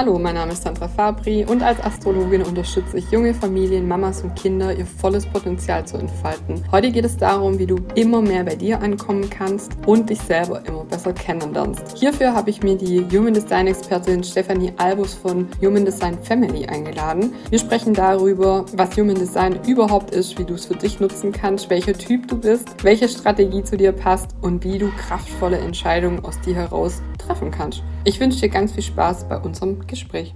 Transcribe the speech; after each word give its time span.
Hallo, 0.00 0.18
mein 0.18 0.34
Name 0.34 0.52
ist 0.52 0.62
Sandra 0.62 0.88
Fabri 0.88 1.44
und 1.44 1.62
als 1.62 1.78
Astrologin 1.84 2.40
unterstütze 2.40 2.96
ich 2.96 3.10
junge 3.10 3.34
Familien, 3.34 3.86
Mamas 3.86 4.22
und 4.22 4.34
Kinder, 4.34 4.74
ihr 4.74 4.86
volles 4.86 5.26
Potenzial 5.26 5.86
zu 5.86 5.98
entfalten. 5.98 6.64
Heute 6.72 6.90
geht 6.90 7.04
es 7.04 7.18
darum, 7.18 7.58
wie 7.58 7.66
du 7.66 7.76
immer 7.96 8.22
mehr 8.22 8.42
bei 8.42 8.54
dir 8.54 8.80
ankommen 8.80 9.28
kannst 9.28 9.76
und 9.84 10.08
dich 10.08 10.18
selber 10.18 10.62
immer 10.66 10.84
besser 10.84 11.12
kennenlernst. 11.12 11.98
Hierfür 11.98 12.32
habe 12.32 12.48
ich 12.48 12.62
mir 12.62 12.78
die 12.78 13.04
Human 13.14 13.34
Design 13.34 13.66
Expertin 13.66 14.24
Stefanie 14.24 14.72
Albus 14.78 15.12
von 15.12 15.48
Human 15.60 15.84
Design 15.84 16.16
Family 16.22 16.64
eingeladen. 16.64 17.34
Wir 17.50 17.58
sprechen 17.58 17.92
darüber, 17.92 18.64
was 18.72 18.96
Human 18.96 19.16
Design 19.16 19.60
überhaupt 19.66 20.14
ist, 20.14 20.38
wie 20.38 20.44
du 20.44 20.54
es 20.54 20.64
für 20.64 20.76
dich 20.76 20.98
nutzen 21.00 21.30
kannst, 21.30 21.68
welcher 21.68 21.92
Typ 21.92 22.26
du 22.26 22.38
bist, 22.38 22.82
welche 22.82 23.06
Strategie 23.06 23.62
zu 23.64 23.76
dir 23.76 23.92
passt 23.92 24.30
und 24.40 24.64
wie 24.64 24.78
du 24.78 24.90
kraftvolle 24.92 25.58
Entscheidungen 25.58 26.24
aus 26.24 26.40
dir 26.40 26.54
heraus 26.54 27.02
treffen 27.18 27.50
kannst. 27.50 27.82
Ich 28.02 28.18
wünsche 28.18 28.40
dir 28.40 28.48
ganz 28.48 28.72
viel 28.72 28.82
Spaß 28.82 29.28
bei 29.28 29.36
unserem 29.36 29.86
Gespräch. 29.86 30.34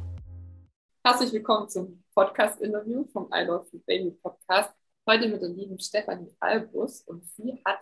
Herzlich 1.02 1.32
willkommen 1.32 1.66
zum 1.70 2.05
Podcast-Interview 2.14 3.06
vom 3.06 3.30
I 3.32 3.45
Love 3.45 3.66
You 3.72 3.80
Baby 3.86 4.10
Podcast. 4.22 4.70
Heute 5.09 5.28
mit 5.28 5.41
der 5.41 5.48
lieben 5.48 5.80
Stefanie 5.80 6.30
Albus 6.41 7.00
und 7.06 7.24
sie 7.24 7.62
hat 7.64 7.78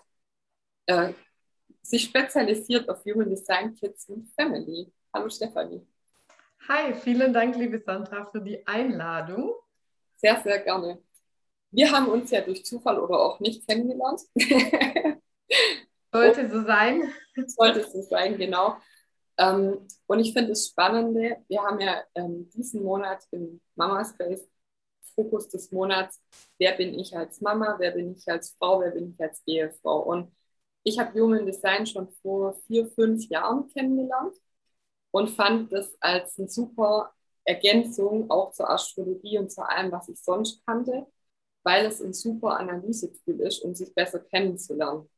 äh, 0.86 1.12
sich 1.82 2.04
spezialisiert 2.04 2.88
auf 2.88 3.04
Human 3.04 3.28
Design 3.28 3.74
Kids 3.74 4.08
und 4.08 4.28
Family. 4.36 4.92
Hallo 5.12 5.28
Stefanie. 5.28 5.84
Hi, 6.68 6.94
vielen 6.94 7.32
Dank, 7.32 7.56
liebe 7.56 7.82
Sandra, 7.84 8.24
für 8.26 8.40
die 8.40 8.64
Einladung. 8.64 9.52
Sehr, 10.14 10.40
sehr 10.42 10.60
gerne. 10.60 11.02
Wir 11.72 11.90
haben 11.90 12.06
uns 12.06 12.30
ja 12.30 12.40
durch 12.40 12.64
Zufall 12.64 13.00
oder 13.00 13.18
auch 13.18 13.40
nicht 13.40 13.66
kennengelernt. 13.66 14.20
Sollte 16.12 16.48
so 16.48 16.62
sein. 16.62 17.12
Sollte 17.48 17.82
so 17.90 18.00
sein, 18.02 18.38
genau. 18.38 18.76
Ähm, 19.38 19.86
und 20.06 20.20
ich 20.20 20.32
finde 20.32 20.52
es 20.52 20.68
Spannende, 20.68 21.38
wir 21.48 21.62
haben 21.62 21.80
ja 21.80 22.02
ähm, 22.14 22.48
diesen 22.50 22.82
Monat 22.82 23.24
im 23.30 23.60
Mama 23.74 24.04
Space 24.04 24.46
Fokus 25.14 25.48
des 25.48 25.70
Monats, 25.72 26.20
wer 26.58 26.72
bin 26.76 26.98
ich 26.98 27.16
als 27.16 27.40
Mama, 27.40 27.76
wer 27.78 27.92
bin 27.92 28.14
ich 28.16 28.28
als 28.28 28.52
Frau, 28.58 28.80
wer 28.80 28.90
bin 28.92 29.12
ich 29.12 29.20
als 29.22 29.42
Ehefrau. 29.46 30.00
Und 30.02 30.32
ich 30.84 30.98
habe 30.98 31.18
Human 31.20 31.46
Design 31.46 31.86
schon 31.86 32.08
vor 32.22 32.54
vier, 32.66 32.86
fünf 32.90 33.28
Jahren 33.28 33.68
kennengelernt 33.68 34.36
und 35.10 35.30
fand 35.30 35.72
das 35.72 35.94
als 36.00 36.38
eine 36.38 36.48
super 36.48 37.12
Ergänzung 37.44 38.30
auch 38.30 38.52
zur 38.52 38.70
Astrologie 38.70 39.38
und 39.38 39.50
zu 39.50 39.62
allem, 39.68 39.92
was 39.92 40.08
ich 40.08 40.20
sonst 40.22 40.64
kannte, 40.66 41.06
weil 41.64 41.86
es 41.86 42.00
ein 42.00 42.14
super 42.14 42.58
Analysetool 42.58 43.40
ist, 43.42 43.62
um 43.62 43.74
sich 43.74 43.94
besser 43.94 44.20
kennenzulernen. 44.20 45.08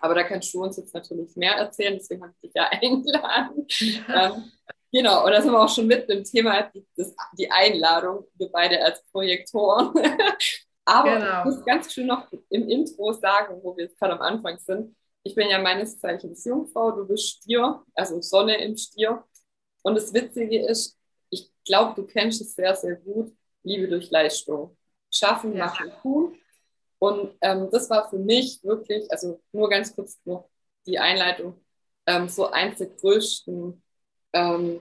Aber 0.00 0.14
da 0.14 0.22
kannst 0.24 0.52
du 0.52 0.62
uns 0.62 0.76
jetzt 0.76 0.94
natürlich 0.94 1.34
mehr 1.36 1.54
erzählen, 1.54 1.94
deswegen 1.94 2.22
habe 2.22 2.32
ich 2.34 2.48
dich 2.48 2.52
ja 2.54 2.68
eingeladen. 2.70 3.66
ähm, 4.08 4.52
genau, 4.92 5.24
und 5.24 5.32
da 5.32 5.40
sind 5.40 5.52
wir 5.52 5.62
auch 5.62 5.74
schon 5.74 5.86
mit 5.86 6.08
dem 6.08 6.24
Thema, 6.24 6.62
die, 6.74 6.86
das, 6.96 7.14
die 7.38 7.50
Einladung, 7.50 8.26
wir 8.34 8.50
beide 8.50 8.82
als 8.84 9.02
Projektoren. 9.10 9.92
Aber 10.84 11.18
genau. 11.18 11.38
ich 11.40 11.44
muss 11.46 11.64
ganz 11.64 11.92
schön 11.92 12.06
noch 12.06 12.30
im 12.48 12.68
Intro 12.68 13.12
sagen, 13.12 13.58
wo 13.62 13.76
wir 13.76 13.84
jetzt 13.84 13.98
gerade 13.98 14.14
am 14.14 14.22
Anfang 14.22 14.58
sind. 14.58 14.94
Ich 15.24 15.34
bin 15.34 15.48
ja 15.48 15.58
meines 15.58 15.98
Zeichens 15.98 16.44
Jungfrau, 16.44 16.92
du 16.92 17.08
bist 17.08 17.26
Stier, 17.26 17.82
also 17.94 18.20
Sonne 18.20 18.62
im 18.62 18.76
Stier. 18.76 19.24
Und 19.82 19.96
das 19.96 20.14
Witzige 20.14 20.64
ist, 20.64 20.96
ich 21.30 21.50
glaube, 21.64 22.00
du 22.00 22.06
kennst 22.06 22.40
es 22.40 22.54
sehr, 22.54 22.76
sehr 22.76 22.94
gut, 22.96 23.32
Liebe 23.64 23.88
durch 23.88 24.10
Leistung. 24.10 24.76
Schaffen, 25.10 25.56
ja. 25.56 25.66
machen, 25.66 25.90
tun. 26.02 26.36
Und 26.98 27.34
ähm, 27.42 27.68
das 27.70 27.90
war 27.90 28.08
für 28.08 28.18
mich 28.18 28.62
wirklich, 28.62 29.10
also 29.10 29.40
nur 29.52 29.68
ganz 29.68 29.94
kurz 29.94 30.18
noch 30.24 30.48
die 30.86 30.98
Einleitung, 30.98 31.60
ähm, 32.06 32.28
so 32.28 32.46
eins 32.46 32.78
der 32.78 32.88
größten 32.88 33.82
ähm, 34.32 34.80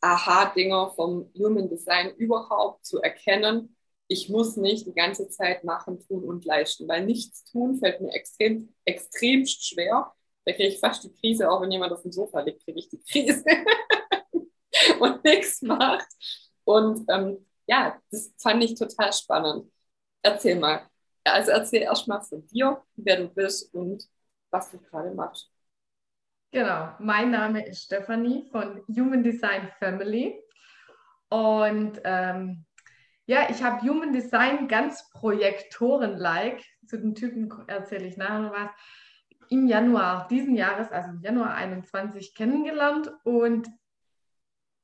Aha-Dinger 0.00 0.92
vom 0.94 1.30
Human 1.36 1.68
Design 1.68 2.14
überhaupt 2.16 2.84
zu 2.84 3.00
erkennen. 3.00 3.76
Ich 4.06 4.28
muss 4.28 4.56
nicht 4.56 4.86
die 4.86 4.92
ganze 4.92 5.28
Zeit 5.28 5.64
machen, 5.64 5.98
tun 6.06 6.24
und 6.24 6.44
leisten, 6.44 6.86
weil 6.86 7.06
nichts 7.06 7.44
tun 7.44 7.78
fällt 7.78 8.00
mir 8.00 8.12
extrem, 8.12 8.74
extremst 8.84 9.66
schwer. 9.66 10.12
Da 10.44 10.52
kriege 10.52 10.68
ich 10.68 10.78
fast 10.80 11.04
die 11.04 11.12
Krise, 11.14 11.50
auch 11.50 11.62
wenn 11.62 11.72
jemand 11.72 11.92
auf 11.92 12.02
dem 12.02 12.12
Sofa 12.12 12.40
liegt, 12.40 12.64
kriege 12.64 12.78
ich 12.78 12.90
die 12.90 13.02
Krise 13.02 13.44
und 15.00 15.24
nichts 15.24 15.62
macht. 15.62 16.06
Und 16.64 17.08
ähm, 17.10 17.46
ja, 17.66 17.98
das 18.10 18.32
fand 18.38 18.62
ich 18.62 18.74
total 18.74 19.12
spannend. 19.12 19.72
Erzähl 20.22 20.56
mal, 20.58 20.86
also 21.24 21.50
erzähl 21.52 21.82
erstmal 21.82 22.22
von 22.22 22.46
dir, 22.46 22.82
wer 22.96 23.16
du 23.16 23.28
bist 23.28 23.72
und 23.74 24.08
was 24.50 24.70
du 24.70 24.78
gerade 24.78 25.12
machst. 25.12 25.50
Genau, 26.52 26.94
mein 27.00 27.30
Name 27.32 27.66
ist 27.66 27.84
Stefanie 27.84 28.44
von 28.52 28.82
Human 28.86 29.24
Design 29.24 29.70
Family. 29.80 30.40
Und 31.28 32.00
ähm, 32.04 32.64
ja, 33.26 33.48
ich 33.50 33.62
habe 33.62 33.84
Human 33.88 34.12
Design 34.12 34.68
ganz 34.68 35.10
projektoren-like. 35.10 36.62
Zu 36.86 36.98
den 36.98 37.14
Typen 37.14 37.50
erzähle 37.66 38.06
ich 38.06 38.16
nachher 38.16 38.38
noch 38.40 38.52
was. 38.52 38.70
Im 39.48 39.66
Januar 39.66 40.28
diesen 40.28 40.54
Jahres, 40.54 40.90
also 40.92 41.10
im 41.10 41.22
Januar 41.22 41.54
21, 41.54 42.34
kennengelernt 42.34 43.12
und 43.24 43.68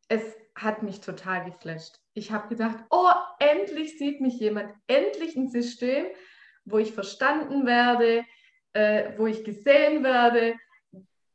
es 0.09 0.23
hat 0.57 0.83
mich 0.83 1.01
total 1.01 1.45
geflasht. 1.45 2.01
Ich 2.15 2.33
habe 2.33 2.49
gedacht, 2.49 2.77
oh, 2.91 3.13
endlich 3.39 3.97
sieht 3.97 4.21
mich 4.21 4.41
jemand, 4.41 4.75
endlich 4.89 5.37
ein 5.37 5.49
System, 5.49 6.07
wo 6.65 6.79
ich 6.79 6.93
verstanden 6.93 7.67
werde, 7.67 8.25
äh, 8.73 9.13
wo 9.17 9.27
ich 9.27 9.45
gesehen 9.45 10.05
werde, 10.05 10.55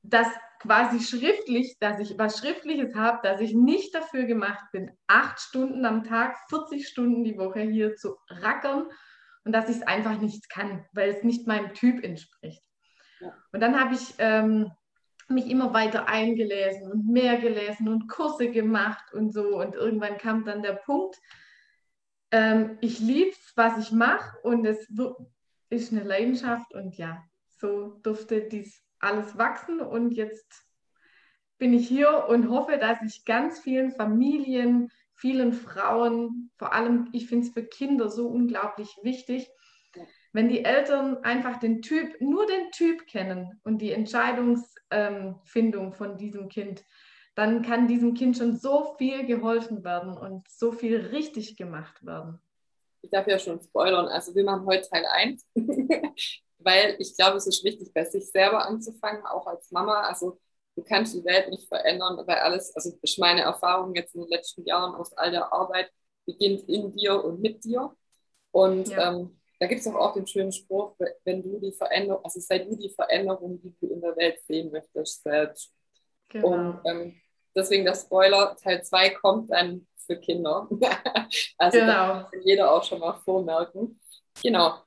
dass 0.04 0.28
quasi 0.60 1.00
schriftlich, 1.00 1.78
dass 1.80 2.00
ich 2.00 2.18
was 2.18 2.40
Schriftliches 2.40 2.96
habe, 2.96 3.20
dass 3.24 3.42
ich 3.42 3.54
nicht 3.54 3.94
dafür 3.94 4.24
gemacht 4.24 4.66
bin, 4.72 4.92
acht 5.08 5.40
Stunden 5.40 5.86
am 5.86 6.04
Tag, 6.04 6.38
40 6.50 6.88
Stunden 6.88 7.24
die 7.24 7.38
Woche 7.38 7.62
hier 7.62 7.96
zu 7.96 8.18
rackern 8.30 8.88
und 9.44 9.52
dass 9.52 9.70
ich 9.70 9.78
es 9.78 9.84
einfach 9.84 10.20
nicht 10.20 10.50
kann, 10.50 10.86
weil 10.94 11.10
es 11.10 11.24
nicht 11.24 11.48
meinem 11.48 11.74
Typ 11.74 12.04
entspricht. 12.04 12.64
Ja. 13.20 13.34
Und 13.52 13.62
dann 13.62 13.80
habe 13.80 13.94
ich 13.94 14.16
ähm, 14.18 14.72
mich 15.28 15.50
immer 15.50 15.74
weiter 15.74 16.08
eingelesen 16.08 16.92
und 16.92 17.08
mehr 17.08 17.38
gelesen 17.38 17.88
und 17.88 18.08
Kurse 18.08 18.50
gemacht 18.50 19.14
und 19.14 19.34
so. 19.34 19.60
Und 19.60 19.76
irgendwann 19.76 20.18
kam 20.18 20.46
dann 20.46 20.62
der 20.62 20.74
Punkt, 20.74 21.18
ähm, 22.36 22.78
ich 22.82 23.00
liebe 23.00 23.30
es, 23.32 23.54
was 23.56 23.78
ich 23.78 23.94
mache 23.94 24.38
und 24.44 24.66
es 24.66 24.90
ist 25.70 25.94
eine 25.94 26.04
Leidenschaft 26.04 26.74
und 26.74 26.98
ja, 26.98 27.24
so 27.48 27.98
durfte 28.04 28.42
dies 28.42 28.84
alles 29.00 29.38
wachsen 29.38 29.80
und 29.80 30.12
jetzt 30.12 30.66
bin 31.58 31.74
ich 31.74 31.88
hier 31.88 32.26
und 32.28 32.50
hoffe, 32.50 32.78
dass 32.78 33.02
ich 33.04 33.24
ganz 33.24 33.60
vielen 33.60 33.92
Familien, 33.92 34.92
vielen 35.14 35.54
Frauen, 35.54 36.52
vor 36.58 36.74
allem, 36.74 37.08
ich 37.14 37.28
finde 37.28 37.48
es 37.48 37.54
für 37.54 37.64
Kinder 37.64 38.10
so 38.10 38.28
unglaublich 38.28 38.90
wichtig, 39.02 39.48
wenn 40.34 40.50
die 40.50 40.66
Eltern 40.66 41.24
einfach 41.24 41.58
den 41.58 41.82
Typ, 41.82 42.20
nur 42.20 42.46
den 42.46 42.70
Typ 42.72 43.08
kennen 43.08 43.62
und 43.64 43.78
die 43.78 43.94
Entscheidungsfindung 43.94 45.86
ähm, 45.86 45.94
von 45.94 46.18
diesem 46.18 46.50
Kind, 46.50 46.84
dann 47.36 47.62
kann 47.62 47.88
diesem 47.88 48.14
Kind 48.14 48.38
schon 48.38 48.58
so 48.58 48.96
viel 48.98 49.26
geholfen 49.26 49.84
werden 49.84 50.18
und 50.18 50.48
so 50.50 50.72
viel 50.72 50.98
richtig 50.98 51.58
gemacht 51.58 52.06
werden. 52.06 52.40
Ich 53.02 53.10
darf 53.12 53.28
ja 53.28 53.38
schon 53.38 53.62
spoilern, 53.62 54.08
also 54.08 54.34
wir 54.34 54.44
machen 54.44 54.66
heute 54.66 54.90
Teil 54.90 55.06
1, 55.06 55.46
weil 56.60 56.96
ich 56.98 57.16
glaube, 57.16 57.38
es 57.38 57.46
ist 57.46 57.64
wichtig, 57.64 57.94
bei 57.94 58.06
sich 58.06 58.32
selber 58.32 58.66
anzufangen, 58.66 59.26
auch 59.26 59.46
als 59.46 59.70
Mama. 59.72 60.02
Also 60.02 60.40
du 60.76 60.84
kannst 60.84 61.14
die 61.14 61.26
Welt 61.26 61.50
nicht 61.50 61.68
verändern, 61.68 62.18
weil 62.26 62.38
alles, 62.38 62.74
also 62.76 62.98
ist 63.02 63.20
meine 63.20 63.42
Erfahrung 63.42 63.94
jetzt 63.96 64.16
in 64.16 64.22
den 64.22 64.30
letzten 64.30 64.66
Jahren 64.66 64.96
aus 64.96 65.14
all 65.14 65.30
der 65.30 65.52
Arbeit, 65.54 65.92
beginnt 66.26 66.68
in 66.70 66.96
dir 66.96 67.24
und 67.24 67.42
mit 67.42 67.64
dir. 67.66 67.94
Und 68.52 68.88
ja. 68.88 69.12
ähm, 69.12 69.38
da 69.60 69.68
gibt 69.68 69.82
es 69.82 69.88
auch, 69.88 69.96
auch 69.96 70.14
den 70.14 70.26
schönen 70.26 70.54
Spruch, 70.54 70.96
wenn 71.26 71.44
du 71.44 71.60
die 71.60 71.74
Veränderung, 71.74 72.24
also 72.24 72.40
sei 72.40 72.60
du 72.60 72.76
die 72.76 72.90
Veränderung, 72.90 73.62
die 73.62 73.76
du 73.80 73.94
in 73.94 74.02
der 74.02 74.16
Welt 74.16 74.40
sehen 74.48 74.72
möchtest, 74.72 75.22
selbst. 75.22 75.74
Genau. 76.30 76.48
Und 76.48 76.80
ähm, 76.86 77.22
deswegen 77.56 77.86
der 77.86 77.96
Spoiler, 77.96 78.56
Teil 78.62 78.84
2 78.84 79.10
kommt 79.12 79.52
dann 79.52 79.88
für 80.06 80.18
Kinder. 80.18 80.68
also 81.58 81.80
genau. 81.80 82.24
kann 82.30 82.42
jeder 82.44 82.72
auch 82.72 82.84
schon 82.84 83.00
mal 83.00 83.14
vormerken. 83.14 84.00
Genau. 84.42 84.82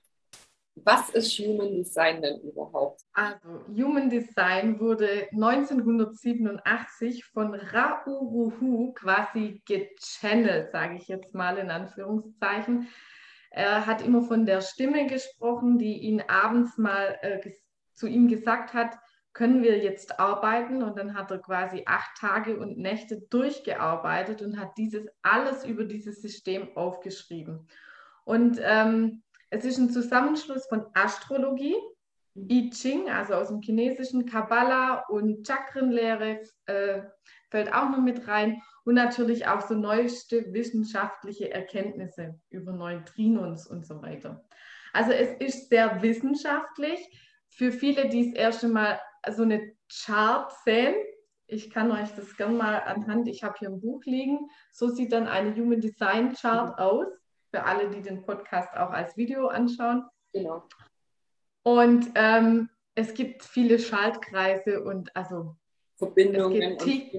Was 0.85 1.11
ist 1.11 1.32
Human 1.38 1.75
Design 1.75 2.23
denn 2.23 2.41
überhaupt? 2.41 3.03
Also, 3.12 3.65
Human 3.69 4.09
Design 4.11 4.79
wurde 4.79 5.29
1987 5.32 7.25
von 7.25 7.55
Rauruhu 7.55 8.93
quasi 8.93 9.61
gechannelt, 9.67 10.71
sage 10.71 10.97
ich 10.97 11.09
jetzt 11.09 11.35
mal 11.35 11.59
in 11.59 11.71
Anführungszeichen. 11.71 12.88
Er 13.50 13.87
hat 13.87 14.03
immer 14.03 14.23
von 14.23 14.47
der 14.47 14.61
Stimme 14.61 15.06
gesprochen, 15.06 15.79
die 15.79 15.99
ihn 15.99 16.23
abends 16.29 16.79
mal 16.79 17.19
äh, 17.23 17.50
zu 17.94 18.06
ihm 18.06 18.29
gesagt 18.29 18.73
hat, 18.75 18.99
können 19.38 19.62
wir 19.62 19.79
jetzt 19.79 20.19
arbeiten? 20.19 20.82
Und 20.82 20.99
dann 20.99 21.14
hat 21.14 21.31
er 21.31 21.38
quasi 21.38 21.85
acht 21.87 22.11
Tage 22.19 22.58
und 22.58 22.76
Nächte 22.76 23.20
durchgearbeitet 23.31 24.43
und 24.43 24.58
hat 24.58 24.76
dieses 24.76 25.06
alles 25.23 25.64
über 25.64 25.85
dieses 25.85 26.20
System 26.20 26.76
aufgeschrieben. 26.76 27.69
Und 28.25 28.58
ähm, 28.61 29.23
es 29.50 29.64
ist 29.64 29.79
ein 29.79 29.90
Zusammenschluss 29.90 30.67
von 30.67 30.87
Astrologie, 30.93 31.76
I 32.37 32.70
Ching, 32.70 33.08
also 33.11 33.35
aus 33.35 33.46
dem 33.49 33.61
chinesischen 33.62 34.26
Kabbalah 34.26 35.05
und 35.08 35.46
Chakrenlehre, 35.46 36.40
äh, 36.67 37.02
fällt 37.49 37.73
auch 37.73 37.90
noch 37.90 38.00
mit 38.00 38.26
rein. 38.26 38.61
Und 38.85 38.94
natürlich 38.94 39.46
auch 39.46 39.61
so 39.61 39.75
neueste 39.75 40.52
wissenschaftliche 40.52 41.52
Erkenntnisse 41.52 42.40
über 42.50 42.73
Neutrinos 42.73 43.69
und 43.69 43.87
so 43.87 44.02
weiter. 44.02 44.44
Also 44.93 45.12
es 45.12 45.31
ist 45.38 45.69
sehr 45.69 46.02
wissenschaftlich. 46.02 46.99
Für 47.50 47.70
viele, 47.70 48.08
die 48.08 48.32
das 48.32 48.35
erste 48.35 48.69
Mal 48.69 48.99
so 49.33 49.43
eine 49.43 49.73
Chart 49.91 50.53
sehen, 50.65 50.95
ich 51.47 51.71
kann 51.71 51.91
euch 51.91 52.15
das 52.15 52.37
gerne 52.37 52.55
mal 52.55 52.81
anhand, 52.81 53.27
ich 53.27 53.43
habe 53.43 53.57
hier 53.59 53.69
ein 53.69 53.81
Buch 53.81 54.05
liegen, 54.05 54.51
so 54.73 54.89
sieht 54.89 55.13
dann 55.13 55.27
eine 55.27 55.55
Human 55.57 55.81
Design 55.81 56.35
Chart 56.35 56.79
mhm. 56.79 56.85
aus, 56.85 57.07
für 57.51 57.65
alle, 57.65 57.89
die 57.89 58.03
den 58.03 58.23
Podcast 58.23 58.77
auch 58.77 58.91
als 58.91 59.17
Video 59.17 59.49
anschauen. 59.49 60.05
Genau. 60.33 60.63
Und 61.63 62.11
ähm, 62.15 62.69
es 62.95 63.15
gibt 63.15 63.43
viele 63.45 63.79
Schaltkreise 63.79 64.83
und 64.83 65.15
also 65.17 65.57
Verbindungen 65.97 66.73
und 66.73 66.79
tief, 66.79 67.13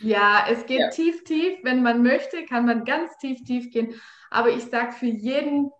Ja, 0.00 0.46
es 0.48 0.64
geht 0.66 0.80
ja. 0.80 0.90
tief, 0.90 1.24
tief. 1.24 1.58
Wenn 1.62 1.82
man 1.82 2.02
möchte, 2.02 2.46
kann 2.46 2.64
man 2.64 2.84
ganz 2.84 3.16
tief, 3.18 3.44
tief 3.44 3.70
gehen. 3.70 4.00
Aber 4.30 4.50
ich 4.50 4.64
sage, 4.64 4.92
für 4.92 5.06
jeden 5.06 5.70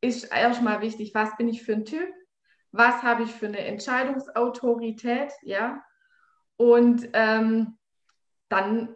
ist 0.00 0.24
erstmal 0.24 0.80
wichtig, 0.80 1.12
was 1.14 1.36
bin 1.36 1.48
ich 1.48 1.62
für 1.62 1.72
ein 1.72 1.84
Typ? 1.84 2.08
Was 2.76 3.02
habe 3.02 3.22
ich 3.22 3.30
für 3.32 3.46
eine 3.46 3.60
Entscheidungsautorität? 3.60 5.32
Ja. 5.42 5.82
Und 6.56 7.08
ähm, 7.14 7.78
dann, 8.48 8.94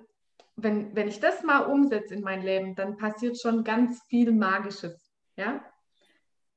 wenn, 0.56 0.94
wenn 0.94 1.08
ich 1.08 1.20
das 1.20 1.42
mal 1.42 1.60
umsetze 1.60 2.14
in 2.14 2.20
mein 2.20 2.42
Leben, 2.42 2.74
dann 2.74 2.96
passiert 2.96 3.40
schon 3.40 3.64
ganz 3.64 4.02
viel 4.08 4.32
Magisches. 4.32 5.10
Ja. 5.36 5.64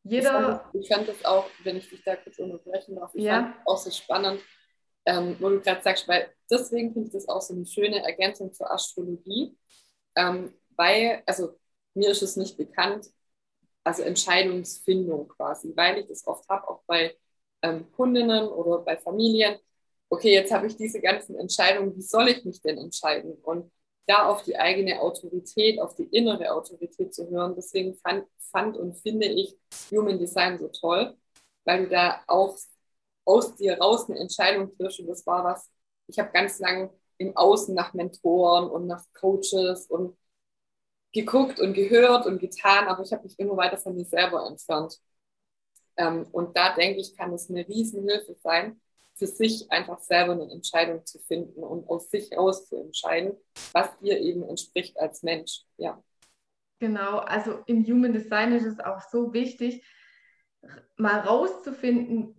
Jeder. 0.04 0.70
Ich 0.74 0.90
fand 0.90 1.08
das 1.08 1.24
auch, 1.24 1.50
wenn 1.64 1.78
ich 1.78 1.90
dich 1.90 2.04
da 2.04 2.18
kurz 2.18 2.38
unterbrechen 2.40 2.98
darf, 2.98 3.12
ich 3.16 3.24
ja. 3.24 3.44
fand 3.44 3.56
auch 3.66 3.78
so 3.78 3.90
spannend, 3.90 4.42
ähm, 5.06 5.38
wo 5.40 5.50
du 5.50 5.62
gerade 5.62 5.82
sagst, 5.82 6.08
weil 6.10 6.34
deswegen 6.52 6.92
finde 6.92 7.08
ich 7.08 7.14
das 7.14 7.30
auch 7.30 7.42
so 7.42 7.54
eine 7.54 7.66
schöne 7.66 8.04
Ergänzung 8.04 8.52
zur 8.52 8.70
Astrologie, 8.70 9.58
ähm, 10.16 10.54
weil, 10.76 11.24
also 11.26 11.58
mir 11.94 12.10
ist 12.10 12.22
es 12.22 12.36
nicht 12.36 12.58
bekannt, 12.58 13.08
also 13.84 14.04
Entscheidungsfindung 14.04 15.28
quasi, 15.30 15.74
weil 15.76 16.00
ich 16.00 16.08
das 16.08 16.26
oft 16.28 16.48
habe, 16.50 16.68
auch 16.68 16.84
bei 16.88 17.16
ähm, 17.62 17.92
Kundinnen 17.92 18.48
oder 18.48 18.80
bei 18.80 18.98
Familien. 18.98 19.58
Okay, 20.10 20.34
jetzt 20.34 20.52
habe 20.52 20.68
ich 20.68 20.78
diese 20.78 21.02
ganzen 21.02 21.36
Entscheidungen, 21.38 21.96
wie 21.96 22.02
soll 22.02 22.30
ich 22.30 22.46
mich 22.46 22.62
denn 22.62 22.78
entscheiden? 22.78 23.34
Und 23.44 23.72
da 24.06 24.28
auf 24.30 24.44
die 24.44 24.58
eigene 24.58 25.02
Autorität, 25.02 25.80
auf 25.80 25.96
die 25.96 26.04
innere 26.04 26.52
Autorität 26.52 27.14
zu 27.14 27.30
hören. 27.30 27.56
Deswegen 27.56 27.96
fand, 27.96 28.26
fand 28.52 28.78
und 28.78 28.96
finde 28.96 29.28
ich 29.28 29.58
Human 29.92 30.20
Design 30.20 30.60
so 30.60 30.68
toll, 30.68 31.16
weil 31.66 31.86
du 31.86 31.90
da 31.90 32.22
auch 32.28 32.58
aus 33.26 33.56
dir 33.56 33.78
raus 33.80 34.10
eine 34.10 34.20
Entscheidung 34.20 34.76
triffst. 34.76 35.00
Und 35.00 35.08
das 35.08 35.26
war 35.26 35.44
was, 35.44 35.70
ich 36.08 36.20
habe 36.20 36.32
ganz 36.32 36.60
lange 36.60 36.90
im 37.18 37.36
Außen 37.36 37.74
nach 37.74 37.94
Mentoren 37.94 38.70
und 38.70 38.88
nach 38.88 39.06
Coaches 39.14 39.88
und 39.88 40.18
geguckt 41.14 41.60
und 41.60 41.74
gehört 41.74 42.26
und 42.26 42.40
getan, 42.40 42.88
aber 42.88 43.04
ich 43.04 43.14
habe 43.14 43.24
mich 43.24 43.40
immer 43.40 43.56
weiter 43.56 43.78
von 43.78 43.96
mir 43.96 44.06
selber 44.06 44.46
entfernt. 44.48 45.00
Ähm, 45.96 46.28
und 46.32 46.58
da 46.58 46.74
denke 46.76 47.00
ich, 47.00 47.16
kann 47.16 47.32
es 47.34 47.50
eine 47.50 47.68
Riesenhilfe 47.68 48.36
sein, 48.42 48.82
für 49.16 49.28
sich 49.28 49.72
einfach 49.72 50.00
selber 50.00 50.34
eine 50.34 50.52
Entscheidung 50.52 51.06
zu 51.06 51.20
finden 51.20 51.64
und 51.64 51.88
aus 51.88 52.10
sich 52.10 52.32
heraus 52.32 52.68
zu 52.68 52.78
entscheiden, 52.78 53.38
was 53.72 53.96
dir 54.00 54.20
eben 54.20 54.44
entspricht 54.44 55.00
als 55.00 55.22
Mensch. 55.22 55.62
Ja. 55.78 56.04
Genau, 56.80 57.20
also 57.20 57.60
im 57.68 57.86
Human 57.86 58.12
Design 58.12 58.54
ist 58.54 58.66
es 58.66 58.80
auch 58.80 59.02
so 59.12 59.34
wichtig, 59.34 59.86
mal 60.98 61.20
rauszufinden, 61.20 62.36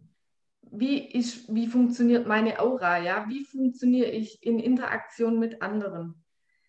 wie, 0.63 0.99
ist, 0.99 1.55
wie 1.55 1.69
funktioniert 1.69 2.27
meine 2.27 2.59
Aura, 2.59 2.99
ja? 2.99 3.27
Wie 3.29 3.45
funktioniere 3.45 4.11
ich 4.11 4.43
in 4.43 4.59
Interaktion 4.59 5.39
mit 5.39 5.63
anderen? 5.63 6.25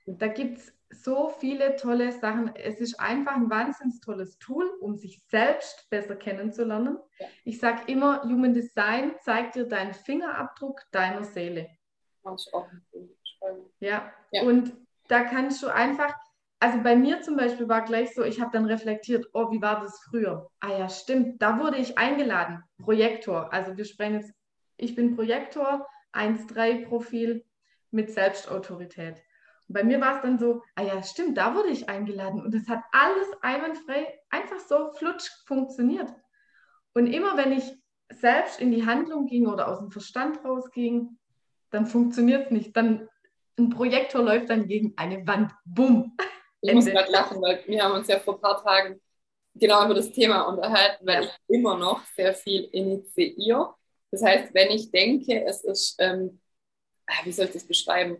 Da 0.05 0.27
gibt 0.27 0.59
es 0.59 0.73
so 1.03 1.29
viele 1.29 1.75
tolle 1.75 2.11
Sachen. 2.11 2.55
Es 2.55 2.79
ist 2.79 2.99
einfach 2.99 3.35
ein 3.35 3.49
wahnsinnig 3.49 3.99
tolles 4.01 4.37
Tool, 4.39 4.69
um 4.79 4.95
sich 4.95 5.21
selbst 5.27 5.89
besser 5.89 6.15
kennenzulernen. 6.15 6.97
Ja. 7.19 7.27
Ich 7.43 7.59
sage 7.59 7.83
immer, 7.87 8.23
Human 8.23 8.53
Design 8.53 9.15
zeigt 9.21 9.55
dir 9.55 9.65
deinen 9.65 9.93
Fingerabdruck 9.93 10.81
deiner 10.91 11.23
Seele. 11.23 11.69
Ja. 13.79 14.11
ja, 14.31 14.43
und 14.43 14.73
da 15.07 15.23
kannst 15.23 15.61
du 15.61 15.67
einfach, 15.67 16.15
also 16.59 16.81
bei 16.81 16.95
mir 16.95 17.21
zum 17.21 17.35
Beispiel 17.37 17.69
war 17.69 17.83
gleich 17.83 18.13
so, 18.15 18.23
ich 18.23 18.41
habe 18.41 18.51
dann 18.51 18.65
reflektiert, 18.65 19.27
oh, 19.33 19.51
wie 19.51 19.61
war 19.61 19.81
das 19.81 19.99
früher? 20.09 20.49
Ah 20.59 20.77
ja, 20.77 20.89
stimmt, 20.89 21.41
da 21.41 21.59
wurde 21.59 21.77
ich 21.77 21.97
eingeladen, 21.97 22.63
Projektor. 22.81 23.53
Also 23.53 23.77
wir 23.77 23.85
sprechen 23.85 24.15
jetzt, 24.15 24.33
ich 24.77 24.95
bin 24.95 25.15
Projektor, 25.15 25.87
1-3 26.13 26.87
Profil 26.87 27.45
mit 27.91 28.11
Selbstautorität. 28.11 29.21
Bei 29.67 29.83
mir 29.83 29.99
war 29.99 30.17
es 30.17 30.21
dann 30.21 30.37
so, 30.37 30.61
ah 30.75 30.83
ja, 30.83 31.01
stimmt, 31.01 31.37
da 31.37 31.55
wurde 31.55 31.69
ich 31.69 31.89
eingeladen 31.89 32.41
und 32.41 32.53
es 32.53 32.67
hat 32.69 32.83
alles 32.91 33.27
einwandfrei, 33.41 34.19
einfach 34.29 34.59
so 34.59 34.91
flutsch 34.93 35.29
funktioniert. 35.47 36.13
Und 36.93 37.07
immer 37.07 37.35
wenn 37.37 37.51
ich 37.51 37.63
selbst 38.09 38.59
in 38.59 38.71
die 38.71 38.85
Handlung 38.85 39.25
ging 39.25 39.47
oder 39.47 39.67
aus 39.67 39.79
dem 39.79 39.91
Verstand 39.91 40.43
rausging, 40.43 41.17
dann 41.71 41.87
funktioniert 41.87 42.45
es 42.45 42.51
nicht. 42.51 42.77
Dann 42.77 43.09
ein 43.57 43.69
Projektor 43.69 44.21
läuft 44.21 44.49
dann 44.49 44.67
gegen 44.67 44.93
eine 44.97 45.25
Wand. 45.25 45.51
Bumm. 45.65 46.15
Ich 46.61 46.73
muss 46.73 46.85
gerade 46.85 47.11
lachen, 47.11 47.41
weil 47.41 47.63
wir 47.67 47.83
haben 47.83 47.93
uns 47.93 48.07
ja 48.07 48.19
vor 48.19 48.35
ein 48.35 48.41
paar 48.41 48.63
Tagen 48.63 49.01
genau 49.53 49.85
über 49.85 49.93
das 49.93 50.11
Thema 50.11 50.43
unterhalten, 50.43 51.05
weil 51.05 51.23
ich 51.23 51.31
immer 51.47 51.77
noch 51.77 52.03
sehr 52.15 52.33
viel 52.33 52.63
initiiere. 52.71 53.73
Das 54.11 54.23
heißt, 54.23 54.53
wenn 54.53 54.71
ich 54.71 54.91
denke, 54.91 55.45
es 55.45 55.63
ist, 55.63 55.95
ähm, 55.99 56.39
ah, 57.07 57.23
wie 57.23 57.31
soll 57.31 57.45
ich 57.45 57.51
das 57.51 57.65
beschreiben? 57.65 58.17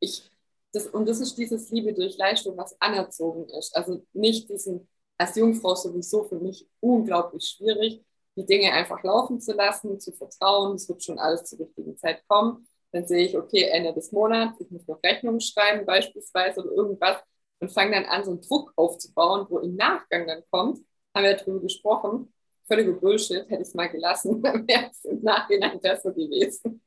Ich 0.00 0.31
das, 0.72 0.86
und 0.86 1.08
das 1.08 1.20
ist 1.20 1.36
dieses 1.36 1.70
Liebe 1.70 1.92
durch 1.92 2.16
Leistung, 2.16 2.56
was 2.56 2.80
anerzogen 2.80 3.48
ist. 3.58 3.76
Also 3.76 4.04
nicht 4.12 4.48
diesen, 4.48 4.88
als 5.18 5.36
Jungfrau 5.36 5.74
sowieso 5.74 6.24
für 6.24 6.38
mich 6.38 6.66
unglaublich 6.80 7.44
schwierig, 7.44 8.02
die 8.36 8.46
Dinge 8.46 8.72
einfach 8.72 9.02
laufen 9.02 9.40
zu 9.40 9.52
lassen, 9.52 10.00
zu 10.00 10.12
vertrauen, 10.12 10.76
es 10.76 10.88
wird 10.88 11.04
schon 11.04 11.18
alles 11.18 11.44
zur 11.44 11.60
richtigen 11.60 11.96
Zeit 11.98 12.26
kommen. 12.26 12.66
Dann 12.90 13.06
sehe 13.06 13.26
ich, 13.26 13.36
okay, 13.36 13.64
Ende 13.64 13.92
des 13.92 14.12
Monats, 14.12 14.60
ich 14.60 14.70
muss 14.70 14.86
noch 14.86 15.02
Rechnungen 15.02 15.40
schreiben 15.40 15.84
beispielsweise 15.84 16.62
oder 16.62 16.72
irgendwas 16.72 17.18
und 17.60 17.70
fange 17.70 17.92
dann 17.92 18.06
an, 18.06 18.24
so 18.24 18.30
einen 18.32 18.40
Druck 18.40 18.72
aufzubauen, 18.76 19.46
wo 19.48 19.58
im 19.58 19.76
Nachgang 19.76 20.26
dann 20.26 20.42
kommt, 20.50 20.78
haben 21.14 21.24
wir 21.24 21.36
darüber 21.36 21.60
gesprochen, 21.60 22.32
völliger 22.66 22.92
Bullshit, 22.92 23.48
hätte 23.48 23.62
ich 23.62 23.68
es 23.68 23.74
mal 23.74 23.88
gelassen, 23.88 24.42
dann 24.42 24.66
wäre 24.68 24.90
es 24.90 25.04
im 25.04 25.22
Nachhinein 25.22 25.80
besser 25.80 26.12
gewesen. 26.12 26.82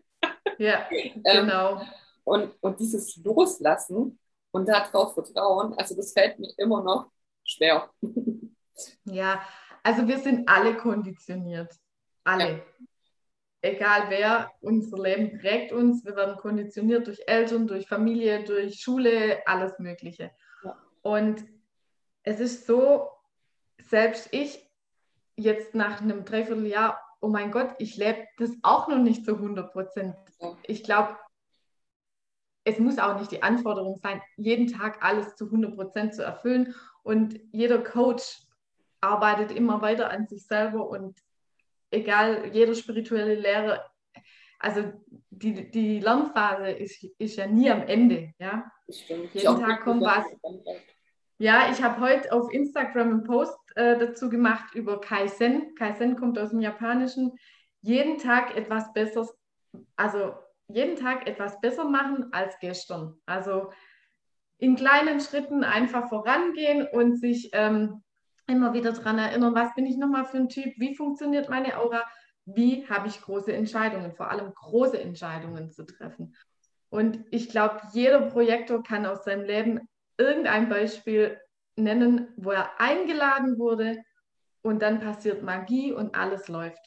Ja, 0.58 0.88
ähm, 0.92 1.22
genau. 1.24 1.80
ähm, 1.80 1.88
und, 2.25 2.51
und 2.62 2.79
dieses 2.79 3.15
Loslassen 3.24 4.20
und 4.51 4.67
darauf 4.67 5.13
vertrauen, 5.13 5.74
also 5.75 5.96
das 5.96 6.12
fällt 6.12 6.38
mir 6.39 6.51
immer 6.58 6.84
noch 6.84 7.12
schwer. 7.44 7.89
Ja, 9.05 9.41
also 9.84 10.05
wir 10.05 10.20
sind 10.20 10.50
alle 10.50 10.75
konditioniert. 10.75 11.74
Alle. 12.25 12.58
Ja. 12.58 12.62
Egal 13.62 14.10
wer, 14.10 14.51
unser 14.60 15.01
Leben 15.01 15.39
prägt 15.39 15.72
uns. 15.72 16.03
Wir 16.03 16.15
werden 16.15 16.36
konditioniert 16.36 17.08
durch 17.08 17.22
Eltern, 17.25 17.67
durch 17.67 17.88
Familie, 17.88 18.44
durch 18.44 18.82
Schule, 18.82 19.39
alles 19.48 19.79
Mögliche. 19.79 20.32
Ja. 20.63 20.77
Und 21.03 21.46
es 22.24 22.41
ist 22.41 22.67
so, 22.67 23.08
selbst 23.77 24.27
ich 24.32 24.70
jetzt 25.36 25.74
nach 25.74 26.01
einem 26.01 26.25
Dreivierteljahr, 26.25 27.00
oh 27.22 27.27
mein 27.27 27.51
Gott, 27.51 27.75
ich 27.79 27.96
lebe 27.98 28.27
das 28.38 28.51
auch 28.62 28.88
noch 28.88 29.00
nicht 29.00 29.25
zu 29.25 29.36
100 29.36 29.72
Prozent. 29.72 30.15
Ich 30.63 30.84
glaube, 30.84 31.17
es 32.66 32.80
muss 32.80 32.98
auch 32.98 33.20
nicht 33.20 33.32
die 33.32 33.44
Anforderung 33.44 34.00
sein, 34.02 34.22
jeden 34.36 34.68
Tag 34.68 35.04
alles 35.04 35.36
zu 35.36 35.46
100 35.46 35.76
Prozent 35.76 36.16
zu 36.16 36.24
erfüllen. 36.24 36.74
Und 37.04 37.40
jeder 37.52 37.78
Coach 37.78 38.42
arbeitet 39.02 39.56
immer 39.56 39.82
weiter 39.82 40.10
an 40.10 40.28
sich 40.28 40.46
selber 40.48 40.90
und 40.90 41.18
egal, 41.92 42.50
jeder 42.54 42.74
spirituelle 42.74 43.36
Lehrer, 43.36 43.86
also 44.60 44.92
die, 45.30 45.70
die 45.70 46.00
Lernphase 46.00 46.72
ist, 46.72 47.04
ist 47.20 47.36
ja 47.36 47.46
nie 47.46 47.70
am 47.70 47.84
Ende. 47.84 48.34
Ja? 48.40 48.72
Jeden 48.88 49.60
Tag 49.60 49.84
kommt 49.84 50.02
was. 50.02 50.26
Ja, 51.38 51.70
ich 51.72 51.84
habe 51.84 52.02
heute 52.02 52.32
auf 52.32 52.52
Instagram 52.52 53.10
einen 53.10 53.24
Post 53.24 53.60
äh, 53.76 54.00
dazu 54.00 54.30
gemacht 54.30 54.74
über 54.74 55.00
Kaizen. 55.00 55.76
Kaizen 55.76 56.16
kommt 56.16 56.40
aus 56.40 56.50
dem 56.50 56.62
Japanischen. 56.62 57.34
Jeden 57.82 58.18
Tag 58.18 58.56
etwas 58.56 58.92
Besseres, 58.94 59.38
also 59.98 60.34
jeden 60.68 60.96
Tag 60.96 61.28
etwas 61.28 61.60
besser 61.62 61.86
machen 61.86 62.34
als 62.34 62.58
gestern. 62.60 63.20
Also 63.26 63.72
in 64.58 64.76
kleinen 64.76 65.20
Schritten 65.20 65.64
einfach 65.64 66.10
vorangehen 66.10 66.88
und 66.88 67.18
sich 67.20 67.50
ähm, 67.54 68.04
immer 68.48 68.74
wieder 68.74 68.94
daran 68.94 69.20
erinnern, 69.20 69.56
was 69.56 69.74
bin 69.76 69.86
ich 69.86 69.98
nochmal 69.98 70.26
für 70.26 70.38
ein 70.38 70.50
Typ, 70.50 70.74
wie 70.78 70.96
funktioniert 70.96 71.50
meine 71.50 71.78
Aura, 71.78 72.04
wie 72.46 72.88
habe 72.88 73.08
ich 73.08 73.22
große 73.22 73.52
Entscheidungen, 73.52 74.14
vor 74.14 74.30
allem 74.30 74.54
große 74.54 75.00
Entscheidungen 75.00 75.72
zu 75.72 75.86
treffen. 75.86 76.36
Und 76.90 77.26
ich 77.32 77.50
glaube, 77.50 77.82
jeder 77.94 78.22
Projektor 78.22 78.84
kann 78.84 79.06
aus 79.06 79.26
seinem 79.26 79.46
Leben 79.46 79.90
irgendein 80.18 80.70
Beispiel 80.70 81.40
nennen, 81.76 82.30
wo 82.38 82.52
er 82.52 82.80
eingeladen 82.80 83.58
wurde 83.58 84.02
und 84.62 84.82
dann 84.82 85.00
passiert 85.00 85.44
Magie 85.44 85.92
und 85.92 86.16
alles 86.16 86.48
läuft. 86.48 86.80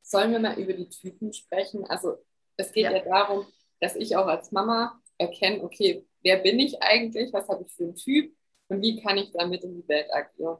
Sollen 0.00 0.32
wir 0.32 0.40
mal 0.40 0.58
über 0.58 0.72
die 0.72 0.88
Typen 0.88 1.32
sprechen? 1.32 1.84
Also 1.88 2.18
es 2.62 2.72
geht 2.72 2.84
ja. 2.84 2.92
ja 2.92 3.04
darum, 3.04 3.46
dass 3.80 3.96
ich 3.96 4.16
auch 4.16 4.26
als 4.26 4.52
Mama 4.52 5.00
erkennen, 5.18 5.62
okay, 5.62 6.06
wer 6.22 6.38
bin 6.38 6.58
ich 6.58 6.82
eigentlich, 6.82 7.32
was 7.32 7.48
habe 7.48 7.64
ich 7.66 7.72
für 7.72 7.84
einen 7.84 7.96
Typ 7.96 8.34
und 8.68 8.80
wie 8.80 9.00
kann 9.02 9.18
ich 9.18 9.32
damit 9.32 9.64
in 9.64 9.74
die 9.74 9.88
Welt 9.88 10.06
agieren. 10.12 10.58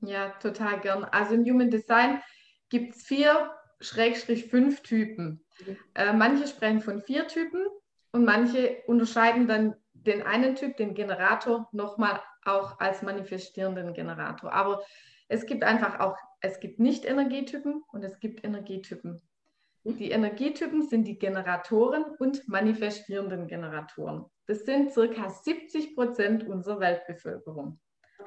Ja, 0.00 0.30
total 0.40 0.80
gern. 0.80 1.04
Also 1.04 1.34
im 1.34 1.44
Human 1.44 1.70
Design 1.70 2.20
gibt 2.68 2.94
es 2.94 3.02
vier, 3.02 3.50
Schrägstrich 3.80 4.46
fünf 4.46 4.82
Typen. 4.82 5.44
Mhm. 5.64 5.76
Äh, 5.94 6.12
manche 6.12 6.46
sprechen 6.46 6.80
von 6.80 7.02
vier 7.02 7.26
Typen 7.26 7.66
und 8.12 8.24
manche 8.24 8.82
unterscheiden 8.86 9.46
dann 9.46 9.74
den 9.92 10.22
einen 10.22 10.54
Typ, 10.54 10.76
den 10.76 10.94
Generator, 10.94 11.68
nochmal 11.72 12.20
auch 12.44 12.78
als 12.78 13.02
manifestierenden 13.02 13.92
Generator. 13.92 14.52
Aber 14.52 14.82
es 15.28 15.46
gibt 15.46 15.64
einfach 15.64 15.98
auch, 16.00 16.16
es 16.40 16.60
gibt 16.60 16.78
Nicht-Energietypen 16.78 17.82
und 17.92 18.04
es 18.04 18.20
gibt 18.20 18.44
Energietypen. 18.44 19.20
Die 19.94 20.10
Energietypen 20.10 20.82
sind 20.82 21.04
die 21.04 21.16
Generatoren 21.16 22.04
und 22.18 22.48
manifestierenden 22.48 23.46
Generatoren. 23.46 24.24
Das 24.46 24.64
sind 24.64 24.92
circa 24.92 25.30
70 25.30 25.94
Prozent 25.94 26.44
unserer 26.44 26.80
Weltbevölkerung. 26.80 27.78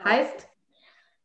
Heißt, 0.02 0.48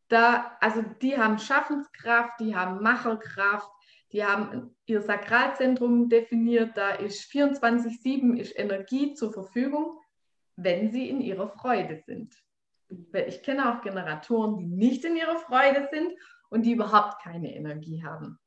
da, 0.08 0.56
also 0.60 0.82
die 1.00 1.16
haben 1.16 1.38
Schaffenskraft, 1.38 2.40
die 2.40 2.56
haben 2.56 2.82
Macherkraft, 2.82 3.70
die 4.10 4.24
haben 4.24 4.74
ihr 4.86 5.02
Sakralzentrum 5.02 6.08
definiert, 6.08 6.76
da 6.76 6.90
ist 6.90 7.30
24-7 7.30 8.36
ist 8.36 8.58
Energie 8.58 9.14
zur 9.14 9.32
Verfügung, 9.32 10.00
wenn 10.56 10.90
sie 10.90 11.08
in 11.08 11.20
ihrer 11.20 11.48
Freude 11.48 12.02
sind. 12.06 12.34
Ich 13.26 13.42
kenne 13.44 13.72
auch 13.72 13.82
Generatoren, 13.82 14.58
die 14.58 14.66
nicht 14.66 15.04
in 15.04 15.16
ihrer 15.16 15.38
Freude 15.38 15.88
sind 15.92 16.12
und 16.50 16.62
die 16.62 16.72
überhaupt 16.72 17.22
keine 17.22 17.54
Energie 17.54 18.04
haben. 18.04 18.38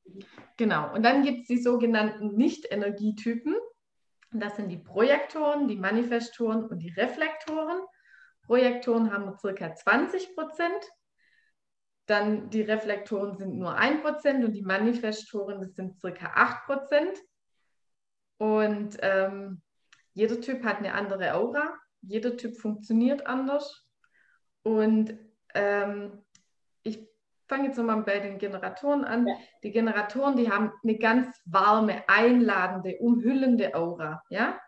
Genau. 0.58 0.94
Und 0.94 1.04
dann 1.04 1.24
gibt 1.24 1.42
es 1.42 1.48
die 1.48 1.62
sogenannten 1.62 2.36
Nicht-Energietypen. 2.36 3.56
Das 4.32 4.56
sind 4.56 4.70
die 4.70 4.78
Projektoren, 4.78 5.68
die 5.68 5.78
Manifestoren 5.78 6.66
und 6.66 6.80
die 6.80 6.90
Reflektoren. 6.90 7.82
Projektoren 8.44 9.12
haben 9.12 9.38
circa 9.38 9.74
20 9.74 10.36
Prozent. 10.36 10.92
Dann 12.06 12.50
die 12.50 12.62
Reflektoren 12.62 13.38
sind 13.38 13.58
nur 13.58 13.76
1 13.76 14.02
Prozent 14.02 14.46
und 14.46 14.54
die 14.54 14.62
Manifestoren, 14.62 15.60
das 15.60 15.76
sind 15.76 16.00
circa 16.00 16.32
8 16.34 16.66
Prozent. 16.66 17.18
Und 18.38 18.98
ähm, 19.02 19.62
jeder 20.14 20.40
Typ 20.40 20.64
hat 20.64 20.78
eine 20.78 20.94
andere 20.94 21.34
Aura. 21.36 21.78
Jeder 22.02 22.38
Typ 22.38 22.58
funktioniert 22.58 23.28
anders. 23.28 23.86
Und 24.64 25.18
ähm, 25.54 26.24
fange 27.48 27.68
jetzt 27.68 27.78
nochmal 27.78 28.02
bei 28.04 28.20
den 28.20 28.38
Generatoren 28.38 29.04
an. 29.04 29.28
Ja. 29.28 29.36
Die 29.64 29.72
Generatoren, 29.72 30.36
die 30.36 30.52
haben 30.52 30.72
eine 30.84 30.98
ganz 30.98 31.42
warme, 31.46 32.04
einladende, 32.08 32.98
umhüllende 32.98 33.76
Aura. 33.76 34.24
Ja? 34.30 34.60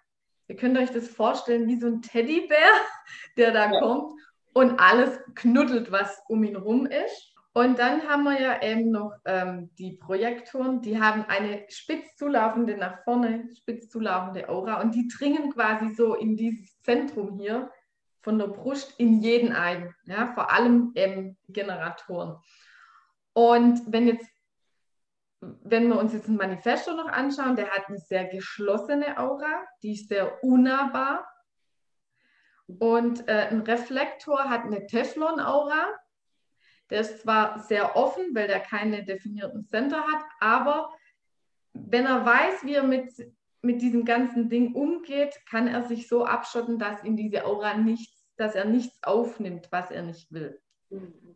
Ihr 0.47 0.55
könnt 0.55 0.77
euch 0.77 0.91
das 0.91 1.07
vorstellen 1.07 1.67
wie 1.67 1.79
so 1.79 1.87
ein 1.87 2.01
Teddybär, 2.01 2.73
der 3.37 3.51
da 3.51 3.71
ja. 3.71 3.79
kommt 3.79 4.13
und 4.53 4.79
alles 4.79 5.19
knuddelt, 5.35 5.91
was 5.91 6.21
um 6.27 6.43
ihn 6.43 6.55
rum 6.55 6.85
ist. 6.85 7.35
Und 7.53 7.79
dann 7.79 8.07
haben 8.07 8.23
wir 8.23 8.39
ja 8.39 8.61
eben 8.61 8.91
noch 8.91 9.11
ähm, 9.25 9.71
die 9.77 9.93
Projektoren, 9.93 10.81
die 10.81 11.01
haben 11.01 11.25
eine 11.27 11.65
spitz 11.69 12.15
zulaufende, 12.15 12.77
nach 12.77 13.03
vorne 13.03 13.49
spitz 13.57 13.89
zulaufende 13.89 14.47
Aura 14.49 14.81
und 14.81 14.93
die 14.93 15.07
dringen 15.07 15.51
quasi 15.51 15.93
so 15.93 16.13
in 16.13 16.37
dieses 16.37 16.79
Zentrum 16.81 17.37
hier 17.39 17.71
von 18.21 18.37
der 18.37 18.47
Brust 18.47 18.99
in 18.99 19.21
jeden 19.21 19.51
ein, 19.51 19.93
ja, 20.05 20.27
vor 20.33 20.51
allem 20.51 20.91
eben 20.95 21.37
Generatoren. 21.47 22.37
Und 23.33 23.81
wenn 23.91 24.07
jetzt, 24.07 24.29
wenn 25.41 25.87
wir 25.87 25.97
uns 25.97 26.13
jetzt 26.13 26.27
ein 26.27 26.35
Manifesto 26.35 26.93
noch 26.93 27.07
anschauen, 27.07 27.55
der 27.55 27.69
hat 27.69 27.87
eine 27.87 27.97
sehr 27.97 28.25
geschlossene 28.25 29.17
Aura, 29.17 29.65
die 29.83 29.93
ist 29.93 30.09
sehr 30.09 30.43
unnahbar. 30.43 31.27
Und 32.67 33.27
äh, 33.27 33.47
ein 33.49 33.61
Reflektor 33.61 34.49
hat 34.49 34.63
eine 34.63 34.85
Teflon-Aura. 34.85 35.87
Der 36.89 37.01
ist 37.01 37.21
zwar 37.21 37.59
sehr 37.59 37.95
offen, 37.95 38.33
weil 38.33 38.47
der 38.47 38.59
keine 38.59 39.03
definierten 39.03 39.65
Center 39.65 40.03
hat, 40.03 40.23
aber 40.39 40.89
wenn 41.73 42.05
er 42.05 42.25
weiß, 42.25 42.63
wie 42.63 42.73
er 42.73 42.83
mit, 42.83 43.11
mit 43.61 43.81
diesem 43.81 44.05
ganzen 44.05 44.49
Ding 44.49 44.73
umgeht, 44.73 45.39
kann 45.49 45.67
er 45.67 45.83
sich 45.83 46.07
so 46.07 46.25
abschotten, 46.25 46.79
dass 46.79 47.03
ihm 47.03 47.15
diese 47.15 47.45
Aura 47.45 47.75
nichts, 47.75 48.27
dass 48.37 48.55
er 48.55 48.65
nichts 48.65 48.97
aufnimmt, 49.03 49.67
was 49.71 49.91
er 49.91 50.01
nicht 50.01 50.31
will. 50.31 50.59
Mhm. 50.89 51.28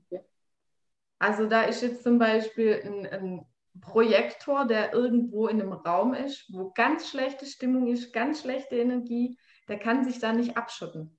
Also 1.23 1.45
da 1.45 1.61
ist 1.61 1.81
jetzt 1.81 2.03
zum 2.03 2.19
Beispiel 2.19 2.81
ein, 2.83 3.05
ein 3.05 3.45
Projektor, 3.79 4.65
der 4.65 4.91
irgendwo 4.91 5.47
in 5.47 5.61
einem 5.61 5.71
Raum 5.71 6.13
ist, 6.13 6.51
wo 6.51 6.71
ganz 6.71 7.09
schlechte 7.09 7.45
Stimmung 7.45 7.87
ist, 7.87 8.11
ganz 8.11 8.41
schlechte 8.41 8.75
Energie, 8.75 9.37
der 9.69 9.79
kann 9.79 10.03
sich 10.03 10.19
da 10.19 10.33
nicht 10.33 10.57
abschotten. 10.57 11.17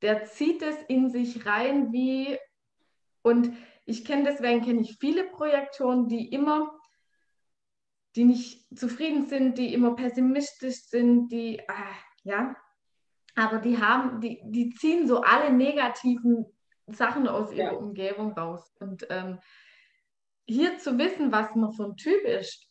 Der 0.00 0.24
zieht 0.24 0.62
es 0.62 0.76
in 0.88 1.10
sich 1.10 1.44
rein 1.44 1.92
wie, 1.92 2.38
und 3.20 3.52
ich 3.84 4.06
kenne 4.06 4.24
deswegen 4.24 4.62
kenne 4.62 4.80
ich 4.80 4.96
viele 4.98 5.24
Projektoren, 5.24 6.08
die 6.08 6.32
immer, 6.32 6.72
die 8.16 8.24
nicht 8.24 8.66
zufrieden 8.74 9.26
sind, 9.26 9.58
die 9.58 9.74
immer 9.74 9.96
pessimistisch 9.96 10.84
sind, 10.84 11.28
die, 11.28 11.60
ah, 11.68 11.94
ja, 12.22 12.56
aber 13.34 13.58
die 13.58 13.76
haben, 13.76 14.22
die, 14.22 14.40
die 14.46 14.70
ziehen 14.70 15.06
so 15.06 15.20
alle 15.20 15.52
negativen 15.52 16.46
Sachen 16.86 17.28
aus 17.28 17.52
ihrer 17.52 17.72
ja. 17.72 17.78
Umgebung 17.78 18.32
raus. 18.32 18.72
Und 18.80 19.06
ähm, 19.10 19.38
hier 20.46 20.78
zu 20.78 20.98
wissen, 20.98 21.32
was 21.32 21.54
man 21.54 21.72
für 21.72 21.84
ein 21.84 21.96
Typ 21.96 22.22
ist, 22.24 22.68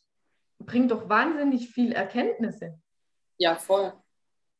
bringt 0.58 0.90
doch 0.90 1.08
wahnsinnig 1.08 1.70
viel 1.70 1.92
Erkenntnisse. 1.92 2.78
Ja, 3.38 3.56
voll. 3.56 3.92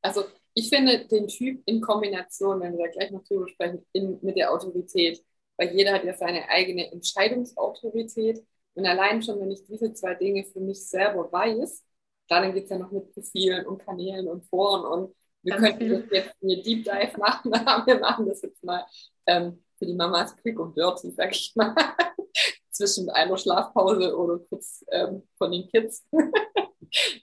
Also 0.03 0.25
ich 0.55 0.69
finde 0.69 1.07
den 1.07 1.29
Typ 1.29 1.63
in 1.67 1.81
Kombination, 1.81 2.61
wenn 2.61 2.77
wir 2.77 2.87
da 2.87 2.91
gleich 2.91 3.11
noch 3.11 3.25
drüber 3.25 3.49
sprechen, 3.49 3.87
in, 3.93 4.19
mit 4.23 4.37
der 4.37 4.53
Autorität, 4.53 5.25
weil 5.57 5.75
jeder 5.75 5.93
hat 5.93 6.05
ja 6.05 6.15
seine 6.15 6.49
eigene 6.49 6.91
Entscheidungsautorität. 6.91 8.45
Und 8.75 8.87
allein 8.87 9.23
schon, 9.23 9.41
wenn 9.41 9.53
ich 9.53 9.65
diese 9.65 9.93
zwei 9.93 10.15
Dinge 10.15 10.45
für 10.45 10.61
mich 10.61 10.87
selber 10.89 11.31
weiß, 11.31 11.85
dann 12.29 12.53
geht 12.55 12.65
es 12.65 12.71
ja 12.71 12.79
noch 12.79 12.91
mit 12.91 13.13
Profilen 13.13 13.67
und 13.67 13.79
Kanälen 13.79 14.29
und 14.29 14.45
Foren 14.47 14.85
und 14.85 15.15
wir 15.45 15.57
könnten 15.57 16.09
jetzt 16.11 16.37
eine 16.43 16.63
Deep 16.63 16.85
Dive 16.85 17.19
machen, 17.19 17.53
aber 17.67 17.87
wir 17.87 18.01
machen 18.01 18.27
das 18.27 18.43
jetzt 18.43 18.65
mal 18.65 18.85
ähm, 19.27 19.63
für 19.79 19.87
die 19.87 19.95
Mamas 19.95 20.37
quick 20.37 20.59
und 20.59 20.77
dirty, 20.77 21.11
sag 21.11 21.31
ich 21.33 21.55
mal. 21.55 21.75
Zwischen 22.71 23.09
einer 23.11 23.37
Schlafpause 23.37 24.17
oder 24.17 24.39
kurz 24.49 24.85
ähm, 24.91 25.23
von 25.39 25.53
den 25.53 25.69
Kids. 25.69 26.05
genau. 26.11 26.33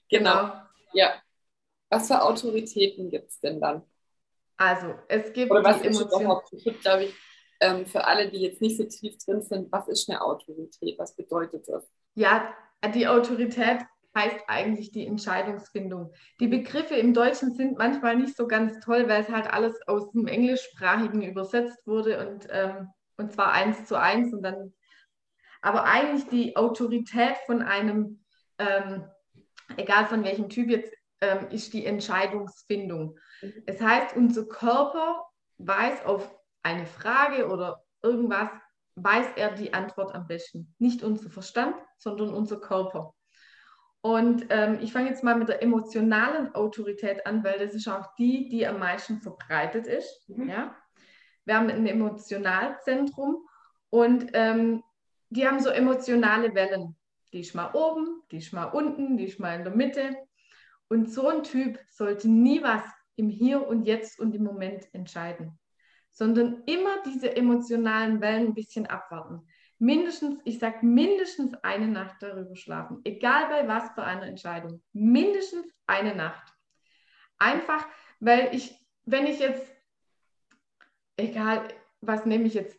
genau. 0.10 0.54
Ja. 0.94 1.22
Was 1.90 2.08
für 2.08 2.22
Autoritäten 2.22 3.10
gibt 3.10 3.30
es 3.30 3.40
denn 3.42 3.60
dann? 3.60 3.84
Also, 4.56 4.94
es 5.10 5.34
gibt 5.34 5.52
Oder 5.52 5.64
was 5.64 5.82
ist 5.82 6.00
überhaupt? 6.00 6.54
Ich 6.54 6.80
glaube 6.80 7.06
ich, 7.06 7.14
ähm, 7.60 7.86
für 7.86 8.06
alle, 8.06 8.30
die 8.30 8.40
jetzt 8.40 8.62
nicht 8.62 8.78
so 8.78 8.86
tief 8.86 9.18
drin 9.18 9.42
sind, 9.42 9.72
was 9.72 9.88
ist 9.90 10.10
eine 10.10 10.22
Autorität? 10.22 10.98
Was 10.98 11.16
bedeutet 11.16 11.68
das? 11.68 11.84
Ja, 12.16 12.54
die 12.94 13.08
Autorität 13.08 13.80
heißt 14.16 14.40
eigentlich 14.48 14.92
die 14.92 15.08
Entscheidungsfindung. 15.08 16.14
Die 16.40 16.48
Begriffe 16.48 16.96
im 16.96 17.14
Deutschen 17.14 17.54
sind 17.54 17.78
manchmal 17.78 18.16
nicht 18.18 18.36
so 18.36 18.48
ganz 18.48 18.80
toll, 18.80 19.08
weil 19.08 19.22
es 19.22 19.30
halt 19.30 19.52
alles 19.52 19.80
aus 19.88 20.12
dem 20.12 20.28
Englischsprachigen 20.28 21.22
übersetzt 21.22 21.86
wurde 21.86 22.28
und, 22.28 22.48
ähm, 22.52 22.90
und 23.18 23.32
zwar 23.32 23.52
eins 23.52 23.86
zu 23.86 24.00
eins 24.00 24.34
und 24.34 24.44
dann. 24.44 24.74
Aber 25.62 25.86
eigentlich 25.86 26.28
die 26.30 26.56
Autorität 26.56 27.38
von 27.46 27.62
einem, 27.62 28.24
ähm, 28.58 29.06
egal 29.78 30.08
von 30.08 30.24
welchem 30.24 30.50
Typ 30.50 30.70
jetzt, 30.70 30.94
ähm, 31.22 31.48
ist 31.52 31.74
die 31.74 31.86
Entscheidungsfindung. 31.86 33.18
Mhm. 33.42 33.64
Es 33.66 33.80
heißt, 33.80 34.16
unser 34.16 34.46
Körper 34.46 35.24
weiß 35.60 36.06
auf 36.06 36.36
eine 36.64 36.86
Frage 36.86 37.48
oder 37.48 37.84
irgendwas, 38.02 38.50
weiß 38.96 39.28
er 39.36 39.52
die 39.52 39.74
Antwort 39.74 40.14
am 40.14 40.28
besten. 40.28 40.74
Nicht 40.80 41.04
unser 41.04 41.30
Verstand, 41.30 41.76
sondern 41.98 42.34
unser 42.34 42.60
Körper. 42.60 43.14
Und 44.02 44.48
ähm, 44.50 44.80
ich 44.82 44.92
fange 44.92 45.10
jetzt 45.10 45.24
mal 45.24 45.36
mit 45.36 45.48
der 45.48 45.62
emotionalen 45.62 46.54
Autorität 46.56 47.26
an, 47.28 47.44
weil 47.44 47.60
das 47.60 47.76
ist 47.76 47.88
auch 47.88 48.16
die, 48.16 48.50
die 48.50 48.66
am 48.66 48.80
meisten 48.80 49.22
verbreitet 49.22 49.86
ist. 49.86 50.28
Mhm. 50.28 50.50
Ja? 50.50 50.76
Wir 51.46 51.56
haben 51.56 51.70
ein 51.70 51.86
Emotionalzentrum 51.86 53.46
und 53.90 54.32
ähm, 54.34 54.84
die 55.30 55.48
haben 55.48 55.60
so 55.60 55.70
emotionale 55.70 56.54
Wellen. 56.56 56.96
Die 57.32 57.42
ist 57.42 57.54
mal 57.54 57.72
oben, 57.74 58.24
die 58.32 58.38
ist 58.38 58.54
mal 58.54 58.66
unten, 58.66 59.18
die 59.18 59.26
ist 59.26 59.40
mal 59.40 59.56
in 59.56 59.64
der 59.64 59.76
Mitte. 59.76 60.18
Und 60.90 61.12
so 61.12 61.30
ein 61.30 61.44
Typ 61.44 61.80
sollte 61.90 62.28
nie 62.28 62.62
was 62.64 62.84
im 63.16 63.30
Hier 63.30 63.66
und 63.68 63.84
Jetzt 63.84 64.20
und 64.20 64.36
im 64.36 64.44
Moment 64.44 64.88
entscheiden, 64.94 65.58
sondern 66.10 66.64
immer 66.66 67.02
diese 67.06 67.36
emotionalen 67.36 68.20
Wellen 68.20 68.48
ein 68.48 68.54
bisschen 68.54 68.88
abwarten 68.88 69.48
mindestens, 69.82 70.40
ich 70.46 70.60
sage 70.60 70.86
mindestens 70.86 71.56
eine 71.64 71.88
Nacht 71.88 72.18
darüber 72.22 72.56
schlafen, 72.56 73.02
egal 73.04 73.48
bei 73.50 73.68
was 73.68 73.90
für 73.96 74.04
einer 74.04 74.28
Entscheidung, 74.28 74.82
mindestens 74.94 75.66
eine 75.88 76.14
Nacht. 76.16 76.54
Einfach, 77.40 77.88
weil 78.20 78.54
ich, 78.54 78.76
wenn 79.06 79.26
ich 79.26 79.40
jetzt, 79.40 79.66
egal, 81.18 81.68
was 82.00 82.28
nehme 82.28 82.44
ich 82.44 82.54
jetzt, 82.54 82.78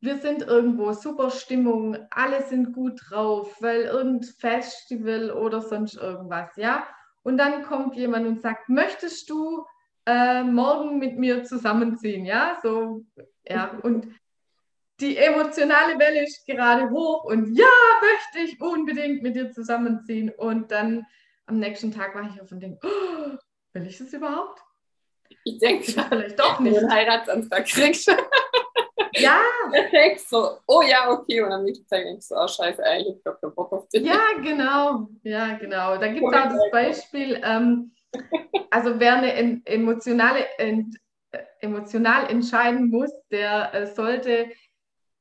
wir 0.00 0.16
sind 0.16 0.42
irgendwo, 0.42 0.92
super 0.94 1.30
Stimmung, 1.30 1.98
alle 2.10 2.42
sind 2.44 2.72
gut 2.72 2.98
drauf, 3.08 3.54
weil 3.60 3.82
irgendein 3.82 4.22
Festival 4.22 5.30
oder 5.30 5.60
sonst 5.60 5.96
irgendwas, 5.96 6.56
ja. 6.56 6.86
und 7.24 7.36
dann 7.36 7.62
kommt 7.62 7.94
jemand 7.94 8.26
und 8.26 8.40
sagt, 8.40 8.70
möchtest 8.70 9.28
du 9.28 9.66
äh, 10.06 10.42
morgen 10.42 10.98
mit 10.98 11.18
mir 11.18 11.44
zusammenziehen? 11.44 12.24
Ja, 12.24 12.58
so, 12.62 13.04
ja, 13.46 13.78
und 13.82 14.08
die 15.00 15.16
emotionale 15.16 15.98
Welle 15.98 16.24
ist 16.24 16.46
gerade 16.46 16.90
hoch 16.90 17.24
und 17.24 17.54
ja, 17.56 17.66
möchte 18.00 18.50
ich 18.50 18.60
unbedingt 18.60 19.22
mit 19.22 19.36
dir 19.36 19.50
zusammenziehen. 19.50 20.30
Und 20.30 20.70
dann 20.70 21.06
am 21.46 21.58
nächsten 21.58 21.92
Tag 21.92 22.14
war 22.14 22.22
ich 22.22 22.40
auf 22.40 22.50
und 22.50 22.60
denke, 22.60 22.78
oh, 22.82 23.36
will 23.72 23.86
ich 23.86 23.98
das 23.98 24.12
überhaupt? 24.12 24.60
Ich 25.44 25.58
denke 25.58 25.84
vielleicht 25.84 26.38
doch 26.38 26.60
nicht. 26.60 26.78
Einen 26.78 26.92
Heiratsantrag 26.92 27.66
kriegst. 27.66 28.10
Ja. 29.18 29.40
Perfekt, 29.70 30.20
so, 30.20 30.58
oh 30.66 30.82
ja, 30.82 31.10
okay. 31.10 31.40
Und 31.40 31.52
am 31.52 31.64
nächsten 31.64 31.86
Tag 31.88 32.04
denkst 32.04 32.28
du, 32.28 32.34
oh 32.34 32.46
scheiße, 32.46 32.84
eigentlich 32.84 33.24
habe 33.24 33.38
keinen 33.40 33.54
Bock 33.54 33.72
auf 33.72 33.88
dich. 33.88 34.02
Ja, 34.02 34.20
genau. 34.42 35.08
Ja, 35.22 35.56
genau. 35.56 35.96
Da 35.96 36.08
gibt 36.08 36.26
es 36.26 36.34
auch 36.34 36.48
das 36.48 36.70
Beispiel, 36.70 37.40
ähm, 37.42 37.92
also 38.70 38.98
wer 39.00 39.16
eine 39.16 39.62
emotionale, 39.64 40.46
ent, 40.58 40.96
äh, 41.32 41.42
emotional 41.60 42.30
entscheiden 42.30 42.88
muss, 42.88 43.10
der 43.30 43.74
äh, 43.74 43.86
sollte, 43.86 44.50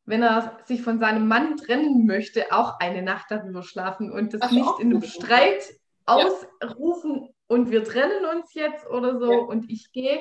wenn 0.05 0.21
er 0.21 0.59
sich 0.65 0.81
von 0.81 0.99
seinem 0.99 1.27
Mann 1.27 1.57
trennen 1.57 2.05
möchte, 2.05 2.51
auch 2.51 2.79
eine 2.79 3.01
Nacht 3.01 3.27
darüber 3.29 3.63
schlafen 3.63 4.11
und 4.11 4.33
das 4.33 4.41
Ach, 4.43 4.51
nicht 4.51 4.79
in 4.79 4.91
einem 4.91 5.01
Streit 5.01 5.63
ausrufen 6.05 7.23
ja. 7.23 7.29
und 7.47 7.71
wir 7.71 7.83
trennen 7.83 8.25
uns 8.25 8.53
jetzt 8.53 8.87
oder 8.87 9.17
so 9.19 9.31
ja. 9.31 9.37
und 9.39 9.69
ich 9.69 9.91
gehe. 9.91 10.19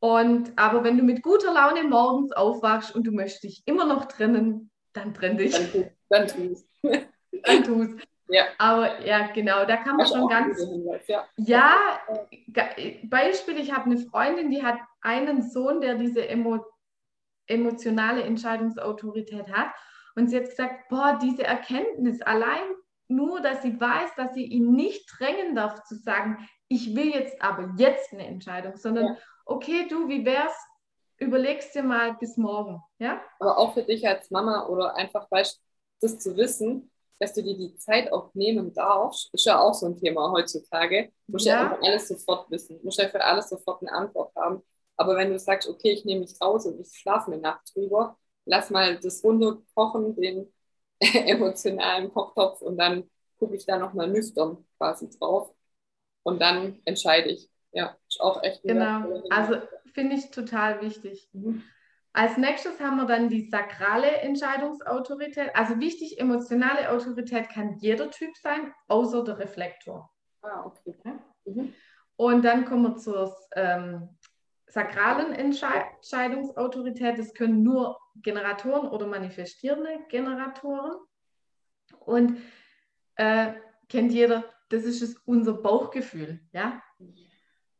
Und 0.00 0.52
aber 0.56 0.84
wenn 0.84 0.98
du 0.98 1.04
mit 1.04 1.22
guter 1.22 1.54
Laune 1.54 1.84
morgens 1.84 2.32
aufwachst 2.32 2.94
und 2.94 3.06
du 3.06 3.12
möchtest 3.12 3.44
dich 3.44 3.62
immer 3.66 3.86
noch 3.86 4.06
trennen, 4.06 4.70
dann 4.92 5.14
trenn 5.14 5.38
dich. 5.38 5.54
Dann, 5.72 5.90
dann 6.10 6.28
tust. 6.28 6.68
dann 7.44 7.64
tust. 7.64 8.06
Ja. 8.28 8.44
Aber 8.58 9.04
ja, 9.04 9.28
genau, 9.28 9.64
da 9.64 9.76
kann 9.76 9.96
man 9.96 10.06
schon 10.06 10.28
ganz. 10.28 10.58
Hinweis, 10.58 11.06
ja. 11.08 11.26
ja, 11.36 11.76
Beispiel, 13.04 13.58
ich 13.58 13.72
habe 13.72 13.84
eine 13.84 13.98
Freundin, 13.98 14.50
die 14.50 14.62
hat 14.62 14.78
einen 15.02 15.42
Sohn, 15.42 15.80
der 15.80 15.96
diese 15.96 16.26
emo 16.26 16.64
emotionale 17.46 18.22
Entscheidungsautorität 18.22 19.52
hat. 19.52 19.68
Und 20.16 20.28
sie 20.28 20.36
hat 20.36 20.44
gesagt, 20.44 20.88
boah, 20.88 21.18
diese 21.20 21.44
Erkenntnis 21.44 22.22
allein 22.22 22.62
nur, 23.08 23.40
dass 23.40 23.62
sie 23.62 23.78
weiß, 23.78 24.10
dass 24.16 24.34
sie 24.34 24.44
ihn 24.44 24.72
nicht 24.72 25.10
drängen 25.18 25.54
darf 25.54 25.82
zu 25.84 25.96
sagen, 25.96 26.48
ich 26.68 26.94
will 26.94 27.10
jetzt 27.10 27.40
aber 27.42 27.74
jetzt 27.76 28.12
eine 28.12 28.26
Entscheidung, 28.26 28.76
sondern 28.76 29.06
ja. 29.06 29.16
okay, 29.44 29.86
du, 29.88 30.08
wie 30.08 30.24
wär's? 30.24 30.54
Überlegst 31.18 31.74
dir 31.74 31.82
mal 31.82 32.14
bis 32.14 32.36
morgen, 32.36 32.82
ja? 32.98 33.20
Aber 33.38 33.58
auch 33.58 33.74
für 33.74 33.82
dich 33.82 34.06
als 34.06 34.30
Mama 34.30 34.66
oder 34.66 34.96
einfach 34.96 35.28
das 35.30 36.18
zu 36.18 36.36
wissen, 36.36 36.90
dass 37.20 37.34
du 37.34 37.42
dir 37.42 37.56
die 37.56 37.76
Zeit 37.76 38.12
auch 38.12 38.34
nehmen 38.34 38.72
darfst, 38.72 39.32
ist 39.32 39.46
ja 39.46 39.60
auch 39.60 39.74
so 39.74 39.86
ein 39.86 39.96
Thema 39.96 40.32
heutzutage. 40.32 41.12
Du 41.26 41.32
musst 41.32 41.46
ja, 41.46 41.62
ja 41.62 41.78
alles 41.82 42.08
sofort 42.08 42.50
wissen, 42.50 42.78
du 42.78 42.84
musst 42.84 42.98
ja 42.98 43.08
für 43.08 43.22
alles 43.22 43.48
sofort 43.48 43.82
eine 43.82 43.92
Antwort 43.92 44.34
haben. 44.34 44.62
Aber 44.96 45.16
wenn 45.16 45.30
du 45.30 45.38
sagst, 45.38 45.68
okay, 45.68 45.92
ich 45.92 46.04
nehme 46.04 46.20
mich 46.20 46.40
raus 46.40 46.66
und 46.66 46.80
ich 46.80 46.96
schlafe 46.96 47.32
eine 47.32 47.40
Nacht 47.40 47.74
drüber, 47.74 48.16
lass 48.44 48.70
mal 48.70 48.98
das 48.98 49.24
Runde 49.24 49.62
kochen, 49.74 50.14
den 50.16 50.52
emotionalen 51.00 52.12
Kochtopf 52.12 52.62
und 52.62 52.78
dann 52.78 53.10
gucke 53.38 53.56
ich 53.56 53.66
da 53.66 53.78
nochmal 53.78 54.08
nüchtern 54.08 54.64
quasi 54.78 55.10
drauf 55.10 55.54
und 56.22 56.40
dann 56.40 56.80
entscheide 56.84 57.30
ich. 57.30 57.50
Ja, 57.72 57.96
ist 58.08 58.20
auch 58.20 58.42
echt. 58.42 58.62
Genau, 58.62 59.22
also 59.30 59.56
finde 59.92 60.14
ich 60.14 60.30
total 60.30 60.80
wichtig. 60.80 61.28
Mhm. 61.32 61.62
Als 62.12 62.36
nächstes 62.36 62.78
haben 62.78 62.96
wir 62.96 63.06
dann 63.06 63.28
die 63.28 63.50
sakrale 63.50 64.06
Entscheidungsautorität. 64.06 65.50
Also 65.54 65.80
wichtig, 65.80 66.20
emotionale 66.20 66.92
Autorität 66.92 67.48
kann 67.48 67.78
jeder 67.80 68.08
Typ 68.12 68.36
sein, 68.36 68.72
außer 68.86 69.24
der 69.24 69.38
Reflektor. 69.38 70.08
Ah, 70.42 70.64
okay. 70.64 70.94
Mhm. 71.44 71.74
Und 72.14 72.44
dann 72.44 72.64
kommen 72.64 72.82
wir 72.84 72.96
zur 72.96 73.36
ähm, 73.56 74.16
sakralen 74.74 75.32
Entscheidungsautorität. 75.32 77.16
Das 77.16 77.32
können 77.32 77.62
nur 77.62 77.98
Generatoren 78.16 78.88
oder 78.88 79.06
manifestierende 79.06 80.00
Generatoren. 80.08 80.96
Und 82.00 82.38
äh, 83.14 83.52
kennt 83.88 84.12
jeder, 84.12 84.44
das 84.70 84.82
ist 84.82 85.00
es, 85.00 85.16
unser 85.24 85.54
Bauchgefühl. 85.54 86.40
Ja? 86.52 86.82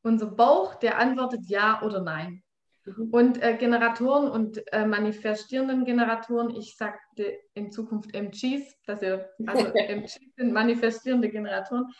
Unser 0.02 0.26
Bauch, 0.26 0.76
der 0.76 0.98
antwortet 0.98 1.46
ja 1.48 1.82
oder 1.82 2.00
nein. 2.00 2.44
Mhm. 2.84 3.08
Und 3.10 3.42
äh, 3.42 3.56
Generatoren 3.56 4.30
und 4.30 4.62
äh, 4.72 4.86
manifestierenden 4.86 5.84
Generatoren, 5.84 6.50
ich 6.54 6.76
sagte 6.76 7.40
in 7.54 7.72
Zukunft 7.72 8.14
MGs, 8.14 8.80
dass 8.86 9.02
ihr, 9.02 9.28
also 9.46 9.66
MGs 9.74 10.20
sind 10.36 10.52
manifestierende 10.52 11.28
Generatoren, 11.28 11.92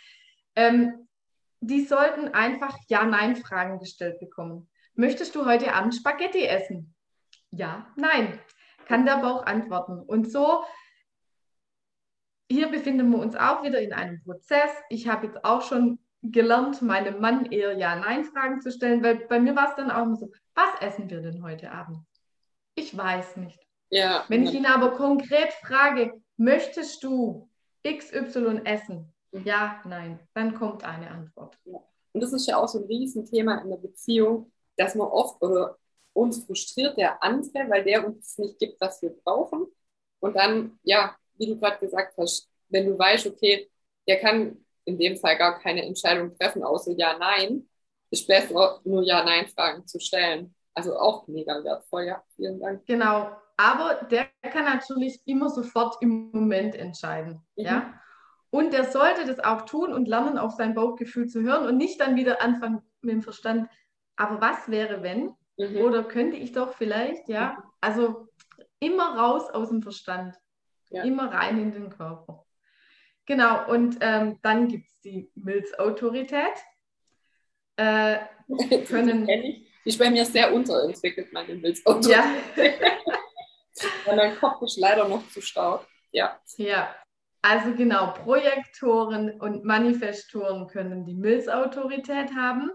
ähm, 0.54 1.09
die 1.59 1.85
sollten 1.85 2.28
einfach 2.28 2.76
Ja-Nein-Fragen 2.87 3.80
gestellt 3.80 4.20
bekommen. 4.20 4.68
Möchtest 4.94 5.35
du 5.35 5.44
heute 5.44 5.74
Abend 5.74 5.94
Spaghetti 5.94 6.44
essen? 6.44 6.94
Ja, 7.50 7.87
nein. 7.96 8.38
Kann 8.87 9.07
der 9.07 9.18
Bauch 9.18 9.44
antworten. 9.44 10.00
Und 10.00 10.30
so, 10.30 10.64
hier 12.50 12.68
befinden 12.68 13.11
wir 13.11 13.18
uns 13.18 13.35
auch 13.35 13.62
wieder 13.62 13.80
in 13.80 13.92
einem 13.92 14.22
Prozess. 14.22 14.70
Ich 14.90 15.09
habe 15.09 15.26
jetzt 15.26 15.44
auch 15.44 15.62
schon 15.62 15.98
gelernt, 16.22 16.80
meinem 16.83 17.20
Mann 17.20 17.46
eher 17.46 17.76
Ja-Nein-Fragen 17.76 18.61
zu 18.61 18.70
stellen, 18.70 19.02
weil 19.02 19.26
bei 19.26 19.40
mir 19.40 19.57
war 19.57 19.70
es 19.70 19.76
dann 19.76 19.90
auch 19.90 20.02
immer 20.02 20.16
so, 20.16 20.30
was 20.54 20.80
essen 20.80 21.11
wir 21.11 21.20
denn 21.20 21.42
heute 21.42 21.70
Abend? 21.70 21.98
Ich 22.74 22.96
weiß 22.96 23.37
nicht. 23.37 23.61
Ja. 23.90 24.24
Wenn 24.28 24.44
ich 24.44 24.54
ihn 24.54 24.66
aber 24.66 24.92
konkret 24.92 25.52
frage, 25.54 26.20
möchtest 26.37 27.02
du 27.02 27.48
XY 27.87 28.62
essen? 28.64 29.12
Mhm. 29.33 29.44
Ja, 29.44 29.80
nein, 29.85 30.20
dann 30.35 30.54
kommt 30.54 30.85
eine 30.85 31.11
Antwort. 31.11 31.59
Ja. 31.64 31.78
Und 32.12 32.20
das 32.22 32.33
ist 32.33 32.46
ja 32.46 32.57
auch 32.57 32.68
so 32.68 32.78
ein 32.78 32.85
Riesenthema 32.85 33.59
in 33.59 33.70
der 33.70 33.76
Beziehung, 33.76 34.52
dass 34.76 34.94
man 34.94 35.08
oft 35.08 35.40
oder 35.42 35.78
uns 36.12 36.44
frustriert 36.44 36.96
der 36.96 37.22
andere, 37.22 37.68
weil 37.68 37.84
der 37.84 38.06
uns 38.06 38.38
nicht 38.38 38.58
gibt, 38.58 38.80
was 38.80 39.02
wir 39.02 39.10
brauchen. 39.10 39.66
Und 40.20 40.37
dann, 40.37 40.78
ja, 40.82 41.16
wie 41.37 41.46
du 41.46 41.58
gerade 41.58 41.78
gesagt 41.78 42.16
hast, 42.18 42.48
wenn 42.68 42.87
du 42.87 42.98
weißt, 42.98 43.26
okay, 43.26 43.70
der 44.06 44.20
kann 44.20 44.64
in 44.84 44.98
dem 44.98 45.16
Fall 45.16 45.37
gar 45.37 45.58
keine 45.58 45.84
Entscheidung 45.84 46.34
treffen, 46.37 46.62
außer 46.62 46.92
Ja, 46.92 47.16
Nein, 47.18 47.68
ist 48.10 48.26
besser, 48.26 48.80
nur 48.84 49.02
Ja-Nein-Fragen 49.02 49.87
zu 49.87 49.98
stellen. 49.98 50.54
Also 50.74 50.96
auch 50.96 51.26
mega 51.26 51.62
wertvoll, 51.62 52.04
ja. 52.04 52.22
Vielen 52.37 52.60
Dank. 52.60 52.84
Genau, 52.87 53.30
aber 53.56 54.06
der 54.10 54.28
kann 54.42 54.64
natürlich 54.64 55.20
immer 55.24 55.50
sofort 55.50 55.96
im 56.00 56.30
Moment 56.32 56.74
entscheiden. 56.74 57.40
Mhm. 57.56 57.64
Ja? 57.64 57.94
Und 58.50 58.72
der 58.72 58.84
sollte 58.84 59.26
das 59.26 59.40
auch 59.40 59.62
tun 59.62 59.92
und 59.92 60.06
lernen, 60.06 60.38
auf 60.38 60.52
sein 60.52 60.74
Bauchgefühl 60.74 61.28
zu 61.28 61.42
hören 61.42 61.66
und 61.66 61.76
nicht 61.76 62.00
dann 62.00 62.16
wieder 62.16 62.40
anfangen 62.40 62.82
mit 63.02 63.12
dem 63.12 63.22
Verstand, 63.22 63.68
aber 64.16 64.40
was 64.40 64.68
wäre, 64.68 65.03
wenn? 65.03 65.35
Mhm. 65.57 65.77
Oder 65.79 66.05
könnte 66.05 66.37
ich 66.37 66.53
doch 66.53 66.74
vielleicht, 66.74 67.29
ja? 67.29 67.53
Mhm. 67.53 67.70
Also 67.81 68.29
immer 68.81 69.16
raus 69.16 69.50
aus 69.50 69.68
dem 69.68 69.83
Verstand, 69.83 70.37
ja. 70.90 71.03
immer 71.05 71.33
rein 71.33 71.59
in 71.59 71.72
den 71.72 71.90
Körper. 71.90 72.44
Genau, 73.27 73.70
und 73.70 73.98
ähm, 74.00 74.38
dann 74.42 74.68
gibt 74.68 74.87
es 74.87 75.00
die 75.00 75.31
Milzautorität. 75.35 76.55
Äh, 77.77 78.18
können, 78.88 79.27
die 79.27 79.66
ist 79.85 79.98
bei 79.98 80.11
mir 80.11 80.24
sehr 80.24 80.53
unterentwickelt, 80.53 81.33
meine 81.33 81.55
Milzautorität. 81.55 82.14
Ja. 82.57 82.92
und 84.11 84.16
mein 84.16 84.37
Kopf 84.37 84.62
ist 84.62 84.79
leider 84.79 85.09
noch 85.09 85.27
zu 85.31 85.40
stark. 85.40 85.87
Ja. 86.12 86.38
Ja, 86.57 86.94
also 87.42 87.74
genau, 87.74 88.12
Projektoren 88.12 89.38
und 89.38 89.64
Manifestoren 89.64 90.66
können 90.66 91.05
die 91.05 91.14
Milzautorität 91.14 92.35
haben. 92.35 92.70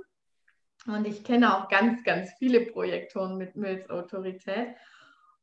Und 0.88 1.06
ich 1.06 1.24
kenne 1.24 1.56
auch 1.56 1.68
ganz, 1.70 2.04
ganz 2.04 2.32
viele 2.40 2.62
Projektoren 2.62 3.38
mit 3.38 3.56
Milzautorität. 3.56 4.76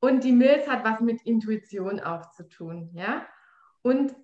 Und 0.01 0.25
die 0.25 0.33
Milz 0.33 0.67
hat 0.67 0.85
was 0.85 1.01
mit 1.01 1.23
Intuition 1.23 2.01
auch 2.01 2.31
zu 2.33 2.49
tun, 2.49 2.91
ja. 2.95 3.27
Und 3.83 4.15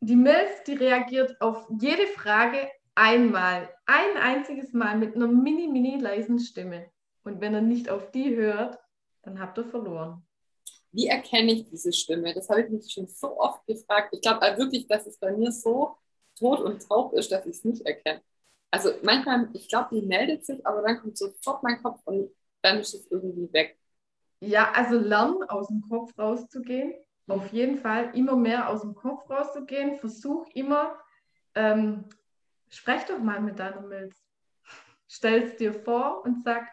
die 0.00 0.16
Milz, 0.16 0.62
die 0.66 0.74
reagiert 0.74 1.40
auf 1.40 1.66
jede 1.80 2.06
Frage 2.06 2.68
einmal, 2.94 3.68
ein 3.86 4.16
einziges 4.20 4.72
Mal 4.72 4.96
mit 4.98 5.16
einer 5.16 5.28
mini, 5.28 5.68
mini 5.68 5.98
leisen 5.98 6.38
Stimme. 6.38 6.90
Und 7.24 7.40
wenn 7.40 7.54
er 7.54 7.60
nicht 7.60 7.88
auf 7.88 8.10
die 8.10 8.36
hört, 8.36 8.78
dann 9.22 9.40
habt 9.40 9.58
ihr 9.58 9.64
verloren. 9.64 10.24
Wie 10.92 11.08
erkenne 11.08 11.52
ich 11.52 11.68
diese 11.68 11.92
Stimme? 11.92 12.32
Das 12.32 12.48
habe 12.48 12.62
ich 12.62 12.70
mich 12.70 12.90
schon 12.90 13.06
so 13.06 13.38
oft 13.38 13.66
gefragt. 13.66 14.10
Ich 14.12 14.20
glaube 14.20 14.40
wirklich, 14.56 14.86
dass 14.86 15.06
es 15.06 15.18
bei 15.18 15.32
mir 15.32 15.50
so 15.50 15.96
tot 16.38 16.60
und 16.60 16.86
taub 16.86 17.12
ist, 17.14 17.32
dass 17.32 17.44
ich 17.46 17.56
es 17.56 17.64
nicht 17.64 17.84
erkenne. 17.84 18.22
Also 18.70 18.90
manchmal, 19.02 19.48
ich 19.52 19.68
glaube, 19.68 19.88
die 19.92 20.06
meldet 20.06 20.44
sich, 20.44 20.64
aber 20.66 20.82
dann 20.82 21.00
kommt 21.00 21.16
sofort 21.16 21.62
mein 21.62 21.82
Kopf 21.82 22.00
und 22.04 22.30
dann 22.62 22.78
ist 22.78 22.94
es 22.94 23.10
irgendwie 23.10 23.52
weg. 23.52 23.78
Ja, 24.40 24.72
also 24.72 24.98
lernen, 24.98 25.42
aus 25.44 25.68
dem 25.68 25.82
Kopf 25.82 26.16
rauszugehen 26.18 26.94
auf 27.28 27.52
jeden 27.52 27.78
Fall 27.78 28.10
immer 28.14 28.36
mehr 28.36 28.68
aus 28.68 28.82
dem 28.82 28.94
Kopf 28.94 29.28
rauszugehen. 29.28 29.98
Versuch 29.98 30.46
immer, 30.54 30.96
ähm, 31.54 32.04
sprech 32.68 33.04
doch 33.06 33.18
mal 33.18 33.40
mit 33.40 33.58
deiner 33.58 33.80
Milz. 33.80 34.16
Stell 35.08 35.42
es 35.42 35.56
dir 35.56 35.72
vor 35.72 36.24
und 36.24 36.42
sag, 36.44 36.66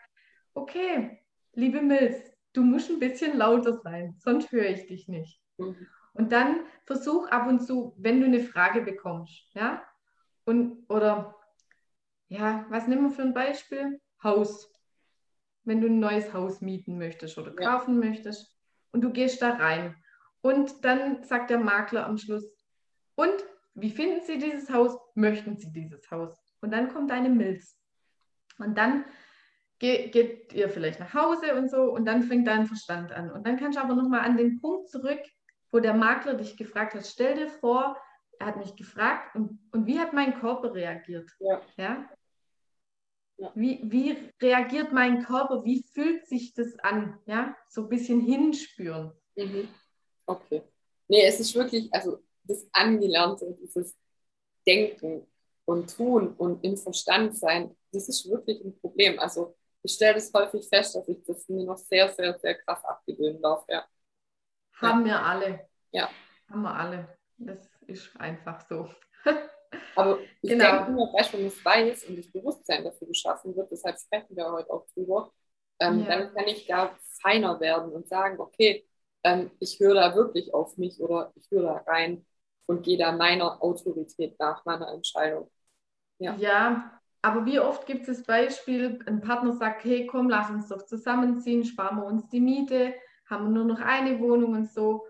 okay, 0.53 1.23
liebe 1.53 1.81
Milz, 1.81 2.17
du 2.53 2.61
musst 2.61 2.89
ein 2.89 2.99
bisschen 2.99 3.37
lauter 3.37 3.73
sein, 3.73 4.15
sonst 4.19 4.51
höre 4.51 4.69
ich 4.69 4.87
dich 4.87 5.07
nicht. 5.07 5.41
Mhm. 5.57 5.87
Und 6.13 6.31
dann 6.31 6.61
versuch 6.85 7.27
ab 7.29 7.47
und 7.47 7.61
zu, 7.61 7.95
wenn 7.97 8.19
du 8.19 8.27
eine 8.27 8.41
Frage 8.41 8.81
bekommst, 8.81 9.47
ja, 9.53 9.83
und 10.45 10.83
oder 10.89 11.35
ja, 12.33 12.65
was 12.69 12.87
nehmen 12.87 13.03
wir 13.03 13.11
für 13.11 13.21
ein 13.21 13.33
Beispiel? 13.33 14.01
Haus. 14.23 14.71
Wenn 15.63 15.81
du 15.81 15.87
ein 15.87 15.99
neues 15.99 16.33
Haus 16.33 16.61
mieten 16.61 16.97
möchtest 16.97 17.37
oder 17.37 17.53
kaufen 17.55 18.01
ja. 18.01 18.09
möchtest 18.09 18.57
und 18.91 19.01
du 19.01 19.11
gehst 19.11 19.41
da 19.41 19.51
rein 19.51 19.95
und 20.41 20.83
dann 20.83 21.23
sagt 21.23 21.51
der 21.51 21.59
Makler 21.59 22.05
am 22.05 22.17
Schluss, 22.17 22.45
und 23.15 23.33
wie 23.75 23.91
finden 23.91 24.21
Sie 24.25 24.39
dieses 24.39 24.69
Haus? 24.71 24.97
Möchten 25.13 25.57
Sie 25.57 25.71
dieses 25.71 26.09
Haus? 26.09 26.35
Und 26.61 26.71
dann 26.71 26.91
kommt 26.91 27.11
deine 27.11 27.29
Milz. 27.29 27.79
Und 28.57 28.77
dann 28.77 29.05
geht, 29.77 30.11
geht 30.11 30.53
ihr 30.53 30.69
vielleicht 30.69 30.99
nach 30.99 31.13
Hause 31.13 31.55
und 31.55 31.69
so 31.69 31.83
und 31.83 32.05
dann 32.05 32.23
fängt 32.23 32.47
dein 32.47 32.65
Verstand 32.65 33.11
an. 33.11 33.31
Und 33.31 33.45
dann 33.45 33.57
kannst 33.57 33.77
du 33.77 33.83
aber 33.83 33.93
nochmal 33.93 34.21
an 34.21 34.37
den 34.37 34.59
Punkt 34.59 34.89
zurück, 34.89 35.21
wo 35.71 35.79
der 35.79 35.93
Makler 35.93 36.33
dich 36.33 36.57
gefragt 36.57 36.95
hat, 36.95 37.05
stell 37.05 37.35
dir 37.35 37.47
vor, 37.47 37.95
er 38.39 38.47
hat 38.47 38.57
mich 38.57 38.75
gefragt 38.75 39.35
und, 39.35 39.59
und 39.71 39.85
wie 39.85 39.99
hat 39.99 40.13
mein 40.13 40.39
Körper 40.39 40.73
reagiert? 40.73 41.29
Ja. 41.39 41.61
ja? 41.77 42.09
Wie, 43.55 43.79
wie 43.83 44.17
reagiert 44.41 44.93
mein 44.93 45.23
Körper? 45.23 45.63
Wie 45.63 45.83
fühlt 45.93 46.27
sich 46.27 46.53
das 46.53 46.77
an? 46.79 47.19
Ja, 47.25 47.55
so 47.69 47.81
ein 47.81 47.89
bisschen 47.89 48.21
hinspüren. 48.21 49.11
Mhm. 49.35 49.67
Okay. 50.25 50.61
Nee, 51.07 51.25
es 51.25 51.39
ist 51.39 51.53
wirklich, 51.55 51.93
also 51.93 52.19
das 52.43 52.67
Angelernte, 52.71 53.55
dieses 53.61 53.97
Denken 54.65 55.27
und 55.65 55.95
Tun 55.95 56.33
und 56.35 56.63
im 56.63 56.77
Verstand 56.77 57.37
sein, 57.37 57.75
das 57.91 58.09
ist 58.09 58.29
wirklich 58.29 58.63
ein 58.63 58.77
Problem. 58.79 59.19
Also 59.19 59.55
ich 59.83 59.93
stelle 59.93 60.15
das 60.15 60.33
häufig 60.33 60.67
fest, 60.67 60.95
dass 60.95 61.07
ich 61.07 61.23
das 61.23 61.47
mir 61.49 61.65
noch 61.65 61.77
sehr, 61.77 62.09
sehr, 62.13 62.37
sehr 62.39 62.55
krass 62.55 62.83
abgewöhnen 62.85 63.41
darf. 63.41 63.65
Ja. 63.67 63.85
Haben 64.75 65.05
wir 65.05 65.21
alle. 65.21 65.67
Ja. 65.91 66.09
Haben 66.49 66.61
wir 66.61 66.75
alle. 66.75 67.17
Das 67.37 67.69
ist 67.87 68.15
einfach 68.17 68.65
so. 68.67 68.89
Aber 69.95 70.19
ich 70.41 70.49
genau. 70.49 70.77
denke 70.77 70.91
nur, 70.91 71.13
weißt, 71.13 71.33
wenn 71.33 71.45
es 71.45 71.63
weiß 71.63 72.05
und 72.05 72.17
das 72.17 72.31
Bewusstsein 72.31 72.83
dafür 72.83 73.07
geschaffen 73.07 73.55
wird, 73.55 73.71
deshalb 73.71 73.99
sprechen 73.99 74.35
wir 74.35 74.51
heute 74.51 74.71
auch 74.71 74.85
drüber, 74.93 75.31
ähm, 75.79 76.01
ja. 76.01 76.05
dann 76.07 76.33
kann 76.33 76.47
ich 76.47 76.65
da 76.65 76.97
feiner 77.21 77.59
werden 77.59 77.91
und 77.91 78.07
sagen, 78.07 78.39
okay, 78.39 78.85
ähm, 79.23 79.51
ich 79.59 79.79
höre 79.79 79.95
da 79.95 80.15
wirklich 80.15 80.53
auf 80.53 80.77
mich 80.77 80.99
oder 80.99 81.31
ich 81.35 81.49
höre 81.51 81.63
da 81.63 81.91
rein 81.91 82.25
und 82.65 82.83
gehe 82.83 82.97
da 82.97 83.11
meiner 83.11 83.61
Autorität 83.63 84.37
nach, 84.39 84.65
meiner 84.65 84.91
Entscheidung. 84.91 85.49
Ja. 86.19 86.35
ja, 86.35 87.01
aber 87.21 87.45
wie 87.45 87.59
oft 87.59 87.85
gibt 87.85 88.07
es 88.07 88.17
das 88.17 88.25
Beispiel, 88.25 88.99
ein 89.05 89.21
Partner 89.21 89.53
sagt, 89.53 89.83
hey 89.85 90.05
komm, 90.05 90.29
lass 90.29 90.49
uns 90.49 90.67
doch 90.67 90.85
zusammenziehen, 90.85 91.63
sparen 91.63 91.97
wir 91.97 92.05
uns 92.05 92.27
die 92.29 92.41
Miete, 92.41 92.93
haben 93.29 93.45
wir 93.45 93.51
nur 93.51 93.65
noch 93.65 93.79
eine 93.79 94.19
Wohnung 94.19 94.53
und 94.53 94.69
so. 94.69 95.05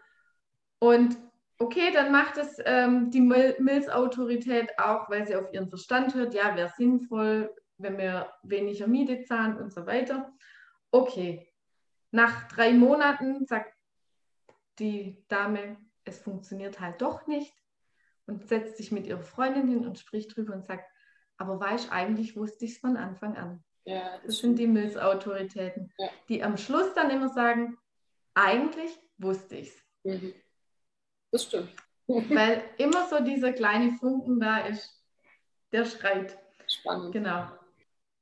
Und 0.80 1.18
okay, 1.60 1.92
dann 1.94 2.12
macht 2.12 2.38
es 2.38 2.58
ähm, 2.66 3.10
die 3.12 3.22
Milzautorität 3.22 4.78
auch, 4.78 5.10
weil 5.10 5.26
sie 5.26 5.36
auf 5.36 5.52
ihren 5.54 5.70
Verstand 5.70 6.14
hört, 6.16 6.34
ja, 6.34 6.56
wäre 6.56 6.72
sinnvoll, 6.76 7.54
wenn 7.78 7.98
wir 7.98 8.32
weniger 8.44 8.88
Miete 8.88 9.24
zahlen 9.24 9.58
und 9.58 9.74
so 9.74 9.86
weiter. 9.86 10.32
Okay, 10.92 11.52
nach 12.12 12.48
drei 12.48 12.74
Monaten 12.74 13.46
sagt 13.46 13.74
die 14.80 15.24
Dame, 15.28 15.78
es 16.04 16.20
funktioniert 16.20 16.80
halt 16.80 17.02
doch 17.02 17.28
nicht 17.28 17.54
und 18.26 18.48
setzt 18.48 18.78
sich 18.78 18.92
mit 18.92 19.08
ihrer 19.08 19.22
Freundin 19.22 19.68
hin 19.68 19.86
und 19.86 20.00
spricht 20.00 20.36
drüber 20.36 20.54
und 20.54 20.66
sagt, 20.66 20.86
aber 21.38 21.60
weißt 21.60 21.92
eigentlich 21.92 22.36
wusste 22.36 22.66
ich 22.66 22.74
es 22.74 22.78
von 22.78 22.98
Anfang 22.98 23.36
an. 23.36 23.64
Ja, 23.86 24.18
das, 24.18 24.28
das 24.28 24.38
sind 24.38 24.60
die 24.60 24.68
Milzautoritäten, 24.68 25.92
ja. 25.98 26.10
die 26.30 26.44
am 26.44 26.58
Schluss 26.58 26.94
dann 26.94 27.10
immer 27.10 27.30
sagen, 27.30 27.78
eigentlich 28.34 28.98
wusste 29.18 29.56
ich 29.56 29.70
es. 29.70 29.84
Mhm. 30.04 30.34
Das 31.34 31.46
stimmt. 31.46 31.72
Weil 32.08 32.64
immer 32.78 33.08
so 33.08 33.22
dieser 33.24 33.52
kleine 33.54 33.92
Funken 33.94 34.40
da 34.40 34.60
ist, 34.60 35.04
der 35.72 35.84
schreit. 35.86 36.38
Spannend. 36.68 37.12
Genau. 37.12 37.48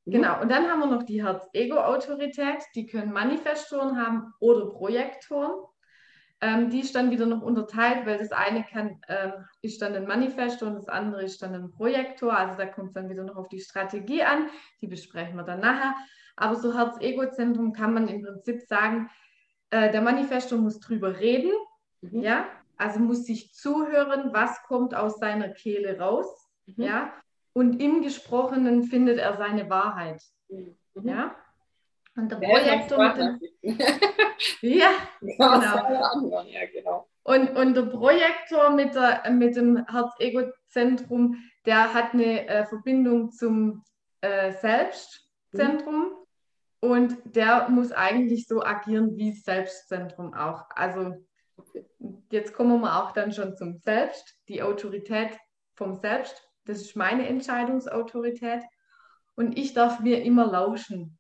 Mhm. 0.05 0.11
Genau, 0.11 0.41
und 0.41 0.49
dann 0.49 0.69
haben 0.69 0.79
wir 0.79 0.87
noch 0.87 1.03
die 1.03 1.21
Herz-Ego-Autorität, 1.21 2.63
die 2.73 2.87
können 2.87 3.11
Manifestoren 3.11 3.97
haben 3.97 4.33
oder 4.39 4.67
Projektoren. 4.67 5.65
Ähm, 6.39 6.69
die 6.69 6.79
ist 6.79 6.95
dann 6.95 7.11
wieder 7.11 7.25
noch 7.25 7.41
unterteilt, 7.41 8.05
weil 8.05 8.17
das 8.17 8.31
eine 8.31 8.63
kann, 8.63 8.99
äh, 9.07 9.31
ist 9.61 9.81
dann 9.81 9.93
ein 9.93 10.07
Manifesto 10.07 10.65
und 10.65 10.75
das 10.75 10.87
andere 10.87 11.23
ist 11.23 11.41
dann 11.43 11.53
ein 11.53 11.69
Projektor. 11.69 12.35
Also 12.35 12.57
da 12.57 12.65
kommt 12.65 12.87
es 12.87 12.93
dann 12.93 13.09
wieder 13.09 13.23
noch 13.23 13.35
auf 13.35 13.49
die 13.49 13.59
Strategie 13.59 14.23
an. 14.23 14.47
Die 14.79 14.87
besprechen 14.87 15.35
wir 15.35 15.43
dann 15.43 15.59
nachher. 15.59 15.93
Aber 16.37 16.55
so 16.55 16.73
Herz-Ego-Zentrum 16.73 17.73
kann 17.73 17.93
man 17.93 18.07
im 18.07 18.23
Prinzip 18.23 18.61
sagen, 18.61 19.09
äh, 19.69 19.91
der 19.91 20.01
Manifesto 20.01 20.57
muss 20.57 20.79
drüber 20.79 21.19
reden. 21.19 21.51
Mhm. 22.01 22.21
Ja, 22.21 22.45
also 22.81 22.99
muss 22.99 23.25
sich 23.25 23.53
zuhören, 23.53 24.33
was 24.33 24.63
kommt 24.63 24.95
aus 24.95 25.19
seiner 25.19 25.49
Kehle 25.49 25.99
raus. 25.99 26.49
Mhm. 26.65 26.83
Ja, 26.83 27.13
und 27.53 27.81
im 27.81 28.01
Gesprochenen 28.01 28.83
findet 28.83 29.19
er 29.19 29.37
seine 29.37 29.69
Wahrheit. 29.69 30.21
Mhm. 30.49 30.75
Ja. 31.03 31.35
Und 32.15 32.29
der, 32.29 32.37
Projektor 32.37 33.13
mit 33.13 33.17
dem, 33.17 33.79
ja, 34.61 34.89
genau. 35.21 36.43
ja, 36.43 36.65
genau. 36.73 37.07
Und, 37.23 37.55
und 37.55 37.73
der 37.75 37.83
Projektor 37.83 38.71
mit, 38.71 38.95
der, 38.95 39.29
mit 39.31 39.55
dem 39.55 39.85
Herz-Ego-Zentrum, 39.85 41.37
der 41.65 41.93
hat 41.93 42.13
eine 42.13 42.47
äh, 42.47 42.65
Verbindung 42.65 43.31
zum 43.31 43.83
äh, 44.19 44.51
Selbstzentrum 44.53 46.09
mhm. 46.81 46.89
und 46.89 47.17
der 47.23 47.69
muss 47.69 47.93
eigentlich 47.93 48.45
so 48.47 48.61
agieren 48.61 49.15
wie 49.15 49.31
das 49.31 49.43
Selbstzentrum 49.43 50.33
auch. 50.33 50.65
Also 50.71 51.13
jetzt 52.31 52.53
kommen 52.53 52.81
wir 52.81 53.03
auch 53.03 53.11
dann 53.11 53.31
schon 53.31 53.55
zum 53.55 53.77
Selbst, 53.77 54.35
die 54.47 54.61
Autorität 54.63 55.37
vom 55.75 55.95
Selbst. 55.95 56.47
Das 56.65 56.81
ist 56.81 56.95
meine 56.95 57.27
Entscheidungsautorität 57.27 58.63
und 59.35 59.57
ich 59.57 59.73
darf 59.73 59.99
mir 59.99 60.23
immer 60.23 60.45
lauschen. 60.45 61.17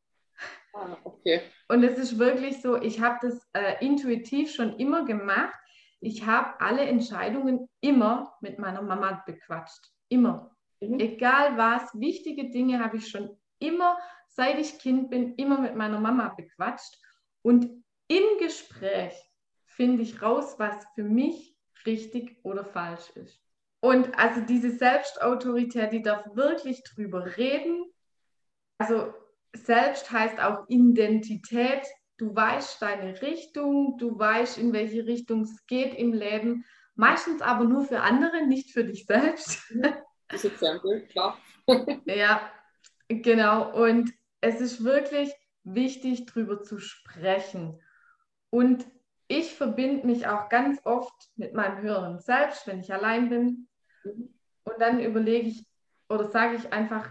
Ah, 0.73 0.95
okay. 1.03 1.41
Und 1.67 1.83
es 1.83 1.97
ist 1.97 2.17
wirklich 2.17 2.61
so, 2.61 2.81
ich 2.81 3.01
habe 3.01 3.17
das 3.21 3.47
äh, 3.53 3.83
intuitiv 3.85 4.53
schon 4.53 4.77
immer 4.77 5.05
gemacht. 5.05 5.53
Ich 5.99 6.25
habe 6.25 6.59
alle 6.59 6.81
Entscheidungen 6.81 7.69
immer 7.81 8.35
mit 8.41 8.57
meiner 8.57 8.81
Mama 8.81 9.21
bequatscht. 9.25 9.91
Immer. 10.09 10.55
Mhm. 10.79 10.99
Egal 10.99 11.57
was, 11.57 11.93
wichtige 11.99 12.49
Dinge 12.49 12.83
habe 12.83 12.97
ich 12.97 13.07
schon 13.07 13.37
immer, 13.59 13.97
seit 14.27 14.59
ich 14.59 14.79
Kind 14.79 15.09
bin, 15.09 15.35
immer 15.35 15.59
mit 15.59 15.75
meiner 15.75 15.99
Mama 15.99 16.33
bequatscht. 16.35 16.97
Und 17.41 17.83
im 18.07 18.23
Gespräch 18.39 19.13
finde 19.75 20.03
ich 20.03 20.21
raus, 20.21 20.55
was 20.57 20.85
für 20.95 21.03
mich 21.03 21.55
richtig 21.85 22.37
oder 22.43 22.65
falsch 22.65 23.09
ist. 23.15 23.41
Und 23.79 24.17
also 24.17 24.41
diese 24.41 24.71
Selbstautorität, 24.71 25.91
die 25.91 26.03
darf 26.03 26.23
wirklich 26.35 26.83
drüber 26.83 27.37
reden. 27.37 27.85
Also 28.77 29.13
selbst 29.53 30.11
heißt 30.11 30.39
auch 30.39 30.67
Identität. 30.67 31.81
Du 32.17 32.35
weißt 32.35 32.81
deine 32.81 33.19
Richtung, 33.21 33.97
du 33.97 34.17
weißt, 34.17 34.59
in 34.59 34.73
welche 34.73 35.07
Richtung 35.07 35.41
es 35.41 35.65
geht 35.65 35.95
im 35.95 36.13
Leben. 36.13 36.65
Meistens 36.95 37.41
aber 37.41 37.63
nur 37.63 37.85
für 37.85 38.01
andere, 38.01 38.45
nicht 38.45 38.71
für 38.71 38.83
dich 38.83 39.05
selbst. 39.05 39.63
Das 40.27 40.45
ist 40.45 40.53
Exempel, 40.53 41.07
klar. 41.07 41.37
ja, 42.05 42.51
genau. 43.09 43.73
Und 43.73 44.13
es 44.39 44.61
ist 44.61 44.83
wirklich 44.83 45.33
wichtig, 45.63 46.27
darüber 46.27 46.61
zu 46.61 46.79
sprechen. 46.79 47.81
Und 48.49 48.85
ich 49.31 49.53
verbinde 49.53 50.05
mich 50.05 50.27
auch 50.27 50.49
ganz 50.49 50.81
oft 50.85 51.31
mit 51.35 51.53
meinem 51.53 51.81
höheren 51.81 52.19
Selbst, 52.19 52.67
wenn 52.67 52.81
ich 52.81 52.93
allein 52.93 53.29
bin. 53.29 53.67
Mhm. 54.03 54.33
Und 54.63 54.79
dann 54.79 54.99
überlege 54.99 55.47
ich 55.47 55.65
oder 56.09 56.29
sage 56.29 56.57
ich 56.57 56.73
einfach, 56.73 57.09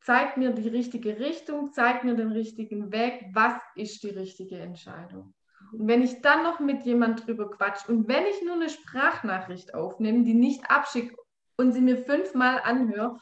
zeig 0.00 0.36
mir 0.36 0.52
die 0.52 0.68
richtige 0.68 1.18
Richtung, 1.18 1.72
zeig 1.72 2.04
mir 2.04 2.14
den 2.14 2.32
richtigen 2.32 2.92
Weg, 2.92 3.26
was 3.32 3.54
ist 3.74 4.02
die 4.02 4.10
richtige 4.10 4.58
Entscheidung. 4.58 5.34
Und 5.72 5.86
wenn 5.86 6.02
ich 6.02 6.22
dann 6.22 6.42
noch 6.42 6.60
mit 6.60 6.84
jemand 6.84 7.26
drüber 7.26 7.50
quatsch 7.50 7.88
und 7.88 8.08
wenn 8.08 8.24
ich 8.24 8.42
nur 8.42 8.54
eine 8.54 8.70
Sprachnachricht 8.70 9.74
aufnehme, 9.74 10.24
die 10.24 10.34
nicht 10.34 10.70
abschicke 10.70 11.14
und 11.56 11.72
sie 11.72 11.80
mir 11.80 11.98
fünfmal 11.98 12.60
anhöre 12.62 13.18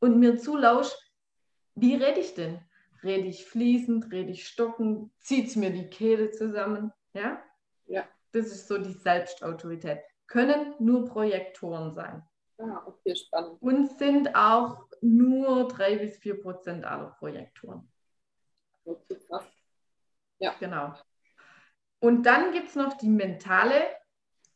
und 0.00 0.20
mir 0.20 0.38
zulausche, 0.38 0.94
wie 1.74 1.94
rede 1.94 2.20
ich 2.20 2.34
denn? 2.34 2.60
Rede 3.02 3.28
ich 3.28 3.46
fließend, 3.46 4.12
rede 4.12 4.30
ich 4.30 4.46
stockend, 4.46 5.10
zieht 5.20 5.48
es 5.48 5.56
mir 5.56 5.70
die 5.70 5.88
Kehle 5.88 6.30
zusammen? 6.30 6.92
Ja? 7.18 7.42
Ja. 7.86 8.04
Das 8.32 8.46
ist 8.46 8.68
so 8.68 8.78
die 8.78 8.92
Selbstautorität. 8.92 10.00
Können 10.26 10.74
nur 10.78 11.06
Projektoren 11.06 11.94
sein. 11.94 12.22
Ah, 12.58 12.82
okay, 12.86 13.16
spannend. 13.16 13.60
Und 13.62 13.98
sind 13.98 14.34
auch 14.34 14.86
nur 15.00 15.68
3 15.68 15.96
bis 15.98 16.18
4 16.18 16.40
Prozent 16.40 16.84
aller 16.84 17.10
Projektoren. 17.18 17.90
Okay, 18.84 19.18
krass. 19.26 19.44
Ja. 20.38 20.54
Genau. 20.60 20.94
Und 22.00 22.24
dann 22.24 22.52
gibt 22.52 22.68
es 22.68 22.74
noch 22.74 22.94
die 22.94 23.08
mentale 23.08 23.82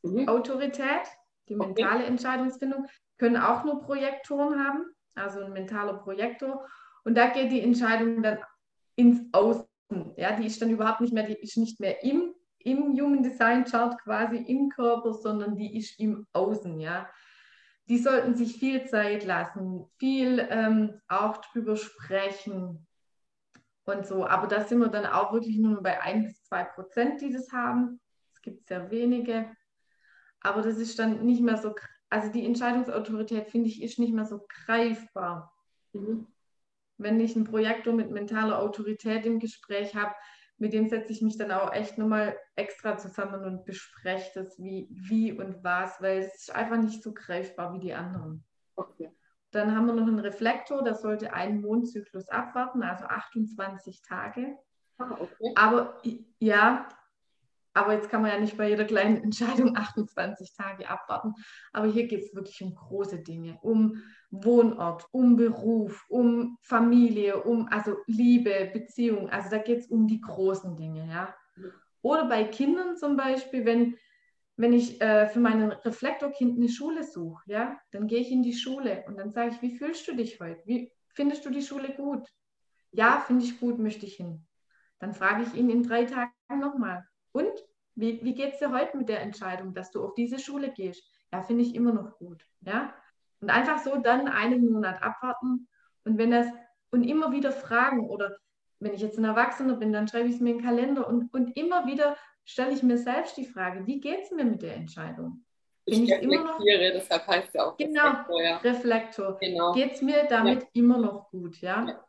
mhm. 0.03 0.29
Autorität, 0.29 1.07
die 1.49 1.57
mentale 1.57 2.01
okay. 2.01 2.07
Entscheidungsfindung, 2.07 2.87
können 3.19 3.37
auch 3.37 3.65
nur 3.65 3.81
Projektoren 3.83 4.65
haben, 4.65 4.85
also 5.15 5.41
ein 5.41 5.53
mentaler 5.53 5.95
Projektor. 5.95 6.67
Und 7.05 7.17
da 7.17 7.29
geht 7.29 7.51
die 7.51 7.61
Entscheidung 7.61 8.23
dann 8.23 8.39
ins 8.97 9.23
Außen. 9.33 9.67
Ja, 10.17 10.37
die 10.37 10.47
ist 10.47 10.61
dann 10.63 10.71
überhaupt 10.71 11.01
nicht 11.01 11.13
mehr, 11.13 11.25
die 11.27 11.35
ist 11.35 11.57
nicht 11.57 11.81
mehr 11.81 12.03
im, 12.03 12.35
im 12.67 12.99
Human 12.99 13.23
Design 13.23 13.65
Chart 13.65 13.99
quasi 14.03 14.37
im 14.37 14.69
Körper, 14.69 15.15
sondern 15.15 15.57
die 15.57 15.77
ist 15.77 15.99
im 15.99 16.27
Außen. 16.33 16.81
Ja, 16.81 17.09
die 17.89 17.99
sollten 17.99 18.35
sich 18.35 18.59
viel 18.59 18.87
Zeit 18.87 19.25
lassen, 19.25 19.87
viel 19.99 20.47
ähm, 20.51 21.01
auch 21.09 21.39
drüber 21.39 21.77
sprechen 21.77 22.87
und 23.85 24.07
so. 24.07 24.27
Aber 24.27 24.47
da 24.47 24.65
sind 24.65 24.79
wir 24.79 24.89
dann 24.89 25.07
auch 25.07 25.33
wirklich 25.33 25.59
nur 25.59 25.83
bei 25.83 26.01
ein 26.01 26.25
bis 26.25 26.43
zwei 26.45 26.65
Prozent, 26.65 27.21
die 27.21 27.33
das 27.33 27.53
haben. 27.53 28.01
Es 28.35 28.41
gibt 28.43 28.67
sehr 28.67 28.91
wenige. 28.91 29.51
Aber 30.41 30.63
das 30.63 30.79
ist 30.79 30.99
dann 30.99 31.25
nicht 31.25 31.43
mehr 31.43 31.57
so, 31.57 31.75
also 32.11 32.31
die 32.31 32.45
Entscheidungsautorität, 32.45 33.49
finde 33.49 33.69
ich, 33.69 33.83
ist 33.83 33.99
nicht 33.99 34.13
mehr 34.13 34.27
so 34.27 34.45
greifbar. 34.49 35.53
Mhm. 35.93 36.27
Wenn 36.99 37.21
ich 37.21 37.35
einen 37.35 37.45
Projektor 37.45 37.93
mit 37.93 38.11
mentaler 38.11 38.61
Autorität 38.61 39.27
im 39.27 39.41
Gespräch 39.41 39.95
habe, 39.95 40.15
mit 40.63 40.73
dem 40.73 40.89
setze 40.89 41.11
ich 41.11 41.23
mich 41.23 41.37
dann 41.37 41.51
auch 41.51 41.73
echt 41.73 41.99
nochmal 41.99 42.37
extra 42.55 42.97
zusammen 42.97 43.45
und 43.45 43.65
bespreche 43.65 44.31
das, 44.37 44.63
wie, 44.63 44.87
wie 44.93 45.33
und 45.33 45.65
was, 45.65 46.01
weil 46.01 46.21
es 46.21 46.35
ist 46.37 46.55
einfach 46.55 46.77
nicht 46.77 47.03
so 47.03 47.13
greifbar 47.13 47.75
wie 47.75 47.81
die 47.81 47.95
anderen. 47.95 48.45
Okay. 48.77 49.11
Dann 49.51 49.75
haben 49.75 49.87
wir 49.87 49.93
noch 49.93 50.07
einen 50.07 50.21
Reflektor, 50.21 50.85
der 50.85 50.95
sollte 50.95 51.33
einen 51.33 51.63
Mondzyklus 51.63 52.29
abwarten, 52.29 52.85
also 52.85 53.07
28 53.07 54.03
Tage. 54.03 54.57
Ah, 54.99 55.17
okay. 55.19 55.53
Aber 55.57 56.01
ja, 56.39 56.89
aber 57.75 57.95
jetzt 57.95 58.09
kann 58.09 58.23
man 58.23 58.31
ja 58.31 58.39
nicht 58.39 58.57
bei 58.57 58.69
jeder 58.69 58.85
kleinen 58.85 59.17
Entscheidung 59.25 59.77
28 59.77 60.55
Tage 60.55 60.89
abwarten. 60.89 61.35
Aber 61.73 61.89
hier 61.89 62.07
geht 62.07 62.23
es 62.23 62.37
wirklich 62.37 62.63
um 62.63 62.73
große 62.77 63.19
Dinge, 63.19 63.59
um 63.63 64.01
Wohnort, 64.33 65.07
um 65.13 65.37
Beruf, 65.37 66.07
um 66.09 66.57
Familie, 66.63 67.43
um 67.43 67.69
also 67.69 67.99
Liebe, 68.07 68.71
Beziehung. 68.73 69.29
Also 69.29 69.51
da 69.51 69.59
geht 69.59 69.81
es 69.81 69.87
um 69.89 70.09
die 70.09 70.21
großen 70.21 70.75
Dinge, 70.77 71.07
ja. 71.09 71.35
Oder 72.01 72.27
bei 72.27 72.45
Kindern 72.45 72.97
zum 72.97 73.17
Beispiel, 73.17 73.65
wenn, 73.67 73.97
wenn 74.57 74.73
ich 74.73 75.01
äh, 75.01 75.29
für 75.29 75.39
meinen 75.39 75.71
Reflektorkind 75.71 76.57
eine 76.57 76.71
Schule 76.71 77.05
suche, 77.05 77.43
ja, 77.47 77.79
dann 77.93 78.07
gehe 78.07 78.21
ich 78.21 78.33
in 78.33 78.43
die 78.43 78.55
Schule 78.55 79.05
und 79.07 79.19
dann 79.19 79.31
sage 79.31 79.51
ich, 79.55 79.63
wie 79.63 79.77
fühlst 79.77 80.09
du 80.09 80.17
dich 80.17 80.41
heute? 80.41 80.63
Wie 80.65 80.91
findest 81.09 81.45
du 81.45 81.51
die 81.51 81.63
Schule 81.63 81.95
gut? 81.95 82.27
Ja, 82.91 83.21
finde 83.21 83.45
ich 83.45 83.61
gut, 83.61 83.79
möchte 83.79 84.07
ich 84.07 84.17
hin. 84.17 84.47
Dann 84.99 85.13
frage 85.13 85.43
ich 85.43 85.55
ihn 85.55 85.69
in 85.69 85.83
drei 85.83 86.05
Tagen 86.05 86.33
nochmal. 86.59 87.07
Und 87.33 87.53
wie, 87.95 88.25
wie 88.25 88.35
geht 88.35 88.55
es 88.55 88.59
dir 88.61 88.73
heute 88.73 88.97
mit 88.97 89.09
der 89.09 89.21
Entscheidung, 89.21 89.75
dass 89.75 89.91
du 89.91 90.03
auf 90.03 90.15
diese 90.15 90.39
Schule 90.39 90.71
gehst? 90.71 91.05
Ja, 91.33 91.43
finde 91.43 91.65
ich 91.65 91.75
immer 91.75 91.93
noch 91.93 92.17
gut. 92.19 92.47
Ja, 92.61 92.95
und 93.43 93.51
einfach 93.51 93.79
so 93.79 93.97
dann 93.97 94.29
einen 94.29 94.71
Monat 94.71 95.03
abwarten 95.03 95.69
und 96.05 96.17
wenn 96.17 96.31
das 96.31 96.47
und 96.91 97.05
immer 97.05 97.33
wieder 97.33 97.53
fragen 97.53 98.09
oder 98.09 98.37
wenn 98.79 98.95
ich 98.95 99.01
jetzt 99.01 99.19
ein 99.19 99.25
Erwachsener 99.25 99.77
bin, 99.77 99.93
dann 99.93 100.09
schreibe 100.09 100.29
ich 100.29 100.37
es 100.37 100.41
mir 100.41 100.51
in 100.51 100.59
den 100.59 100.65
Kalender 100.65 101.07
und, 101.07 101.33
und 101.35 101.57
immer 101.57 101.87
wieder 101.87 102.17
stelle 102.45 102.73
ich 102.73 102.83
mir 102.83 102.99
selbst 102.99 103.37
die 103.37 103.47
Frage, 103.47 103.87
wie 103.87 104.01
geht 104.01 104.23
es 104.23 104.31
mir 104.31 104.45
mit 104.45 104.63
der 104.63 104.75
Entscheidung? 104.75 105.45
Bin 105.85 106.05
ich, 106.05 106.11
ich 106.11 106.17
reflektiere, 106.17 106.89
noch, 106.89 107.01
deshalb 107.01 107.27
heißt 107.27 107.55
ja 107.55 107.67
auch 107.67 107.77
genau, 107.77 108.09
Reflektor. 108.09 108.43
Ja. 108.43 108.57
Reflektor. 108.59 109.39
Genau. 109.41 109.73
Geht 109.73 109.93
es 109.93 110.03
mir 110.03 110.27
damit 110.29 110.63
ja. 110.63 110.69
immer 110.75 110.99
noch 110.99 111.31
gut, 111.31 111.61
ja? 111.61 111.85
ja. 111.87 112.05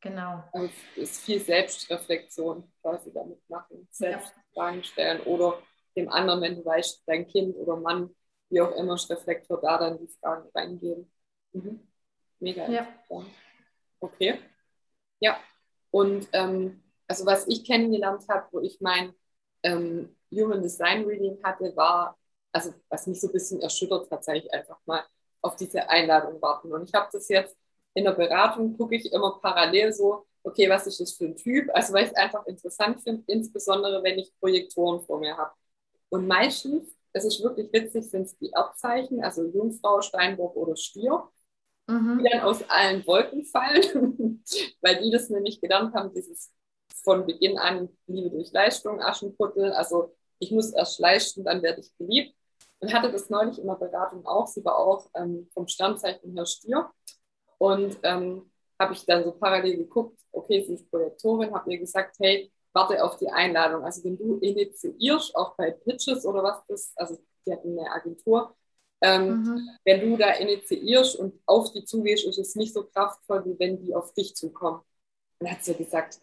Genau. 0.00 0.44
Also 0.52 0.66
es 0.96 1.02
ist 1.02 1.24
viel 1.24 1.40
Selbstreflexion 1.40 2.70
quasi 2.82 3.12
damit 3.12 3.38
machen, 3.48 3.88
selbst 3.90 4.34
Fragen 4.52 4.82
stellen 4.84 5.20
oder 5.22 5.58
dem 5.96 6.08
anderen, 6.10 6.42
wenn 6.42 6.56
du 6.56 6.64
weißt, 6.64 7.04
dein 7.06 7.26
Kind 7.26 7.56
oder 7.56 7.76
Mann 7.76 8.10
wie 8.54 8.60
auch 8.60 8.74
immer 8.76 8.96
Reflektor 9.10 9.60
da 9.60 9.78
dann 9.78 9.98
die 9.98 10.06
Fragen 10.06 10.48
reingeben. 10.54 11.10
Mhm. 11.52 11.80
Mega 12.38 12.68
ja. 12.68 12.86
Okay. 14.00 14.38
Ja, 15.20 15.38
und 15.90 16.28
ähm, 16.32 16.82
also 17.08 17.26
was 17.26 17.46
ich 17.48 17.64
kennengelernt 17.64 18.24
habe, 18.28 18.46
wo 18.52 18.60
ich 18.60 18.80
mein 18.80 19.12
ähm, 19.62 20.16
Human 20.30 20.62
Design 20.62 21.04
Reading 21.04 21.38
hatte, 21.42 21.74
war, 21.76 22.16
also 22.52 22.72
was 22.88 23.06
mich 23.06 23.20
so 23.20 23.28
ein 23.28 23.32
bisschen 23.32 23.60
erschüttert 23.60 24.10
hat, 24.10 24.24
sage 24.24 24.38
ich 24.38 24.52
einfach 24.52 24.78
mal, 24.86 25.02
auf 25.42 25.56
diese 25.56 25.88
Einladung 25.88 26.40
warten. 26.40 26.72
Und 26.72 26.88
ich 26.88 26.94
habe 26.94 27.08
das 27.12 27.28
jetzt 27.28 27.56
in 27.94 28.04
der 28.04 28.12
Beratung, 28.12 28.76
gucke 28.76 28.96
ich 28.96 29.12
immer 29.12 29.38
parallel 29.40 29.92
so, 29.92 30.26
okay, 30.42 30.68
was 30.68 30.86
ist 30.86 31.00
das 31.00 31.12
für 31.12 31.26
ein 31.26 31.36
Typ? 31.36 31.70
Also 31.74 31.92
weil 31.92 32.04
ich 32.04 32.10
es 32.10 32.16
einfach 32.16 32.46
interessant 32.46 33.02
finde, 33.02 33.24
insbesondere 33.26 34.02
wenn 34.02 34.18
ich 34.18 34.32
Projektoren 34.38 35.00
vor 35.00 35.18
mir 35.18 35.36
habe. 35.36 35.52
Und 36.10 36.26
meistens 36.26 36.93
es 37.14 37.24
ist 37.24 37.42
wirklich 37.42 37.72
witzig, 37.72 38.10
sind 38.10 38.22
es 38.22 38.36
die 38.38 38.50
Erdzeichen, 38.50 39.22
also 39.22 39.44
Jungfrau, 39.44 40.02
Steinbock 40.02 40.56
oder 40.56 40.76
Stier, 40.76 41.22
mhm. 41.86 42.18
die 42.18 42.28
dann 42.28 42.40
aus 42.40 42.68
allen 42.68 43.06
Wolken 43.06 43.44
fallen, 43.44 44.42
weil 44.82 45.02
die 45.02 45.10
das 45.10 45.30
nämlich 45.30 45.60
gelernt 45.60 45.94
haben, 45.94 46.12
dieses 46.12 46.52
von 47.02 47.24
Beginn 47.24 47.56
an 47.56 47.88
Liebe 48.06 48.30
durch 48.30 48.52
Leistung, 48.52 49.00
Aschenputtel, 49.00 49.72
also 49.72 50.14
ich 50.38 50.50
muss 50.50 50.72
erst 50.72 50.98
leisten, 50.98 51.44
dann 51.44 51.62
werde 51.62 51.80
ich 51.80 51.96
geliebt. 51.96 52.36
Und 52.80 52.92
hatte 52.92 53.10
das 53.10 53.30
neulich 53.30 53.58
in 53.58 53.66
der 53.66 53.76
Beratung 53.76 54.26
auch, 54.26 54.46
sie 54.46 54.64
war 54.64 54.76
auch 54.76 55.08
ähm, 55.14 55.48
vom 55.54 55.68
Sternzeichen 55.68 56.34
her 56.34 56.44
Stier. 56.44 56.90
Und 57.58 57.96
ähm, 58.02 58.50
habe 58.78 58.92
ich 58.92 59.06
dann 59.06 59.24
so 59.24 59.32
parallel 59.32 59.76
geguckt, 59.76 60.18
okay, 60.32 60.62
sie 60.62 60.74
ist 60.74 60.90
Projektorin, 60.90 61.54
habe 61.54 61.68
mir 61.68 61.78
gesagt, 61.78 62.16
hey, 62.20 62.52
warte 62.74 63.02
auf 63.02 63.16
die 63.16 63.30
Einladung. 63.30 63.84
Also 63.84 64.04
wenn 64.04 64.18
du 64.18 64.38
initiierst, 64.38 65.34
auch 65.34 65.56
bei 65.56 65.70
Pitches 65.70 66.26
oder 66.26 66.42
was 66.42 66.66
das, 66.66 66.92
also 66.96 67.18
die 67.46 67.52
hatten 67.52 67.78
eine 67.78 67.90
Agentur, 67.90 68.54
ähm, 69.00 69.42
mhm. 69.42 69.68
wenn 69.84 70.00
du 70.00 70.16
da 70.16 70.32
initiierst 70.32 71.16
und 71.16 71.40
auf 71.46 71.72
die 71.72 71.84
zugehst, 71.84 72.26
ist 72.26 72.38
es 72.38 72.56
nicht 72.56 72.74
so 72.74 72.84
kraftvoll, 72.84 73.44
wie 73.44 73.58
wenn 73.58 73.80
die 73.82 73.94
auf 73.94 74.12
dich 74.14 74.34
zukommen. 74.34 74.78
Und 75.38 75.48
dann 75.48 75.52
hat 75.52 75.64
sie 75.64 75.74
gesagt, 75.74 76.20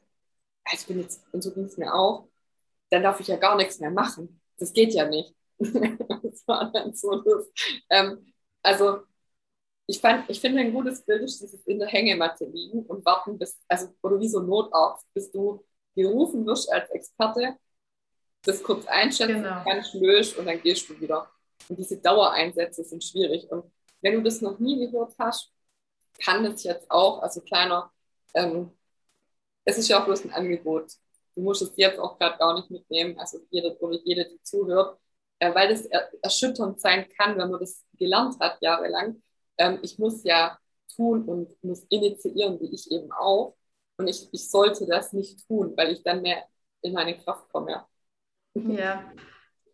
ich 0.74 0.86
bin 0.86 1.00
jetzt, 1.00 1.24
und 1.32 1.42
so 1.42 1.52
ging 1.52 1.66
es 1.66 1.78
mir 1.78 1.94
auch, 1.94 2.28
dann 2.90 3.04
darf 3.04 3.20
ich 3.20 3.28
ja 3.28 3.38
gar 3.38 3.56
nichts 3.56 3.80
mehr 3.80 3.92
machen. 3.92 4.42
Das 4.58 4.74
geht 4.74 4.94
ja 4.94 5.08
nicht. 5.08 5.34
das 5.58 6.48
war 6.48 6.72
dann 6.72 6.94
so 6.94 7.22
das. 7.22 7.52
Ähm, 7.90 8.34
also 8.62 9.02
ich, 9.88 10.00
fand, 10.00 10.30
ich 10.30 10.40
finde 10.42 10.62
ein 10.62 10.74
gutes 10.74 11.04
Bild 11.06 11.24
ist 11.24 11.42
dieses 11.42 11.66
in 11.68 11.80
der 11.80 11.88
Hängematte 11.88 12.46
liegen 12.46 12.86
und 12.86 13.06
warten 13.06 13.38
bis, 13.38 13.60
also 13.68 13.90
oder 14.02 14.20
wie 14.20 14.28
so 14.30 14.40
ein 14.40 14.48
Notarzt, 14.48 15.08
bis 15.14 15.32
du 15.32 15.64
gerufen 15.96 16.46
wirst 16.46 16.72
als 16.72 16.90
Experte, 16.92 17.58
das 18.44 18.64
kurz 18.64 18.86
einschätzen 18.88 19.44
genau. 19.44 19.64
kannst, 19.64 19.94
löst 19.94 20.38
und 20.38 20.46
dann 20.46 20.62
gehst 20.62 20.90
du 20.90 21.00
wieder. 21.00 21.30
Und 21.70 21.78
diese 21.78 21.98
Dauereinsätze 21.98 22.84
sind 22.84 23.04
schwierig. 23.04 23.50
Und 23.52 23.72
wenn 24.02 24.16
du 24.16 24.22
das 24.22 24.42
noch 24.42 24.60
nie 24.60 24.80
gehört 24.80 25.14
hast, 25.20 25.52
kann 26.24 26.44
das 26.44 26.64
jetzt 26.64 26.90
auch, 26.90 27.22
also 27.22 27.42
kleiner, 27.42 27.92
ähm, 28.34 28.72
es 29.66 29.78
ist 29.78 29.88
ja 29.88 30.02
auch 30.02 30.06
bloß 30.06 30.26
ein 30.26 30.34
Angebot. 30.34 30.92
Du 31.36 31.42
musst 31.42 31.62
es 31.62 31.72
jetzt 31.76 32.00
auch 32.00 32.18
gerade 32.18 32.38
gar 32.38 32.54
nicht 32.56 32.70
mitnehmen, 32.72 33.18
also 33.20 33.40
jede 33.50 33.78
oder 33.80 33.98
jede, 34.04 34.26
die 34.26 34.42
zuhört, 34.44 35.00
äh, 35.40 35.54
weil 35.54 35.72
es 35.72 35.86
er 35.86 36.10
erschütternd 36.22 36.80
sein 36.80 37.08
kann, 37.18 37.38
wenn 37.38 37.50
man 37.50 37.60
das 37.60 37.84
gelernt 37.98 38.40
hat 38.40 38.58
jahrelang. 38.62 39.22
Ähm, 39.58 39.80
ich 39.82 39.98
muss 39.98 40.24
ja 40.24 40.58
tun 40.96 41.24
und 41.26 41.64
muss 41.64 41.84
initiieren, 41.90 42.60
wie 42.60 42.74
ich 42.74 42.92
eben 42.92 43.12
auch. 43.12 43.56
Und 44.02 44.08
ich, 44.08 44.28
ich 44.32 44.50
sollte 44.50 44.86
das 44.88 45.14
nicht 45.14 45.48
tun, 45.48 45.74
weil 45.78 45.92
ich 45.92 46.04
dann 46.04 46.22
mehr 46.22 46.44
in 46.82 46.94
meine 46.94 47.18
Kraft 47.18 47.50
komme. 47.50 47.86
Ja, 48.54 49.12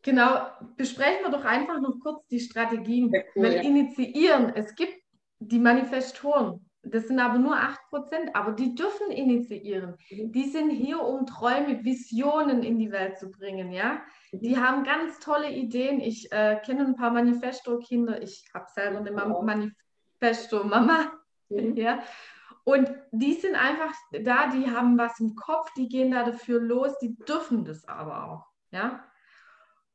genau. 0.01 0.47
Besprechen 0.75 1.23
wir 1.23 1.31
doch 1.31 1.45
einfach 1.45 1.79
noch 1.79 1.99
kurz 2.01 2.27
die 2.27 2.39
Strategien. 2.39 3.07
Cool, 3.07 3.43
weil 3.43 3.55
ja. 3.55 3.61
initiieren, 3.61 4.53
es 4.53 4.75
gibt 4.75 4.93
die 5.39 5.59
Manifestoren, 5.59 6.65
das 6.83 7.07
sind 7.07 7.19
aber 7.19 7.37
nur 7.37 7.55
8%, 7.55 8.33
aber 8.33 8.51
die 8.51 8.75
dürfen 8.75 9.11
initiieren. 9.11 9.95
Mhm. 10.09 10.31
Die 10.31 10.49
sind 10.49 10.71
hier, 10.71 11.01
um 11.01 11.25
Träume, 11.25 11.83
Visionen 11.83 12.63
in 12.63 12.79
die 12.79 12.91
Welt 12.91 13.17
zu 13.17 13.31
bringen, 13.31 13.71
ja. 13.71 14.01
Mhm. 14.31 14.39
Die 14.39 14.57
haben 14.57 14.83
ganz 14.83 15.19
tolle 15.19 15.51
Ideen. 15.51 15.99
Ich 15.99 16.31
äh, 16.31 16.59
kenne 16.65 16.85
ein 16.85 16.95
paar 16.95 17.11
Manifesto-Kinder. 17.11 18.21
Ich 18.21 18.45
habe 18.53 18.65
selber 18.73 18.99
eine 18.99 19.11
Manifesto-Mama. 19.11 21.11
Mhm. 21.49 21.49
Ja. 21.77 22.03
Und 22.67 22.89
die 23.13 23.35
sind 23.35 23.55
einfach 23.55 23.95
da, 24.11 24.47
die 24.47 24.69
haben 24.69 24.97
was 24.97 25.21
im 25.21 25.37
Kopf, 25.37 25.73
die 25.77 25.87
gehen 25.87 26.11
da 26.11 26.25
dafür 26.25 26.59
los, 26.59 26.91
die 27.01 27.15
dürfen 27.15 27.63
das 27.63 27.87
aber 27.87 28.25
auch. 28.25 28.45
Ja? 28.71 29.05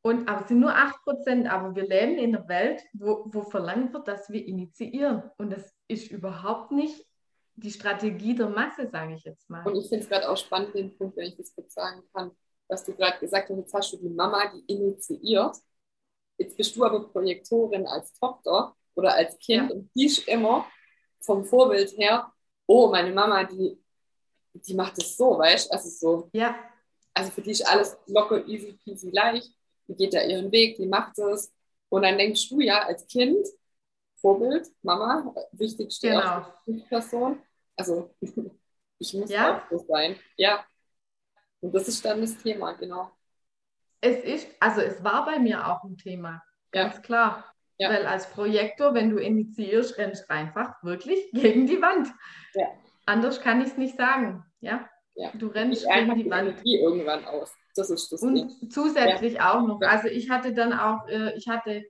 Und 0.00 0.26
aber 0.26 0.40
es 0.40 0.48
sind 0.48 0.61
nur 0.61 0.74
8%, 0.74 1.48
aber 1.48 1.76
wir 1.76 1.87
leben 1.87 2.16
in 2.16 2.35
einer 2.35 2.48
Welt, 2.48 2.80
wo, 2.94 3.24
wo 3.26 3.42
verlangt 3.42 3.92
wird, 3.92 4.08
dass 4.08 4.30
wir 4.30 4.42
initiieren. 4.46 5.22
Und 5.37 5.50
das 5.50 5.76
ist 5.87 6.11
überhaupt 6.11 6.70
nicht 6.72 7.06
die 7.56 7.70
Strategie 7.70 8.35
der 8.35 8.48
Masse, 8.48 8.88
sage 8.88 9.16
ich 9.16 9.24
jetzt 9.24 9.50
mal. 9.50 9.66
Und 9.66 9.76
ich 9.76 9.90
finde 9.90 10.04
es 10.04 10.08
gerade 10.08 10.30
auch 10.30 10.38
spannend, 10.38 10.74
den 10.74 10.96
Punkt, 10.96 11.18
wenn 11.18 11.26
ich 11.26 11.37
das 11.37 11.54
kurz 11.54 11.74
sagen 11.74 12.02
kann, 12.14 12.30
was 12.68 12.85
du 12.85 12.94
gerade 12.94 13.18
gesagt 13.18 13.50
hast, 13.50 13.56
jetzt 13.58 13.74
hast 13.74 13.92
du 13.92 13.98
die 13.98 14.08
Mama, 14.08 14.50
die 14.50 14.72
initiiert. 14.72 15.58
Jetzt 16.38 16.56
bist 16.56 16.74
du 16.74 16.87
aber 16.87 17.06
Projektorin 17.06 17.87
als 17.87 18.14
Tochter 18.14 18.74
oder 18.94 19.12
als 19.12 19.38
Kind 19.40 19.68
ja. 19.68 19.76
und 19.76 19.90
die 19.94 20.06
ist 20.06 20.26
immer 20.26 20.64
vom 21.20 21.44
Vorbild 21.44 21.90
her 21.98 22.32
oh, 22.66 22.90
meine 22.90 23.12
Mama, 23.12 23.44
die, 23.44 23.79
die 24.55 24.75
macht 24.75 24.98
es 24.98 25.16
so, 25.16 25.38
weißt 25.38 25.70
du? 25.70 25.75
Also 25.75 25.88
so. 25.88 26.31
Ja. 26.33 26.57
Also 27.14 27.31
für 27.31 27.42
die 27.42 27.51
ist 27.51 27.66
alles 27.66 27.96
locker, 28.07 28.46
easy 28.46 28.72
peasy 28.85 29.11
leicht. 29.11 29.51
Die 29.88 29.94
geht 29.94 30.14
ja 30.14 30.22
ihren 30.22 30.51
Weg, 30.51 30.77
die 30.77 30.87
macht 30.87 31.18
es. 31.18 31.53
Und 31.88 32.03
dann 32.03 32.16
denkst 32.16 32.48
du 32.48 32.61
ja 32.61 32.87
als 32.87 33.07
Kind, 33.07 33.46
Vorbild, 34.16 34.68
Mama, 34.83 35.35
wichtigste 35.53 36.09
genau. 36.09 36.46
Person. 36.88 37.42
Also 37.77 38.14
ich 38.98 39.12
muss 39.14 39.31
ja. 39.31 39.59
auch 39.59 39.70
so 39.70 39.85
sein. 39.88 40.16
Ja. 40.37 40.64
Und 41.61 41.75
das 41.75 41.88
ist 41.88 42.05
dann 42.05 42.20
das 42.20 42.37
Thema, 42.38 42.72
genau. 42.72 43.11
Es 44.01 44.25
ist, 44.25 44.48
also 44.59 44.81
es 44.81 45.03
war 45.05 45.25
bei 45.25 45.38
mir 45.38 45.66
auch 45.66 45.85
ein 45.85 45.96
Thema, 45.96 46.42
ganz 46.70 46.94
ja. 46.96 47.01
klar. 47.01 47.52
Ja. 47.83 47.90
Weil 47.90 48.07
als 48.07 48.31
Projektor, 48.31 48.95
wenn 48.95 49.11
du 49.11 49.18
initiierst, 49.18 49.99
rennst 49.99 50.31
einfach 50.31 50.81
wirklich 50.85 51.18
gegen 51.33 51.66
die 51.66 51.83
Wand. 51.83 52.09
Ja. 52.55 52.66
Anders 53.07 53.40
kann 53.40 53.61
ich 53.61 53.68
es 53.68 53.77
nicht 53.77 53.97
sagen. 53.97 54.45
Ja? 54.61 54.88
ja. 55.16 55.31
Du 55.35 55.49
rennst 55.49 55.85
gegen 55.85 56.14
die, 56.14 56.25
die 56.25 56.31
Wand. 56.31 56.51
Energie 56.51 56.79
irgendwann 56.79 57.25
aus. 57.25 57.53
Das 57.75 57.90
ist 57.90 58.12
das 58.12 58.23
Und 58.23 58.37
Ding. 58.37 58.71
zusätzlich 58.71 59.35
ja. 59.35 59.53
auch 59.53 59.66
noch. 59.66 59.81
Also 59.81 60.07
ich 60.07 60.31
hatte 60.31 60.55
dann 60.55 60.73
auch, 60.73 61.09
äh, 61.09 61.35
ich 61.37 61.49
hatte, 61.49 61.85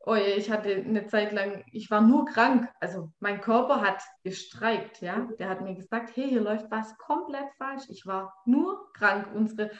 oh 0.00 0.14
je, 0.14 0.34
ich 0.34 0.50
hatte 0.50 0.74
eine 0.74 1.06
Zeit 1.06 1.32
lang, 1.32 1.64
ich 1.72 1.90
war 1.90 2.02
nur 2.02 2.26
krank. 2.26 2.68
Also 2.80 3.10
mein 3.18 3.40
Körper 3.40 3.80
hat 3.80 4.02
gestreikt, 4.24 5.00
ja. 5.00 5.26
Der 5.38 5.48
hat 5.48 5.62
mir 5.62 5.74
gesagt, 5.74 6.14
hey, 6.16 6.28
hier 6.28 6.42
läuft 6.42 6.70
was 6.70 6.98
komplett 6.98 7.46
falsch. 7.56 7.84
Ich 7.88 8.04
war 8.04 8.34
nur 8.44 8.92
krank. 8.92 9.28
Unsere, 9.34 9.70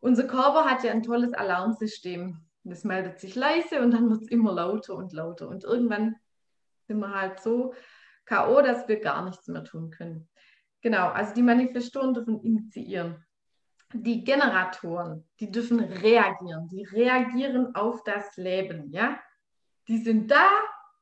unser 0.00 0.24
Körper 0.24 0.64
hat 0.64 0.82
ja 0.82 0.92
ein 0.92 1.02
tolles 1.02 1.34
Alarmsystem. 1.34 2.47
Das 2.68 2.84
meldet 2.84 3.18
sich 3.18 3.34
leise 3.34 3.80
und 3.80 3.92
dann 3.92 4.10
wird 4.10 4.22
es 4.22 4.28
immer 4.28 4.52
lauter 4.52 4.94
und 4.94 5.12
lauter. 5.12 5.48
Und 5.48 5.64
irgendwann 5.64 6.16
sind 6.86 6.98
wir 6.98 7.14
halt 7.14 7.40
so 7.40 7.74
K.O., 8.24 8.60
dass 8.62 8.86
wir 8.88 9.00
gar 9.00 9.24
nichts 9.24 9.48
mehr 9.48 9.64
tun 9.64 9.90
können. 9.90 10.28
Genau, 10.82 11.08
also 11.08 11.34
die 11.34 11.42
Manifestoren 11.42 12.14
dürfen 12.14 12.40
initiieren. 12.42 13.24
Die 13.94 14.22
Generatoren, 14.22 15.26
die 15.40 15.50
dürfen 15.50 15.80
reagieren. 15.80 16.68
Die 16.68 16.84
reagieren 16.84 17.74
auf 17.74 18.04
das 18.04 18.36
Leben, 18.36 18.90
ja. 18.90 19.18
Die 19.88 19.98
sind 19.98 20.30
da 20.30 20.48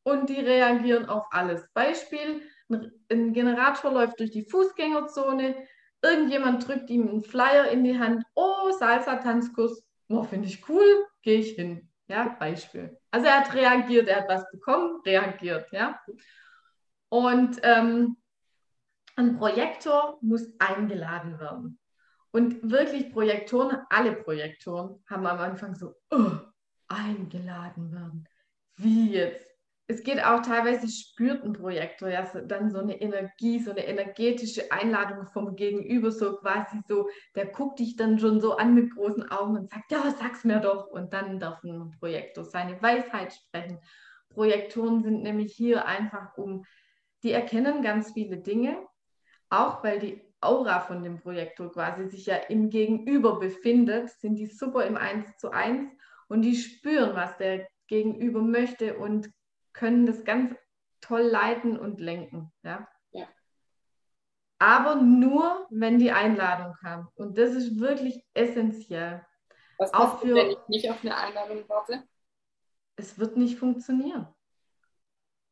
und 0.04 0.28
die 0.28 0.40
reagieren 0.40 1.06
auf 1.06 1.26
alles. 1.30 1.68
Beispiel, 1.74 2.42
ein 2.68 3.32
Generator 3.32 3.92
läuft 3.92 4.20
durch 4.20 4.30
die 4.30 4.48
Fußgängerzone, 4.48 5.56
irgendjemand 6.02 6.66
drückt 6.66 6.90
ihm 6.90 7.08
einen 7.08 7.22
Flyer 7.22 7.68
in 7.70 7.82
die 7.82 7.98
Hand, 7.98 8.24
oh, 8.34 8.70
Salsa-Tanzkurs, 8.78 9.82
oh, 10.08 10.22
finde 10.22 10.46
ich 10.46 10.68
cool, 10.68 11.06
gehe 11.26 11.40
ich 11.40 11.56
hin. 11.56 11.90
Ja, 12.06 12.36
Beispiel. 12.38 12.96
Also 13.10 13.26
er 13.26 13.40
hat 13.40 13.52
reagiert, 13.52 14.06
er 14.06 14.20
hat 14.20 14.28
was 14.28 14.48
bekommen, 14.52 15.00
reagiert, 15.04 15.70
ja. 15.72 16.00
Und 17.08 17.58
ähm, 17.64 18.16
ein 19.16 19.36
Projektor 19.36 20.18
muss 20.22 20.48
eingeladen 20.60 21.40
werden. 21.40 21.80
Und 22.30 22.70
wirklich 22.70 23.12
Projektoren, 23.12 23.78
alle 23.90 24.12
Projektoren 24.12 25.02
haben 25.10 25.26
am 25.26 25.38
Anfang 25.38 25.74
so, 25.74 25.96
oh, 26.10 26.30
eingeladen 26.86 27.90
werden. 27.92 28.28
Wie 28.76 29.12
jetzt? 29.12 29.45
Es 29.88 30.02
geht 30.02 30.24
auch 30.24 30.42
teilweise, 30.42 30.88
spürt 30.88 31.44
ein 31.44 31.52
Projektor 31.52 32.08
ja 32.08 32.26
so, 32.26 32.40
dann 32.40 32.70
so 32.70 32.78
eine 32.78 33.00
Energie, 33.00 33.60
so 33.60 33.70
eine 33.70 33.86
energetische 33.86 34.72
Einladung 34.72 35.26
vom 35.26 35.54
Gegenüber, 35.54 36.10
so 36.10 36.36
quasi 36.36 36.80
so, 36.88 37.08
der 37.36 37.46
guckt 37.46 37.78
dich 37.78 37.94
dann 37.94 38.18
schon 38.18 38.40
so 38.40 38.56
an 38.56 38.74
mit 38.74 38.92
großen 38.94 39.30
Augen 39.30 39.56
und 39.56 39.70
sagt, 39.70 39.92
ja, 39.92 40.12
sag's 40.18 40.44
mir 40.44 40.60
doch. 40.60 40.88
Und 40.88 41.12
dann 41.12 41.38
darf 41.38 41.62
ein 41.62 41.92
Projektor 42.00 42.44
seine 42.44 42.82
Weisheit 42.82 43.32
sprechen. 43.32 43.78
Projektoren 44.30 45.02
sind 45.02 45.22
nämlich 45.22 45.54
hier 45.54 45.86
einfach 45.86 46.36
um 46.36 46.64
die 47.22 47.32
erkennen 47.32 47.82
ganz 47.82 48.12
viele 48.12 48.38
Dinge, 48.38 48.78
auch 49.48 49.82
weil 49.82 49.98
die 49.98 50.22
Aura 50.40 50.80
von 50.80 51.02
dem 51.02 51.18
Projektor 51.18 51.72
quasi 51.72 52.08
sich 52.08 52.26
ja 52.26 52.36
im 52.36 52.70
Gegenüber 52.70 53.38
befindet, 53.38 54.10
sind 54.10 54.36
die 54.36 54.46
super 54.46 54.84
im 54.84 54.96
1 54.96 55.36
zu 55.38 55.50
1 55.50 55.90
und 56.28 56.42
die 56.42 56.56
spüren, 56.56 57.14
was 57.14 57.36
der 57.38 57.66
Gegenüber 57.88 58.42
möchte 58.42 58.96
und 58.98 59.30
können 59.76 60.06
das 60.06 60.24
ganz 60.24 60.56
toll 61.00 61.22
leiten 61.22 61.78
und 61.78 62.00
lenken. 62.00 62.52
Ja? 62.62 62.88
ja. 63.12 63.28
Aber 64.58 64.96
nur, 64.96 65.66
wenn 65.70 65.98
die 65.98 66.10
Einladung 66.10 66.74
kam. 66.80 67.08
Und 67.14 67.38
das 67.38 67.50
ist 67.50 67.78
wirklich 67.78 68.24
essentiell. 68.34 69.24
Was 69.78 69.92
auch 69.92 70.20
für, 70.20 70.34
wenn 70.34 70.50
ich 70.50 70.68
nicht 70.68 70.90
auf 70.90 71.02
eine 71.02 71.16
Einladung 71.16 71.68
warte? 71.68 72.02
Es 72.96 73.18
wird 73.18 73.36
nicht 73.36 73.58
funktionieren. 73.58 74.26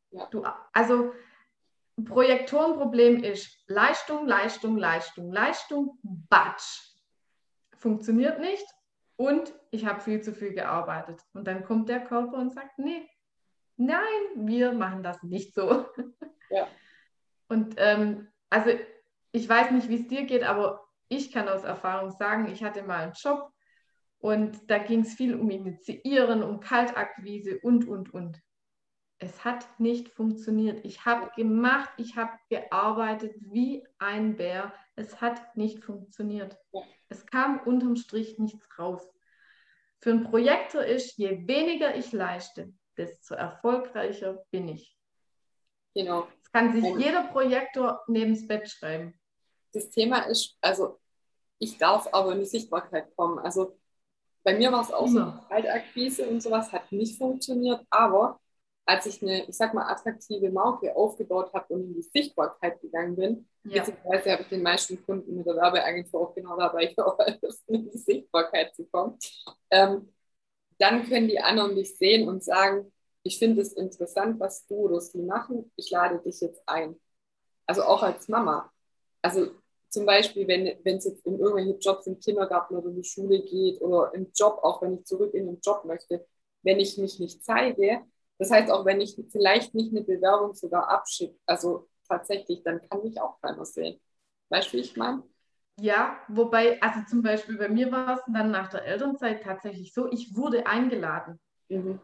Ja. 0.09 0.25
Du, 0.31 0.43
also 0.73 1.13
Projektorenproblem 2.03 3.23
ist 3.23 3.63
Leistung, 3.67 4.27
Leistung, 4.27 4.77
Leistung, 4.77 5.31
Leistung, 5.31 5.99
Batsch. 6.01 6.95
Funktioniert 7.77 8.39
nicht 8.39 8.65
und 9.17 9.53
ich 9.69 9.85
habe 9.85 10.01
viel 10.01 10.21
zu 10.21 10.33
viel 10.33 10.53
gearbeitet. 10.53 11.21
Und 11.33 11.45
dann 11.45 11.63
kommt 11.63 11.89
der 11.89 12.03
Körper 12.03 12.37
und 12.37 12.51
sagt, 12.51 12.79
nee, 12.79 13.07
nein, 13.77 14.01
wir 14.35 14.73
machen 14.73 15.03
das 15.03 15.21
nicht 15.23 15.53
so. 15.53 15.85
Ja. 16.49 16.67
Und 17.47 17.75
ähm, 17.77 18.27
also 18.49 18.69
ich 19.31 19.49
weiß 19.49 19.71
nicht, 19.71 19.89
wie 19.89 20.01
es 20.01 20.07
dir 20.07 20.25
geht, 20.25 20.43
aber 20.43 20.87
ich 21.09 21.31
kann 21.31 21.47
aus 21.47 21.63
Erfahrung 21.63 22.11
sagen, 22.11 22.51
ich 22.51 22.63
hatte 22.63 22.83
mal 22.83 23.03
einen 23.03 23.13
Job 23.13 23.51
und 24.19 24.69
da 24.69 24.77
ging 24.77 25.01
es 25.01 25.13
viel 25.13 25.35
um 25.35 25.49
Initiieren, 25.49 26.43
um 26.43 26.59
Kaltakquise 26.59 27.59
und, 27.59 27.87
und, 27.87 28.13
und 28.13 28.41
es 29.17 29.45
hat 29.45 29.67
nicht 29.79 30.09
funktioniert. 30.09 30.83
Ich 30.83 31.05
habe 31.05 31.31
gemacht, 31.35 31.89
ich 31.97 32.15
habe 32.15 32.37
gearbeitet 32.49 33.35
wie 33.39 33.85
ein 33.97 34.35
Bär. 34.35 34.73
Es 34.95 35.21
hat 35.21 35.55
nicht 35.55 35.83
funktioniert. 35.83 36.57
Es 37.09 37.25
kam 37.25 37.59
unterm 37.59 37.95
Strich 37.95 38.39
nichts 38.39 38.67
raus. 38.77 39.13
Für 39.99 40.11
ein 40.11 40.23
Projektor 40.23 40.83
ist, 40.83 41.17
je 41.17 41.47
weniger 41.47 41.95
ich 41.95 42.11
leiste, 42.11 42.73
desto 42.97 43.35
erfolgreicher 43.35 44.45
bin 44.51 44.69
ich. 44.69 44.97
Genau. 45.93 46.27
Das 46.41 46.51
kann 46.51 46.73
sich 46.73 46.83
Und 46.83 46.99
jeder 46.99 47.23
Projektor 47.23 48.03
neben 48.07 48.33
das 48.33 48.47
Bett 48.47 48.69
schreiben. 48.69 49.19
Das 49.73 49.89
Thema 49.89 50.19
ist, 50.21 50.57
also 50.61 50.99
ich 51.59 51.77
darf 51.77 52.07
aber 52.13 52.33
in 52.33 52.39
die 52.39 52.45
Sichtbarkeit 52.45 53.15
kommen. 53.15 53.39
Also 53.39 53.77
bei 54.43 54.55
mir 54.55 54.71
war 54.71 54.81
es 54.81 54.91
auch 54.91 55.07
Immer. 55.07 55.41
so, 55.41 55.49
Kaltakquise 55.49 56.27
und 56.27 56.41
sowas 56.41 56.71
hat 56.71 56.91
nicht 56.91 57.17
funktioniert, 57.17 57.81
aber 57.89 58.39
als 58.85 59.07
ich 59.07 59.21
eine, 59.21 59.43
ich 59.47 59.55
sag 59.55 59.73
mal, 59.73 59.89
attraktive 59.91 60.51
Marke 60.51 60.95
aufgebaut 60.95 61.51
habe 61.53 61.73
und 61.73 61.85
in 61.85 61.95
die 61.95 62.03
Sichtbarkeit 62.03 62.79
gegangen 62.81 63.15
bin, 63.15 63.49
ja. 63.63 63.83
beziehungsweise 63.83 64.31
habe 64.33 64.43
ich 64.43 64.49
den 64.49 64.61
meisten 64.61 65.03
Kunden 65.03 65.35
mit 65.35 65.47
der 65.47 65.55
Werbeagentur 65.55 66.21
auch 66.21 66.35
genau 66.35 66.55
dabei 66.57 66.85
geholfen, 66.97 67.39
in 67.67 67.89
die 67.89 67.97
Sichtbarkeit 67.97 68.75
zu 68.75 68.85
kommen, 68.85 69.17
ähm, 69.71 70.13
dann 70.77 71.07
können 71.07 71.27
die 71.27 71.39
anderen 71.39 71.75
dich 71.75 71.97
sehen 71.97 72.27
und 72.27 72.43
sagen, 72.43 72.91
ich 73.23 73.39
finde 73.39 73.61
es 73.61 73.73
interessant, 73.73 74.39
was 74.39 74.65
du 74.67 74.75
oder 74.75 75.01
sie 75.01 75.21
machen, 75.21 75.71
ich 75.75 75.89
lade 75.89 76.19
dich 76.19 76.41
jetzt 76.41 76.61
ein. 76.67 76.99
Also 77.65 77.83
auch 77.83 78.03
als 78.03 78.27
Mama. 78.27 78.71
Also 79.21 79.51
zum 79.89 80.05
Beispiel, 80.05 80.47
wenn 80.47 80.97
es 80.97 81.05
jetzt 81.05 81.25
um 81.25 81.39
irgendwelche 81.39 81.79
Jobs 81.79 82.05
im 82.05 82.19
Kindergarten 82.19 82.75
oder 82.75 82.89
in 82.89 82.97
die 82.97 83.03
Schule 83.03 83.41
geht 83.41 83.81
oder 83.81 84.13
im 84.13 84.31
Job, 84.35 84.59
auch 84.61 84.81
wenn 84.81 84.99
ich 84.99 85.05
zurück 85.05 85.33
in 85.33 85.47
den 85.47 85.59
Job 85.61 85.85
möchte, 85.85 86.25
wenn 86.63 86.79
ich 86.79 86.97
mich 86.97 87.19
nicht 87.19 87.43
zeige, 87.43 88.01
das 88.37 88.51
heißt, 88.51 88.69
auch 88.69 88.85
wenn 88.85 89.01
ich 89.01 89.15
vielleicht 89.31 89.73
nicht 89.73 89.91
eine 89.91 90.03
Bewerbung 90.03 90.53
sogar 90.53 90.89
abschicke, 90.89 91.39
also 91.45 91.87
tatsächlich, 92.07 92.63
dann 92.63 92.81
kann 92.89 93.03
mich 93.03 93.19
auch 93.19 93.39
keiner 93.41 93.65
sehen. 93.65 93.99
Wie 94.49 94.77
ich 94.77 94.95
meine? 94.95 95.23
Ja, 95.77 96.17
wobei, 96.29 96.81
also 96.81 97.01
zum 97.07 97.21
Beispiel 97.21 97.57
bei 97.57 97.67
mir 97.67 97.91
war 97.91 98.15
es 98.15 98.21
dann 98.31 98.51
nach 98.51 98.69
der 98.69 98.85
Elternzeit 98.85 99.43
tatsächlich 99.43 99.93
so, 99.93 100.09
ich 100.09 100.35
wurde 100.35 100.65
eingeladen. 100.67 101.39
Mhm. 101.69 101.99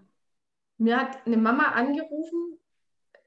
Mir 0.78 0.98
hat 1.00 1.26
eine 1.26 1.38
Mama 1.38 1.72
angerufen, 1.72 2.58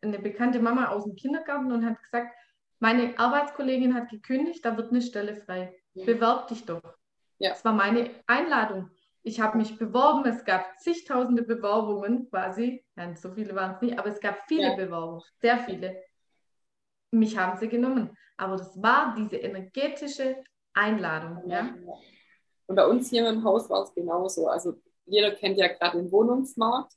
eine 0.03 0.19
bekannte 0.19 0.61
Mama 0.61 0.89
aus 0.89 1.05
dem 1.05 1.15
Kindergarten 1.15 1.73
und 1.73 1.87
hat 1.87 2.03
gesagt, 2.03 2.35
meine 2.79 3.19
Arbeitskollegin 3.19 3.95
hat 3.95 4.11
gekündigt, 4.11 4.65
da 4.65 4.77
wird 4.77 4.91
eine 4.91 5.01
Stelle 5.01 5.37
frei. 5.37 5.75
Mhm. 5.95 6.05
Bewerb 6.05 6.49
dich 6.49 6.67
doch. 6.67 6.83
Ja. 7.39 7.51
Das 7.51 7.65
war 7.65 7.73
meine 7.73 8.11
Einladung. 8.27 8.91
Ich 9.23 9.41
habe 9.41 9.57
mich 9.57 9.79
beworben, 9.79 10.27
es 10.27 10.45
gab 10.45 10.79
zigtausende 10.79 11.43
Bewerbungen 11.43 12.29
quasi. 12.29 12.85
Ja, 12.97 13.17
so 13.17 13.33
viele 13.33 13.55
waren 13.55 13.77
es 13.77 13.81
nicht, 13.81 13.99
aber 13.99 14.09
es 14.09 14.21
gab 14.21 14.37
viele 14.47 14.69
ja. 14.69 14.75
Bewerbungen, 14.75 15.23
sehr 15.41 15.59
viele. 15.61 16.03
Mich 17.11 17.39
haben 17.39 17.57
sie 17.57 17.69
genommen. 17.69 18.15
Aber 18.37 18.57
das 18.57 18.81
war 18.83 19.15
diese 19.17 19.37
energetische 19.37 20.43
Einladung. 20.73 21.49
Ja. 21.49 21.75
Und 22.67 22.77
bei 22.77 22.87
uns 22.87 23.11
hier 23.11 23.29
im 23.29 23.45
Haus 23.45 23.69
war 23.71 23.83
es 23.83 23.95
genauso. 23.95 24.49
Also 24.49 24.75
jeder 25.07 25.33
kennt 25.33 25.59
ja 25.59 25.69
gerade 25.69 25.99
den 25.99 26.11
Wohnungsmarkt. 26.11 26.93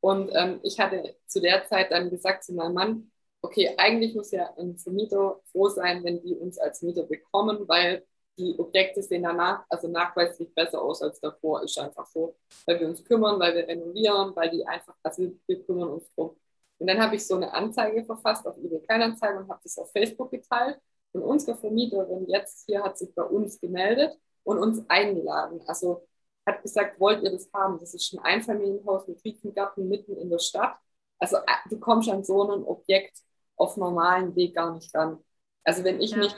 Und 0.00 0.30
ähm, 0.32 0.60
ich 0.62 0.80
hatte 0.80 1.16
zu 1.26 1.40
der 1.40 1.66
Zeit 1.66 1.90
dann 1.90 2.10
gesagt 2.10 2.44
zu 2.44 2.54
meinem 2.54 2.74
Mann, 2.74 3.12
okay, 3.42 3.74
eigentlich 3.76 4.14
muss 4.14 4.30
ja 4.30 4.52
ein 4.58 4.76
Vermieter 4.78 5.40
froh 5.52 5.68
sein, 5.68 6.02
wenn 6.04 6.22
die 6.22 6.34
uns 6.34 6.58
als 6.58 6.82
Mieter 6.82 7.04
bekommen, 7.04 7.68
weil 7.68 8.04
die 8.38 8.58
Objekte 8.58 9.02
sehen 9.02 9.22
danach 9.22 9.64
also 9.68 9.88
nachweislich 9.88 10.54
besser 10.54 10.80
aus 10.80 11.02
als 11.02 11.20
davor, 11.20 11.62
ist 11.62 11.78
einfach 11.78 12.06
so, 12.06 12.36
weil 12.64 12.80
wir 12.80 12.88
uns 12.88 13.04
kümmern, 13.04 13.38
weil 13.38 13.54
wir 13.54 13.68
renovieren, 13.68 14.34
weil 14.34 14.50
die 14.50 14.66
einfach, 14.66 14.94
also 15.02 15.30
wir 15.46 15.62
kümmern 15.64 15.90
uns 15.90 16.10
drum. 16.14 16.36
Und 16.80 16.86
dann 16.86 16.98
habe 16.98 17.14
ich 17.14 17.26
so 17.26 17.36
eine 17.36 17.52
Anzeige 17.52 18.04
verfasst 18.04 18.46
auf 18.46 18.56
eBay 18.56 18.80
Kleinanzeigen 18.80 19.42
und 19.42 19.50
habe 19.50 19.60
das 19.62 19.76
auf 19.76 19.92
Facebook 19.92 20.30
geteilt. 20.30 20.80
Und 21.12 21.22
unsere 21.22 21.56
Vermieterin 21.56 22.26
jetzt 22.26 22.64
hier 22.66 22.82
hat 22.82 22.96
sich 22.96 23.14
bei 23.14 23.22
uns 23.22 23.60
gemeldet 23.60 24.18
und 24.44 24.58
uns 24.58 24.82
eingeladen. 24.88 25.60
Also 25.66 26.08
hat 26.46 26.62
gesagt, 26.62 26.98
wollt 26.98 27.22
ihr 27.22 27.32
das 27.32 27.50
haben? 27.52 27.78
Das 27.78 27.92
ist 27.92 28.14
ein 28.14 28.20
Einfamilienhaus 28.20 29.06
mit 29.06 29.22
Riesengarten 29.22 29.88
mitten 29.88 30.16
in 30.16 30.30
der 30.30 30.38
Stadt. 30.38 30.76
Also 31.18 31.36
äh, 31.36 31.68
du 31.68 31.78
kommst 31.78 32.08
an 32.08 32.24
so 32.24 32.50
ein 32.50 32.64
Objekt 32.64 33.18
auf 33.56 33.76
normalen 33.76 34.34
Weg 34.34 34.54
gar 34.54 34.74
nicht 34.74 34.94
ran. 34.94 35.22
Also 35.64 35.84
wenn 35.84 36.00
ich 36.00 36.12
ja. 36.12 36.16
mich 36.16 36.34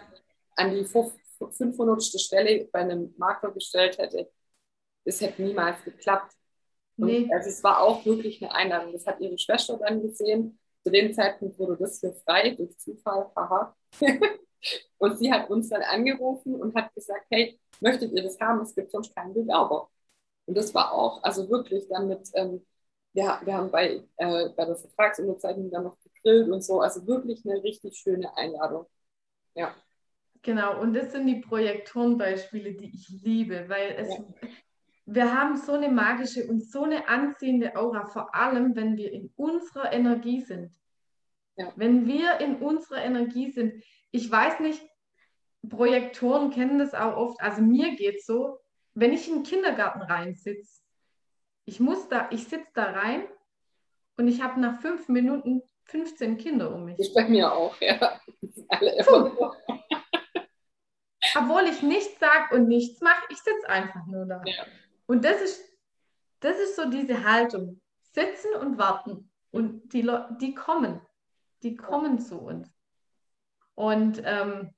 an 0.57 0.75
die 0.75 0.85
500. 0.85 2.03
Stelle 2.03 2.69
bei 2.73 2.81
einem 2.81 3.15
Makler 3.17 3.53
gestellt 3.53 3.99
hätte, 3.99 4.29
das 5.05 5.21
hätte 5.21 5.43
niemals 5.43 5.83
geklappt. 5.85 6.35
Nee. 7.07 7.29
Also 7.33 7.49
es 7.49 7.63
war 7.63 7.81
auch 7.81 8.05
wirklich 8.05 8.43
eine 8.43 8.55
Einladung. 8.55 8.93
Das 8.93 9.07
hat 9.07 9.21
ihre 9.21 9.39
Schwester 9.39 9.79
dann 9.79 10.03
gesehen. 10.03 10.59
Zu 10.85 10.91
dem 10.91 11.13
Zeitpunkt 11.13 11.59
wurde 11.59 11.77
das 11.77 12.01
für 12.01 12.13
frei 12.13 12.51
durch 12.51 12.77
Zufall. 12.79 13.31
Haha. 13.37 13.77
und 14.99 15.19
sie 15.19 15.33
hat 15.33 15.51
uns 15.51 15.69
dann 15.69 15.83
angerufen 15.83 16.55
und 16.55 16.75
hat 16.75 16.95
gesagt, 16.95 17.27
hey, 17.31 17.59
möchtet 17.81 18.13
ihr 18.13 18.23
das 18.23 18.39
haben? 18.41 18.61
Es 18.61 18.75
gibt 18.75 18.91
sonst 18.91 19.15
keinen 19.15 19.35
Bewerber. 19.35 19.91
Und 20.47 20.57
das 20.57 20.75
war 20.75 20.93
auch, 20.93 21.23
also 21.23 21.49
wirklich 21.49 21.87
damit, 21.89 22.29
ähm, 22.35 22.65
ja, 23.13 23.41
wir 23.45 23.55
haben 23.55 23.71
bei, 23.71 24.03
äh, 24.17 24.49
bei 24.51 24.65
der 24.65 24.77
Vertragsunterzeichnung 24.77 25.71
dann 25.71 25.85
noch 25.85 25.97
gegrillt 26.01 26.49
und 26.51 26.63
so. 26.63 26.81
Also 26.81 27.07
wirklich 27.07 27.45
eine 27.45 27.63
richtig 27.63 27.97
schöne 27.97 28.37
Einladung. 28.37 28.87
Ja. 29.55 29.75
Genau, 30.43 30.81
und 30.81 30.95
das 30.95 31.13
sind 31.13 31.27
die 31.27 31.41
Projektorenbeispiele, 31.41 32.73
die 32.73 32.93
ich 32.95 33.09
liebe, 33.23 33.69
weil 33.69 33.95
es, 33.97 34.09
ja. 34.09 34.25
Wir 35.15 35.39
haben 35.39 35.57
so 35.57 35.73
eine 35.73 35.91
magische 35.91 36.47
und 36.47 36.63
so 36.65 36.85
eine 36.85 37.07
anziehende 37.09 37.77
Aura, 37.77 38.07
vor 38.07 38.35
allem 38.35 38.75
wenn 38.77 38.97
wir 38.97 39.13
in 39.13 39.31
unserer 39.37 39.93
Energie 39.93 40.41
sind. 40.41 40.75
Ja. 41.57 41.71
Wenn 41.77 42.07
wir 42.07 42.41
in 42.41 42.57
unserer 42.57 43.03
Energie 43.03 43.51
sind, 43.51 43.83
ich 44.11 44.31
weiß 44.31 44.61
nicht, 44.61 44.83
Projektoren 45.69 46.51
kennen 46.51 46.79
das 46.79 46.95
auch 46.95 47.17
oft, 47.17 47.41
also 47.43 47.61
mir 47.61 47.95
geht 47.95 48.17
es 48.17 48.27
so, 48.27 48.59
wenn 48.95 49.13
ich 49.13 49.29
in 49.29 49.37
den 49.37 49.43
Kindergarten 49.43 50.01
reinsitze, 50.01 50.83
ich 51.67 51.79
muss 51.79 52.09
da, 52.09 52.29
ich 52.31 52.45
sitze 52.45 52.71
da 52.75 52.85
rein 52.85 53.25
und 54.17 54.29
ich 54.29 54.43
habe 54.43 54.61
nach 54.61 54.81
fünf 54.81 55.09
Minuten 55.09 55.63
15 55.85 56.39
Kinder 56.39 56.75
um 56.75 56.85
mich. 56.85 56.99
Ich 56.99 57.13
bei 57.15 57.29
mir 57.29 57.53
auch, 57.53 57.79
ja. 57.81 58.19
Alle 58.69 58.97
immer 58.97 59.55
Obwohl 61.35 61.63
ich 61.65 61.83
nichts 61.83 62.19
sage 62.19 62.57
und 62.57 62.69
nichts 62.69 63.01
mache, 63.01 63.25
ich 63.31 63.39
sitze 63.39 63.69
einfach 63.69 64.07
nur 64.07 64.27
da. 64.27 64.43
Ja. 64.45 64.65
Und 65.13 65.27
das 65.27 65.43
ist, 65.43 65.63
das 66.41 66.59
ist 66.59 66.75
so 66.75 66.89
diese 66.89 67.23
Haltung. 67.23 67.83
Sitzen 68.15 68.55
und 68.59 68.79
warten. 68.79 69.31
Und 69.51 69.93
die, 69.93 70.11
die 70.41 70.55
kommen. 70.55 71.03
Die 71.63 71.77
kommen 71.77 72.19
zu 72.19 72.41
uns. 72.41 72.71
Und 73.75 74.23
ähm, 74.25 74.71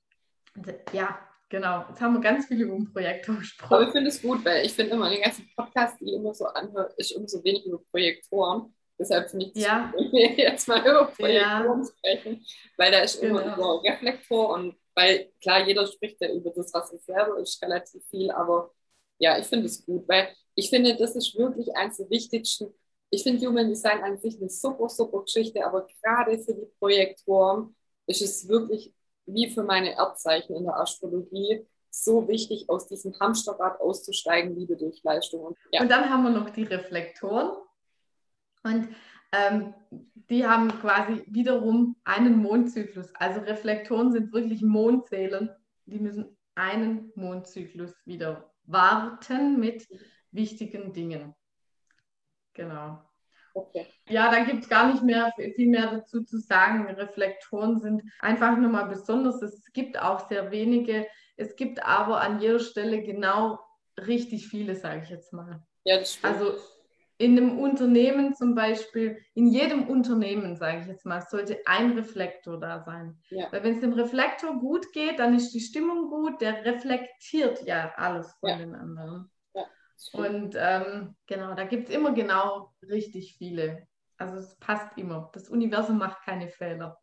ja, 0.93 1.21
genau. 1.49 1.85
Jetzt 1.89 2.01
haben 2.01 2.15
wir 2.15 2.21
ganz 2.21 2.47
viel 2.47 2.63
über 2.63 2.75
ein 2.75 2.93
Projekt 2.93 3.27
gesprochen. 3.27 3.75
Aber 3.75 3.85
ich 3.85 3.91
finde 3.91 4.09
es 4.09 4.23
gut, 4.23 4.45
weil 4.45 4.67
ich 4.67 4.73
finde 4.73 4.95
immer, 4.95 5.09
den 5.09 5.23
ganzen 5.23 5.49
Podcast, 5.55 6.01
die 6.01 6.07
ich 6.07 6.15
immer 6.15 6.35
so 6.35 6.47
anhöre, 6.47 6.93
ist 6.97 7.13
immer 7.13 7.29
so 7.29 7.45
wenig 7.45 7.65
über 7.67 7.79
Projektoren. 7.93 8.75
Deshalb 8.99 9.31
finde 9.31 9.47
ich 9.47 9.55
ja. 9.55 9.93
jetzt 10.13 10.67
mal 10.67 10.81
über 10.81 11.05
Projektoren 11.07 11.81
ja. 11.81 11.87
sprechen, 11.97 12.45
weil 12.77 12.91
da 12.91 12.99
ist 13.03 13.23
immer 13.23 13.41
genau. 13.41 13.55
über 13.55 13.85
Reflektor 13.85 14.51
und 14.55 14.77
weil 14.97 15.31
klar, 15.41 15.65
jeder 15.65 15.87
spricht 15.87 16.21
ja 16.21 16.29
über 16.33 16.51
das, 16.51 16.75
was 16.75 16.93
er 16.93 16.99
selber 16.99 17.39
ist, 17.39 17.63
relativ 17.63 18.05
viel, 18.11 18.33
aber 18.33 18.73
ja, 19.19 19.39
ich 19.39 19.47
finde 19.47 19.67
es 19.67 19.85
gut, 19.85 20.09
weil 20.09 20.29
ich 20.55 20.71
finde, 20.71 20.97
das 20.97 21.17
ist 21.17 21.37
wirklich 21.37 21.75
eines 21.77 21.97
der 21.97 22.11
wichtigsten. 22.11 22.73
Ich 23.11 23.23
finde 23.23 23.47
Human 23.47 23.69
Design 23.69 24.03
an 24.03 24.19
sich 24.19 24.41
eine 24.41 24.49
super, 24.49 24.89
super 24.89 25.23
Geschichte, 25.23 25.65
aber 25.65 25.87
gerade 26.03 26.39
für 26.39 26.55
die 26.55 26.69
Projektoren 26.79 27.75
ist 28.07 28.23
es 28.23 28.49
wirklich 28.49 28.93
wie 29.27 29.49
für 29.51 29.63
meine 29.63 29.95
Erdzeichen 29.95 30.55
in 30.55 30.65
der 30.65 30.77
Astrologie 30.77 31.67
so 31.91 32.27
wichtig, 32.29 32.69
aus 32.69 32.89
diesem 32.89 33.19
Hamsterrad 33.21 33.81
auszusteigen, 33.81 34.57
Liebe 34.57 34.77
durch 34.77 35.03
Leistung. 35.05 35.43
Und, 35.43 35.57
ja. 35.71 35.81
und 35.81 35.91
dann 35.91 36.11
haben 36.11 36.25
wir 36.25 36.31
noch 36.31 36.51
die 36.51 36.65
Reflektoren. 36.65 37.57
Und 38.65 38.89
ähm, 39.33 39.75
die 40.29 40.47
haben 40.47 40.69
quasi 40.81 41.23
wiederum 41.29 41.97
einen 42.05 42.39
Mondzyklus. 42.39 43.15
Also 43.15 43.41
Reflektoren 43.41 44.13
sind 44.13 44.33
wirklich 44.33 44.63
Mondzählen. 44.63 45.51
Die 45.87 45.99
müssen 45.99 46.37
einen 46.55 47.13
Mondzyklus 47.15 47.93
wieder 48.05 48.53
warten 48.65 49.59
mit 49.59 49.87
wichtigen 50.31 50.93
Dingen. 50.93 51.35
Genau. 52.55 53.03
Okay. 53.55 53.87
Ja, 54.09 54.31
da 54.31 54.43
gibt 54.43 54.65
es 54.65 54.69
gar 54.69 54.93
nicht 54.93 55.03
mehr 55.03 55.33
viel 55.37 55.69
mehr 55.69 55.91
dazu 55.91 56.25
zu 56.25 56.39
sagen. 56.39 56.87
Reflektoren 56.87 57.79
sind 57.79 58.03
einfach 58.19 58.57
nochmal 58.57 58.89
besonders. 58.89 59.41
Es 59.43 59.73
gibt 59.73 59.99
auch 59.99 60.29
sehr 60.29 60.51
wenige. 60.51 61.07
Es 61.37 61.55
gibt 61.55 61.85
aber 61.85 62.21
an 62.21 62.41
jeder 62.41 62.59
Stelle 62.59 63.03
genau 63.03 63.61
richtig 63.97 64.49
viele, 64.49 64.75
sage 64.75 65.03
ich 65.05 65.11
jetzt 65.11 65.33
mal. 65.33 65.63
Ja, 65.85 65.99
das 65.99 66.15
stimmt. 66.15 66.35
Also 66.35 66.59
in 67.17 67.39
einem 67.39 67.59
Unternehmen 67.59 68.35
zum 68.35 68.55
Beispiel, 68.55 69.19
in 69.35 69.47
jedem 69.47 69.89
Unternehmen, 69.89 70.57
sage 70.57 70.81
ich 70.81 70.87
jetzt 70.87 71.07
mal, 71.07 71.23
sollte 71.23 71.61
ein 71.65 71.93
Reflektor 71.93 72.59
da 72.59 72.83
sein. 72.85 73.21
Ja. 73.31 73.51
Weil 73.53 73.63
wenn 73.63 73.75
es 73.75 73.81
dem 73.81 73.93
Reflektor 73.93 74.59
gut 74.59 74.93
geht, 74.93 75.19
dann 75.21 75.35
ist 75.35 75.53
die 75.53 75.61
Stimmung 75.61 76.09
gut, 76.09 76.41
der 76.41 76.65
reflektiert 76.65 77.65
ja 77.67 77.93
alles 77.97 78.33
von 78.41 78.51
ja. 78.51 78.57
den 78.57 78.75
anderen. 78.75 79.31
Ja, 79.55 79.65
Und 80.13 80.57
ähm, 80.59 81.15
genau, 81.27 81.55
da 81.55 81.65
gibt 81.65 81.89
es 81.89 81.95
immer 81.95 82.13
genau 82.13 82.73
richtig 82.83 83.37
viele. 83.37 83.87
Also 84.17 84.37
es 84.37 84.57
passt 84.57 84.97
immer. 84.99 85.31
Das 85.33 85.49
Universum 85.49 85.99
macht 85.99 86.23
keine 86.25 86.49
Fehler. 86.49 86.99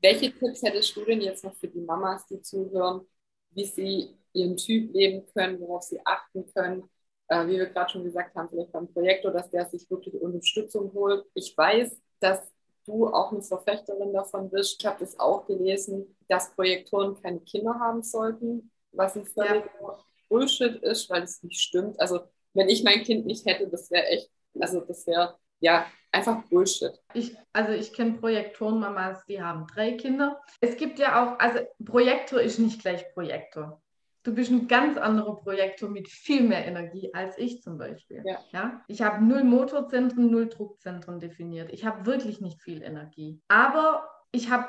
Welche 0.00 0.32
Tipps 0.32 0.62
hättest 0.62 0.94
du 0.96 1.04
denn 1.04 1.20
jetzt 1.20 1.44
noch 1.44 1.54
für 1.54 1.68
die 1.68 1.80
Mamas, 1.80 2.26
die 2.26 2.40
zuhören, 2.40 3.06
wie 3.50 3.64
sie 3.64 4.16
ihren 4.32 4.56
Typ 4.56 4.92
leben 4.92 5.24
können, 5.32 5.58
worauf 5.60 5.82
sie 5.82 5.98
achten 6.04 6.44
können? 6.52 6.90
Äh, 7.28 7.46
wie 7.46 7.58
wir 7.58 7.66
gerade 7.66 7.90
schon 7.90 8.04
gesagt 8.04 8.34
haben, 8.34 8.48
vielleicht 8.48 8.72
beim 8.72 8.92
Projektor, 8.92 9.30
dass 9.30 9.50
der 9.50 9.66
sich 9.66 9.90
wirklich 9.90 10.14
Unterstützung 10.20 10.92
holt. 10.92 11.24
Ich 11.34 11.56
weiß, 11.56 12.00
dass 12.20 12.52
du 12.86 13.08
auch 13.08 13.32
eine 13.32 13.42
Verfechterin 13.42 14.12
davon 14.12 14.50
bist. 14.50 14.76
Ich 14.78 14.86
habe 14.86 15.00
das 15.00 15.18
auch 15.18 15.46
gelesen, 15.46 16.16
dass 16.28 16.54
Projektoren 16.54 17.20
keine 17.20 17.40
Kinder 17.40 17.78
haben 17.78 18.02
sollten, 18.02 18.70
was 18.92 19.16
ein 19.16 19.26
völlig 19.26 19.64
ja. 19.80 19.98
Bullshit 20.28 20.82
ist, 20.82 21.08
weil 21.10 21.22
es 21.22 21.42
nicht 21.42 21.60
stimmt. 21.60 21.98
Also 22.00 22.20
wenn 22.52 22.68
ich 22.68 22.84
mein 22.84 23.02
Kind 23.02 23.26
nicht 23.26 23.46
hätte, 23.46 23.68
das 23.68 23.90
wäre 23.90 24.06
echt, 24.06 24.30
also 24.58 24.80
das 24.80 25.06
wäre 25.06 25.36
ja 25.60 25.86
einfach 26.12 26.44
Bullshit. 26.48 26.92
Ich, 27.14 27.36
also 27.52 27.72
ich 27.72 27.92
kenne 27.92 28.18
Projektorenmamas, 28.18 29.24
die 29.26 29.42
haben 29.42 29.66
drei 29.66 29.92
Kinder. 29.92 30.40
Es 30.60 30.76
gibt 30.76 30.98
ja 30.98 31.24
auch, 31.24 31.38
also 31.38 31.60
Projektor 31.84 32.40
ist 32.40 32.58
nicht 32.58 32.80
gleich 32.80 33.12
Projektor. 33.14 33.82
Du 34.24 34.34
bist 34.34 34.50
ein 34.50 34.66
ganz 34.68 34.96
anderer 34.96 35.36
Projektor 35.36 35.90
mit 35.90 36.08
viel 36.08 36.42
mehr 36.42 36.66
Energie 36.66 37.12
als 37.12 37.36
ich 37.36 37.62
zum 37.62 37.76
Beispiel. 37.76 38.22
Ja. 38.24 38.38
ja? 38.52 38.82
Ich 38.88 39.02
habe 39.02 39.22
null 39.22 39.44
Motorzentren, 39.44 40.30
null 40.30 40.48
Druckzentren 40.48 41.20
definiert. 41.20 41.70
Ich 41.72 41.84
habe 41.84 42.06
wirklich 42.06 42.40
nicht 42.40 42.62
viel 42.62 42.82
Energie. 42.82 43.42
Aber 43.48 44.08
ich 44.32 44.50
habe 44.50 44.66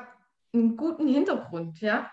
einen 0.52 0.76
guten 0.76 1.08
Hintergrund, 1.08 1.80
ja. 1.80 2.10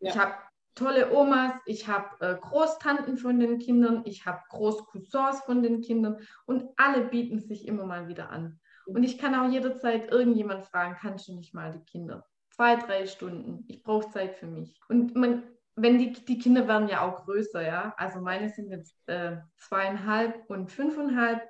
ja. 0.00 0.10
Ich 0.10 0.18
habe 0.18 0.34
tolle 0.74 1.10
Omas, 1.10 1.54
ich 1.64 1.88
habe 1.88 2.08
äh, 2.20 2.34
Großtanten 2.34 3.16
von 3.16 3.40
den 3.40 3.58
Kindern, 3.58 4.02
ich 4.04 4.26
habe 4.26 4.40
Großcousins 4.50 5.40
von 5.46 5.62
den 5.62 5.80
Kindern 5.80 6.18
und 6.44 6.68
alle 6.76 7.06
bieten 7.06 7.40
sich 7.40 7.66
immer 7.66 7.86
mal 7.86 8.08
wieder 8.08 8.28
an. 8.28 8.60
Und 8.84 9.04
ich 9.04 9.16
kann 9.16 9.34
auch 9.34 9.50
jederzeit 9.50 10.12
irgendjemand 10.12 10.66
fragen, 10.66 10.96
kannst 11.00 11.28
du 11.28 11.34
nicht 11.34 11.54
mal 11.54 11.72
die 11.72 11.84
Kinder? 11.90 12.26
Zwei, 12.50 12.76
drei 12.76 13.06
Stunden. 13.06 13.64
Ich 13.68 13.82
brauche 13.82 14.10
Zeit 14.10 14.36
für 14.36 14.46
mich. 14.46 14.78
Und 14.88 15.14
man 15.14 15.42
wenn 15.76 15.98
die, 15.98 16.12
die 16.12 16.38
Kinder 16.38 16.68
werden 16.68 16.88
ja 16.88 17.02
auch 17.02 17.24
größer, 17.24 17.62
ja. 17.62 17.94
Also 17.96 18.20
meine 18.20 18.50
sind 18.50 18.70
jetzt 18.70 18.96
äh, 19.06 19.38
zweieinhalb 19.58 20.48
und 20.48 20.70
fünfeinhalb. 20.70 21.42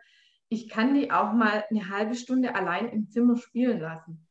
Ich 0.48 0.68
kann 0.68 0.94
die 0.94 1.10
auch 1.10 1.32
mal 1.32 1.64
eine 1.70 1.88
halbe 1.90 2.14
Stunde 2.14 2.54
allein 2.54 2.88
im 2.88 3.08
Zimmer 3.08 3.36
spielen 3.36 3.80
lassen. 3.80 4.26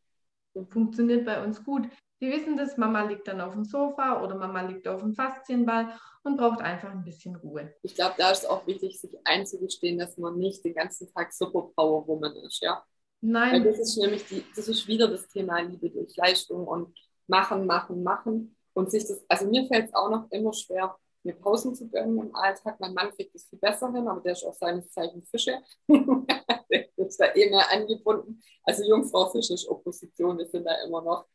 Funktioniert 0.69 1.25
bei 1.25 1.43
uns 1.43 1.63
gut. 1.63 1.87
Die 2.21 2.31
wissen 2.31 2.55
das, 2.55 2.77
Mama 2.77 3.03
liegt 3.03 3.27
dann 3.27 3.41
auf 3.41 3.53
dem 3.53 3.65
Sofa 3.65 4.23
oder 4.23 4.35
Mama 4.35 4.61
liegt 4.61 4.87
auf 4.87 5.01
dem 5.01 5.13
Faszienball 5.13 5.93
und 6.23 6.37
braucht 6.37 6.61
einfach 6.61 6.91
ein 6.91 7.03
bisschen 7.03 7.35
Ruhe. 7.35 7.73
Ich 7.81 7.95
glaube, 7.95 8.15
da 8.17 8.31
ist 8.31 8.49
auch 8.49 8.65
wichtig, 8.65 8.99
sich 8.99 9.17
einzugestehen, 9.25 9.97
dass 9.97 10.17
man 10.17 10.37
nicht 10.37 10.63
den 10.63 10.73
ganzen 10.73 11.11
Tag 11.13 11.33
Superpower 11.33 12.07
Woman 12.07 12.35
ist, 12.37 12.61
ja. 12.61 12.83
Nein. 13.19 13.53
Weil 13.53 13.63
das 13.63 13.79
ist 13.79 13.97
nämlich 13.97 14.25
die, 14.25 14.43
das 14.55 14.67
ist 14.67 14.87
wieder 14.87 15.07
das 15.07 15.27
Thema 15.27 15.59
Liebe 15.59 15.89
durch 15.89 16.15
Leistung 16.15 16.67
und 16.67 16.97
machen, 17.27 17.65
machen, 17.65 18.03
machen. 18.03 18.55
Und 18.74 18.91
sich 18.91 19.05
das, 19.05 19.24
also 19.28 19.45
mir 19.45 19.65
fällt 19.65 19.88
es 19.88 19.93
auch 19.93 20.09
noch 20.09 20.32
immer 20.32 20.53
schwer, 20.53 20.95
mir 21.24 21.34
Pausen 21.34 21.74
zu 21.74 21.88
gönnen 21.89 22.19
im 22.19 22.36
Alltag. 22.36 22.80
Mein 22.80 22.93
Mann 22.93 23.11
kriegt 23.11 23.34
es 23.36 23.45
viel 23.45 23.59
besser 23.59 23.91
hin, 23.91 24.07
aber 24.07 24.21
der 24.21 24.34
ist 24.34 24.43
auch 24.43 24.53
seines 24.53 24.91
Zeichen 24.91 25.24
Fische. 25.24 25.59
der 25.88 26.88
ist 26.97 27.19
da 27.19 27.34
eh 27.34 27.49
mehr 27.49 27.71
angebunden. 27.71 28.41
Also 28.63 28.84
Jungfrau 28.84 29.30
Fische 29.30 29.53
ist 29.53 29.67
Opposition, 29.67 30.38
wir 30.38 30.47
sind 30.47 30.65
da 30.65 30.84
immer 30.84 31.01
noch 31.01 31.26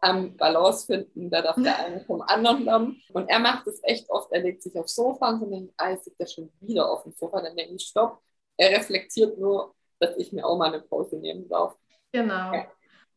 am 0.00 0.36
Balance 0.36 0.86
finden, 0.86 1.30
da 1.30 1.40
darf 1.40 1.56
der 1.56 1.78
eine 1.78 2.00
vom 2.00 2.20
anderen 2.22 2.64
lernen. 2.64 3.02
Und 3.12 3.28
er 3.28 3.38
macht 3.38 3.66
es 3.66 3.80
echt 3.82 4.08
oft, 4.10 4.30
er 4.32 4.42
legt 4.42 4.62
sich 4.62 4.78
aufs 4.78 4.94
Sofa 4.94 5.30
und 5.30 5.40
dann 5.40 5.50
denkt, 5.50 5.74
ah, 5.78 5.90
jetzt 5.90 6.06
liegt 6.06 6.20
er 6.20 6.26
schon 6.26 6.52
wieder 6.60 6.90
auf 6.90 7.04
dem 7.04 7.12
Sofa, 7.12 7.40
dann 7.40 7.56
denke 7.56 7.74
ich, 7.74 7.86
stopp. 7.86 8.20
Er 8.56 8.78
reflektiert 8.78 9.38
nur, 9.38 9.74
dass 9.98 10.16
ich 10.18 10.32
mir 10.32 10.46
auch 10.46 10.58
mal 10.58 10.68
eine 10.68 10.82
Pause 10.82 11.16
nehmen 11.16 11.48
darf. 11.48 11.74
Genau. 12.12 12.52
Ja, 12.52 12.66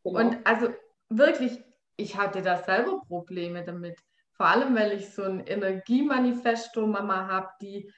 genau. 0.04 0.20
Und 0.20 0.48
also 0.48 0.70
wirklich, 1.10 1.62
ich 1.98 2.18
hatte 2.18 2.42
da 2.42 2.58
selber 2.58 3.02
Probleme 3.08 3.64
damit. 3.64 4.00
Vor 4.34 4.46
allem, 4.46 4.76
weil 4.76 4.94
ich 4.94 5.10
so 5.10 5.24
ein 5.24 5.46
Energiemanifesto-Mama 5.46 7.28
habe, 7.28 7.50
die 7.62 7.92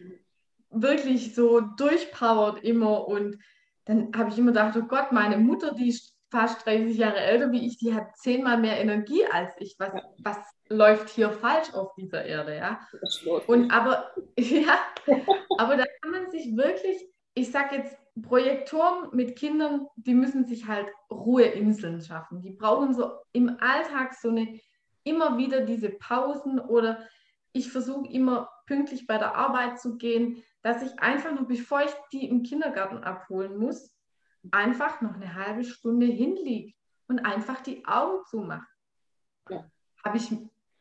wirklich 0.70 1.36
so 1.36 1.60
durchpowert 1.60 2.64
immer. 2.64 3.08
Und 3.08 3.38
dann 3.86 4.12
habe 4.16 4.30
ich 4.30 4.38
immer 4.38 4.52
gedacht, 4.52 4.78
oh 4.78 4.88
Gott, 4.88 5.12
meine 5.12 5.38
Mutter, 5.38 5.74
die 5.74 5.90
ist 5.90 6.16
fast 6.32 6.66
30 6.66 6.96
Jahre 6.98 7.18
älter 7.18 7.52
wie 7.52 7.66
ich, 7.68 7.78
die 7.78 7.94
hat 7.94 8.16
zehnmal 8.18 8.58
mehr 8.58 8.80
Energie 8.80 9.26
als 9.26 9.54
ich. 9.60 9.76
Was, 9.80 9.92
was 10.20 10.38
läuft 10.70 11.10
hier 11.10 11.32
falsch 11.32 11.74
auf 11.74 11.94
dieser 11.96 12.24
Erde, 12.24 12.56
ja? 12.56 12.80
Und 13.48 13.72
aber, 13.72 14.12
ja, 14.40 14.80
aber 15.58 15.76
da 15.76 15.86
kann 16.02 16.12
man 16.12 16.32
sich 16.32 16.56
wirklich 16.56 17.10
ich 17.40 17.52
sage 17.52 17.78
jetzt, 17.78 17.98
Projektoren 18.22 19.10
mit 19.14 19.38
Kindern, 19.38 19.88
die 19.96 20.14
müssen 20.14 20.46
sich 20.46 20.68
halt 20.68 20.88
Ruheinseln 21.10 22.02
schaffen. 22.02 22.42
Die 22.42 22.52
brauchen 22.52 22.94
so 22.94 23.12
im 23.32 23.58
Alltag 23.60 24.14
so 24.14 24.30
eine, 24.30 24.60
immer 25.04 25.38
wieder 25.38 25.62
diese 25.62 25.90
Pausen 25.90 26.60
oder 26.60 27.08
ich 27.52 27.72
versuche 27.72 28.12
immer 28.12 28.50
pünktlich 28.68 29.08
bei 29.08 29.18
der 29.18 29.36
Arbeit 29.36 29.80
zu 29.80 29.98
gehen, 29.98 30.44
dass 30.62 30.84
ich 30.84 31.00
einfach 31.00 31.34
nur, 31.34 31.48
bevor 31.48 31.82
ich 31.82 31.92
die 32.12 32.28
im 32.28 32.44
Kindergarten 32.44 32.98
abholen 32.98 33.58
muss, 33.58 33.96
einfach 34.52 35.02
noch 35.02 35.16
eine 35.16 35.34
halbe 35.34 35.64
Stunde 35.64 36.06
hinliege 36.06 36.74
und 37.08 37.20
einfach 37.20 37.62
die 37.62 37.86
Augen 37.86 38.26
zumache. 38.28 38.68
Ja. 39.50 39.70
Habe 40.04 40.18
ich, 40.18 40.32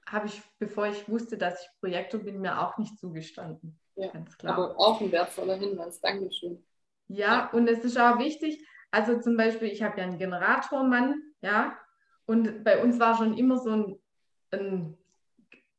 hab 0.07 0.25
ich, 0.25 0.43
bevor 0.59 0.87
ich 0.87 1.09
wusste, 1.09 1.39
dass 1.39 1.63
ich 1.63 1.69
Projektor 1.81 2.21
bin, 2.21 2.41
mir 2.41 2.61
auch 2.61 2.79
nicht 2.79 2.99
zugestanden. 2.99 3.79
Ja, 3.97 4.09
Ganz 4.13 4.37
klar. 4.39 4.55
aber 4.57 4.79
auch 4.79 5.01
ein 5.01 5.11
wertvoller 5.11 5.57
Hinweis. 5.57 6.01
Dankeschön. 6.01 6.65
Ja, 7.09 7.51
und 7.51 7.69
es 7.69 7.85
ist 7.85 7.99
auch 7.99 8.19
wichtig, 8.19 8.65
also 8.91 9.21
zum 9.21 9.37
Beispiel, 9.37 9.69
ich 9.69 9.83
habe 9.83 9.99
ja 9.99 10.05
einen 10.05 10.19
Generatormann, 10.19 11.23
ja, 11.41 11.77
und 12.27 12.65
bei 12.65 12.83
uns 12.83 12.99
war 12.99 13.17
schon 13.17 13.37
immer 13.37 13.59
so 13.59 13.71
ein, 13.71 13.99
ein 14.51 14.99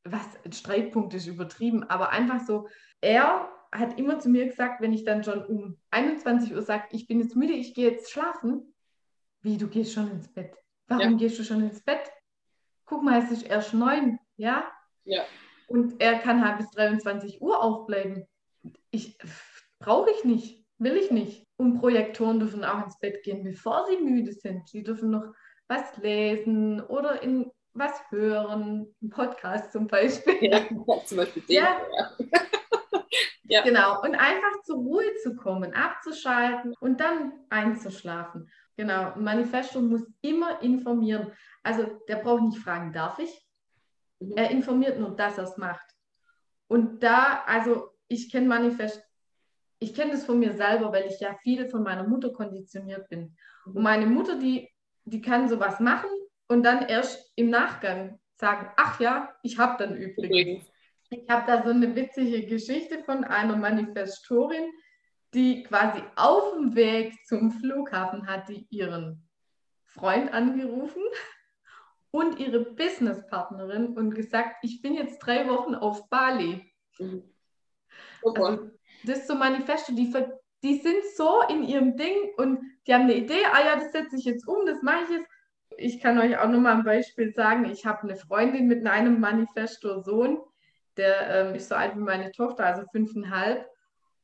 was, 0.03 0.27
ein 0.43 0.51
Streitpunkt 0.51 1.13
ist 1.13 1.27
übertrieben, 1.27 1.83
aber 1.83 2.09
einfach 2.09 2.45
so, 2.45 2.67
er 3.01 3.49
hat 3.71 3.99
immer 3.99 4.19
zu 4.19 4.29
mir 4.29 4.47
gesagt, 4.47 4.81
wenn 4.81 4.93
ich 4.93 5.03
dann 5.03 5.23
schon 5.23 5.45
um 5.45 5.77
21 5.91 6.53
Uhr 6.53 6.63
sage, 6.63 6.85
ich 6.91 7.07
bin 7.07 7.19
jetzt 7.19 7.35
müde, 7.35 7.53
ich 7.53 7.75
gehe 7.75 7.91
jetzt 7.91 8.11
schlafen, 8.11 8.73
wie, 9.41 9.57
du 9.57 9.67
gehst 9.67 9.93
schon 9.93 10.11
ins 10.11 10.27
Bett? 10.27 10.55
Warum 10.87 11.11
ja. 11.11 11.17
gehst 11.17 11.39
du 11.39 11.43
schon 11.43 11.61
ins 11.61 11.81
Bett? 11.81 12.11
Guck 12.85 13.03
mal, 13.03 13.21
es 13.21 13.31
ist 13.31 13.43
erst 13.43 13.73
neun, 13.73 14.19
ja? 14.37 14.69
Ja. 15.05 15.23
Und 15.67 16.01
er 16.01 16.19
kann 16.19 16.43
halt 16.43 16.57
bis 16.57 16.71
23 16.71 17.41
Uhr 17.41 17.61
aufbleiben. 17.61 18.25
Ich 18.89 19.17
brauche 19.77 20.09
ich 20.09 20.23
nicht. 20.25 20.58
Will 20.79 20.95
ich 20.95 21.11
nicht. 21.11 21.45
Und 21.57 21.79
Projektoren 21.79 22.39
dürfen 22.39 22.63
auch 22.63 22.83
ins 22.85 22.97
Bett 22.99 23.21
gehen, 23.23 23.43
bevor 23.43 23.85
sie 23.87 23.97
müde 23.97 24.31
sind. 24.31 24.67
Sie 24.69 24.81
dürfen 24.81 25.09
noch 25.11 25.33
was 25.67 25.97
lesen 25.97 26.81
oder 26.81 27.21
in 27.21 27.51
was 27.73 27.91
hören, 28.09 28.87
ein 29.01 29.09
Podcast 29.09 29.71
zum 29.71 29.87
Beispiel. 29.87 30.37
Ja, 30.41 30.61
zum 31.05 31.17
Beispiel 31.17 31.43
den. 31.43 31.55
Ja. 31.55 31.81
ja. 33.43 33.61
Genau. 33.63 34.01
Und 34.01 34.15
einfach 34.15 34.61
zur 34.63 34.77
Ruhe 34.77 35.15
zu 35.21 35.35
kommen, 35.35 35.73
abzuschalten 35.73 36.73
und 36.79 36.99
dann 36.99 37.33
einzuschlafen. 37.49 38.49
Genau. 38.77 39.13
Ein 39.13 39.23
Manifesto 39.23 39.81
muss 39.81 40.07
immer 40.21 40.61
informieren. 40.61 41.31
Also 41.61 41.99
der 42.07 42.17
braucht 42.17 42.43
nicht 42.43 42.59
fragen, 42.59 42.93
darf 42.93 43.19
ich? 43.19 43.45
Mhm. 44.19 44.37
Er 44.37 44.49
informiert 44.51 44.97
nur, 44.97 45.15
dass 45.15 45.37
er 45.37 45.43
es 45.43 45.57
macht. 45.57 45.85
Und 46.67 47.03
da, 47.03 47.43
also 47.45 47.89
ich 48.07 48.31
kenne 48.31 48.47
Manifest 48.47 49.03
ich 49.79 49.93
kenne 49.93 50.11
das 50.11 50.25
von 50.25 50.39
mir 50.39 50.53
selber, 50.53 50.91
weil 50.91 51.07
ich 51.07 51.19
ja 51.19 51.35
viel 51.41 51.69
von 51.69 51.83
meiner 51.83 52.07
Mutter 52.07 52.31
konditioniert 52.31 53.09
bin. 53.09 53.35
Und 53.65 53.81
meine 53.81 54.05
Mutter, 54.05 54.37
die, 54.37 54.69
die 55.05 55.21
kann 55.21 55.47
sowas 55.47 55.79
machen 55.79 56.09
und 56.47 56.63
dann 56.63 56.87
erst 56.87 57.31
im 57.35 57.49
Nachgang 57.49 58.19
sagen, 58.35 58.69
ach 58.75 58.99
ja, 58.99 59.33
ich 59.43 59.57
habe 59.57 59.83
dann 59.83 59.95
übrigens. 59.95 60.65
Ich 61.09 61.27
habe 61.29 61.47
da 61.47 61.63
so 61.63 61.69
eine 61.69 61.95
witzige 61.95 62.45
Geschichte 62.45 63.03
von 63.03 63.23
einer 63.23 63.55
Manifestorin, 63.55 64.71
die 65.33 65.63
quasi 65.63 66.01
auf 66.15 66.53
dem 66.53 66.75
Weg 66.75 67.13
zum 67.25 67.51
Flughafen 67.51 68.27
hat 68.27 68.49
die 68.49 68.67
ihren 68.69 69.27
Freund 69.85 70.33
angerufen 70.33 71.01
und 72.11 72.39
ihre 72.39 72.59
Businesspartnerin 72.59 73.97
und 73.97 74.13
gesagt, 74.13 74.57
ich 74.63 74.81
bin 74.81 74.95
jetzt 74.95 75.19
drei 75.19 75.47
Wochen 75.47 75.75
auf 75.75 76.09
Bali. 76.09 76.71
Mhm. 76.97 77.23
Also, 78.23 78.71
das 79.03 79.27
so 79.27 79.35
Manifesto, 79.35 79.93
die, 79.93 80.13
die 80.63 80.79
sind 80.79 81.03
so 81.15 81.41
in 81.49 81.63
ihrem 81.63 81.95
Ding 81.95 82.15
und 82.37 82.59
die 82.85 82.93
haben 82.93 83.03
eine 83.03 83.15
Idee, 83.15 83.45
ah 83.51 83.63
ja, 83.63 83.75
das 83.75 83.91
setze 83.91 84.15
ich 84.17 84.25
jetzt 84.25 84.47
um, 84.47 84.65
das 84.65 84.81
mache 84.81 85.03
ich 85.03 85.09
jetzt. 85.11 85.29
Ich 85.77 86.01
kann 86.01 86.19
euch 86.19 86.37
auch 86.37 86.49
nochmal 86.49 86.73
ein 86.73 86.83
Beispiel 86.83 87.31
sagen. 87.33 87.65
Ich 87.65 87.85
habe 87.85 88.03
eine 88.03 88.15
Freundin 88.15 88.67
mit 88.67 88.85
einem 88.85 89.19
Manifesto-Sohn, 89.19 90.41
der 90.97 91.29
ähm, 91.29 91.55
ist 91.55 91.69
so 91.69 91.75
alt 91.75 91.95
wie 91.95 92.01
meine 92.01 92.31
Tochter, 92.31 92.65
also 92.65 92.83
fünfeinhalb. 92.91 93.65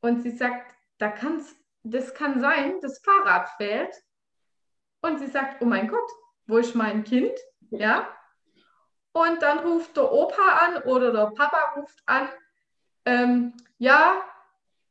Und 0.00 0.22
sie 0.22 0.32
sagt, 0.32 0.74
da 0.98 1.08
kann's, 1.08 1.54
das 1.82 2.12
kann 2.14 2.40
sein, 2.40 2.80
das 2.82 2.98
Fahrrad 2.98 3.48
fällt. 3.56 3.94
Und 5.00 5.18
sie 5.18 5.28
sagt, 5.28 5.62
oh 5.62 5.64
mein 5.64 5.88
Gott, 5.88 6.10
wo 6.46 6.58
ist 6.58 6.74
mein 6.74 7.04
Kind? 7.04 7.32
Ja. 7.70 8.08
Und 9.12 9.40
dann 9.40 9.60
ruft 9.60 9.96
der 9.96 10.12
Opa 10.12 10.42
an 10.66 10.82
oder 10.82 11.12
der 11.12 11.30
Papa 11.34 11.74
ruft 11.76 12.02
an, 12.04 12.28
ähm, 13.06 13.54
ja, 13.78 14.22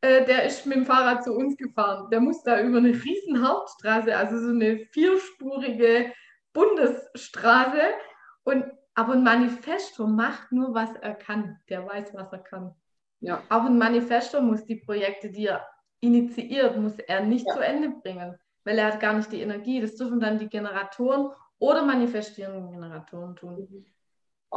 äh, 0.05 0.25
der 0.25 0.43
ist 0.45 0.65
mit 0.65 0.77
dem 0.77 0.85
Fahrrad 0.85 1.23
zu 1.23 1.33
uns 1.33 1.57
gefahren. 1.57 2.09
Der 2.11 2.19
muss 2.21 2.43
da 2.43 2.61
über 2.61 2.77
eine 2.77 2.93
riesen 2.93 3.47
Hauptstraße, 3.47 4.15
also 4.15 4.37
so 4.37 4.49
eine 4.49 4.85
vierspurige 4.91 6.13
Bundesstraße. 6.53 7.81
Und, 8.43 8.65
aber 8.93 9.13
ein 9.13 9.23
Manifesto 9.23 10.05
macht 10.05 10.51
nur, 10.51 10.73
was 10.73 10.91
er 11.01 11.15
kann. 11.15 11.59
Der 11.69 11.85
weiß, 11.85 12.13
was 12.13 12.31
er 12.31 12.39
kann. 12.39 12.75
Ja. 13.19 13.41
Auch 13.49 13.65
ein 13.65 13.77
Manifesto 13.77 14.41
muss 14.41 14.65
die 14.65 14.75
Projekte, 14.75 15.29
die 15.31 15.47
er 15.47 15.65
initiiert, 15.99 16.77
muss 16.77 16.97
er 16.99 17.21
nicht 17.21 17.47
ja. 17.47 17.53
zu 17.53 17.59
Ende 17.59 17.89
bringen, 17.89 18.37
weil 18.63 18.77
er 18.77 18.93
hat 18.93 18.99
gar 18.99 19.13
nicht 19.13 19.31
die 19.31 19.41
Energie. 19.41 19.81
Das 19.81 19.95
dürfen 19.95 20.19
dann 20.19 20.37
die 20.37 20.49
Generatoren 20.49 21.31
oder 21.57 21.83
manifestierenden 21.83 22.69
Generatoren 22.69 23.35
tun. 23.35 23.67
Mhm. 23.69 23.85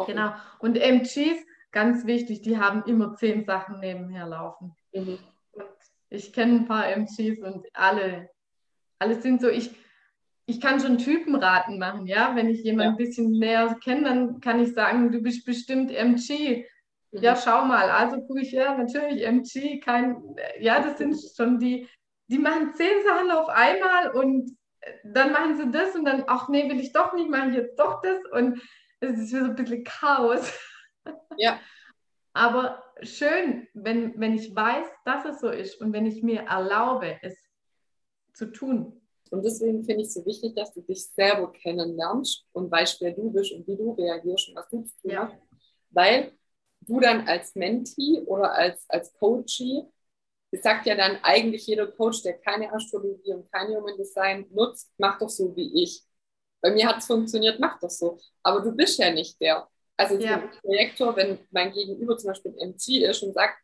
Genau. 0.06 0.32
Und 0.58 0.76
MGs, 0.76 1.44
ganz 1.70 2.04
wichtig, 2.06 2.42
die 2.42 2.58
haben 2.58 2.84
immer 2.84 3.14
zehn 3.14 3.44
Sachen 3.44 3.80
nebenher 3.80 4.26
laufen. 4.26 4.76
Mhm. 4.92 5.18
Ich 6.10 6.32
kenne 6.32 6.60
ein 6.60 6.66
paar 6.66 6.88
MCs 6.88 7.42
und 7.42 7.66
alle, 7.74 8.30
alle 8.98 9.20
sind 9.20 9.40
so, 9.40 9.48
ich, 9.48 9.70
ich 10.46 10.60
kann 10.60 10.80
schon 10.80 10.98
Typenraten 10.98 11.78
machen, 11.78 12.06
ja. 12.06 12.34
Wenn 12.34 12.48
ich 12.48 12.64
jemanden 12.64 12.82
ja. 12.84 12.90
ein 12.90 12.96
bisschen 12.96 13.30
näher 13.32 13.76
kenne, 13.82 14.04
dann 14.04 14.40
kann 14.40 14.60
ich 14.60 14.72
sagen, 14.72 15.12
du 15.12 15.20
bist 15.20 15.44
bestimmt 15.44 15.90
MC. 15.90 16.64
Mhm. 17.10 17.22
Ja, 17.22 17.36
schau 17.36 17.64
mal. 17.64 17.90
Also 17.90 18.20
gucke 18.22 18.40
ich, 18.40 18.52
ja, 18.52 18.74
natürlich 18.76 19.26
MC, 19.26 19.82
kein, 19.82 20.22
ja, 20.58 20.80
das 20.80 20.98
sind 20.98 21.16
schon 21.36 21.58
die, 21.58 21.86
die 22.28 22.38
machen 22.38 22.74
zehn 22.74 23.02
Sachen 23.06 23.30
auf 23.30 23.48
einmal 23.48 24.10
und 24.12 24.56
dann 25.04 25.32
machen 25.32 25.56
sie 25.56 25.70
das 25.70 25.94
und 25.94 26.04
dann, 26.04 26.24
ach 26.26 26.48
nee, 26.48 26.68
will 26.68 26.80
ich 26.80 26.92
doch 26.92 27.12
nicht, 27.12 27.30
mache 27.30 27.50
ich 27.50 27.56
jetzt 27.56 27.78
doch 27.78 28.00
das 28.00 28.18
und 28.32 28.60
es 29.00 29.18
ist 29.18 29.30
so 29.30 29.36
ein 29.38 29.54
bisschen 29.54 29.84
Chaos. 29.84 30.52
Ja. 31.36 31.58
Aber 32.32 32.87
schön, 33.02 33.68
wenn, 33.74 34.18
wenn 34.18 34.34
ich 34.34 34.54
weiß, 34.54 34.86
dass 35.04 35.24
es 35.24 35.40
so 35.40 35.48
ist 35.48 35.80
und 35.80 35.92
wenn 35.92 36.06
ich 36.06 36.22
mir 36.22 36.42
erlaube, 36.42 37.18
es 37.22 37.36
zu 38.34 38.46
tun. 38.46 39.00
Und 39.30 39.44
deswegen 39.44 39.84
finde 39.84 40.02
ich 40.02 40.08
es 40.08 40.14
so 40.14 40.24
wichtig, 40.24 40.54
dass 40.54 40.72
du 40.72 40.80
dich 40.80 41.06
selber 41.06 41.52
kennenlernst 41.52 42.46
und 42.52 42.70
weißt, 42.70 43.00
wer 43.00 43.12
du 43.12 43.30
bist 43.30 43.52
und 43.52 43.66
wie 43.66 43.76
du 43.76 43.92
reagierst 43.92 44.48
und 44.48 44.56
was 44.56 44.68
du 44.70 44.82
zu 44.82 44.96
tun 45.02 45.10
ja. 45.10 45.28
hast. 45.28 45.36
Weil 45.90 46.32
du 46.80 47.00
dann 47.00 47.26
als 47.26 47.54
Mentee 47.54 48.20
oder 48.26 48.52
als, 48.54 48.84
als 48.88 49.12
Coachie, 49.14 49.84
das 50.50 50.62
sagt 50.62 50.86
ja 50.86 50.94
dann 50.94 51.18
eigentlich 51.22 51.66
jeder 51.66 51.86
Coach, 51.86 52.22
der 52.22 52.38
keine 52.38 52.72
Astrologie 52.72 53.34
und 53.34 53.50
kein 53.52 53.68
Human 53.68 53.98
Design 53.98 54.46
nutzt, 54.50 54.90
mach 54.96 55.18
doch 55.18 55.28
so 55.28 55.54
wie 55.54 55.82
ich. 55.82 56.02
Bei 56.60 56.70
mir 56.70 56.88
hat 56.88 56.98
es 56.98 57.06
funktioniert, 57.06 57.60
mach 57.60 57.78
doch 57.78 57.90
so. 57.90 58.18
Aber 58.42 58.60
du 58.60 58.72
bist 58.72 58.98
ja 58.98 59.12
nicht 59.12 59.40
der. 59.40 59.68
Also 59.98 60.16
ja. 60.16 60.48
Projektor, 60.62 61.16
wenn 61.16 61.38
mein 61.50 61.72
Gegenüber 61.72 62.16
zum 62.16 62.28
Beispiel 62.28 62.52
MC 62.52 63.02
ist 63.02 63.22
und 63.24 63.34
sagt, 63.34 63.58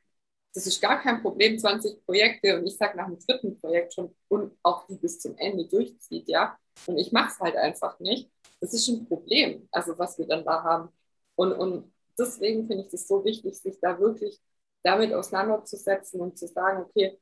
das 0.53 0.66
ist 0.66 0.80
gar 0.80 1.01
kein 1.01 1.22
Problem, 1.22 1.59
20 1.59 2.05
Projekte 2.05 2.59
und 2.59 2.66
ich 2.66 2.76
sage 2.76 2.97
nach 2.97 3.07
dem 3.07 3.18
dritten 3.20 3.59
Projekt 3.59 3.95
schon 3.95 4.14
und 4.28 4.57
auch 4.64 4.87
die 4.89 4.97
bis 4.97 5.20
zum 5.20 5.37
Ende 5.39 5.66
durchzieht, 5.66 6.28
ja, 6.28 6.59
und 6.87 6.99
ich 6.99 7.12
mache 7.12 7.30
es 7.32 7.39
halt 7.39 7.57
einfach 7.57 8.01
nicht, 8.01 8.30
das 8.61 8.74
ist 8.74 8.89
ein 8.89 9.07
Problem, 9.07 9.68
also 9.70 9.97
was 9.97 10.18
wir 10.18 10.26
dann 10.26 10.45
da 10.45 10.62
haben. 10.64 10.89
Und, 11.37 11.53
und 11.53 11.93
deswegen 12.18 12.66
finde 12.66 12.85
ich 12.85 12.93
es 12.93 13.07
so 13.07 13.24
wichtig, 13.24 13.57
sich 13.57 13.78
da 13.80 13.99
wirklich 14.01 14.41
damit 14.82 15.12
auseinanderzusetzen 15.12 16.20
und 16.20 16.37
zu 16.37 16.49
sagen, 16.49 16.82
okay, 16.82 17.16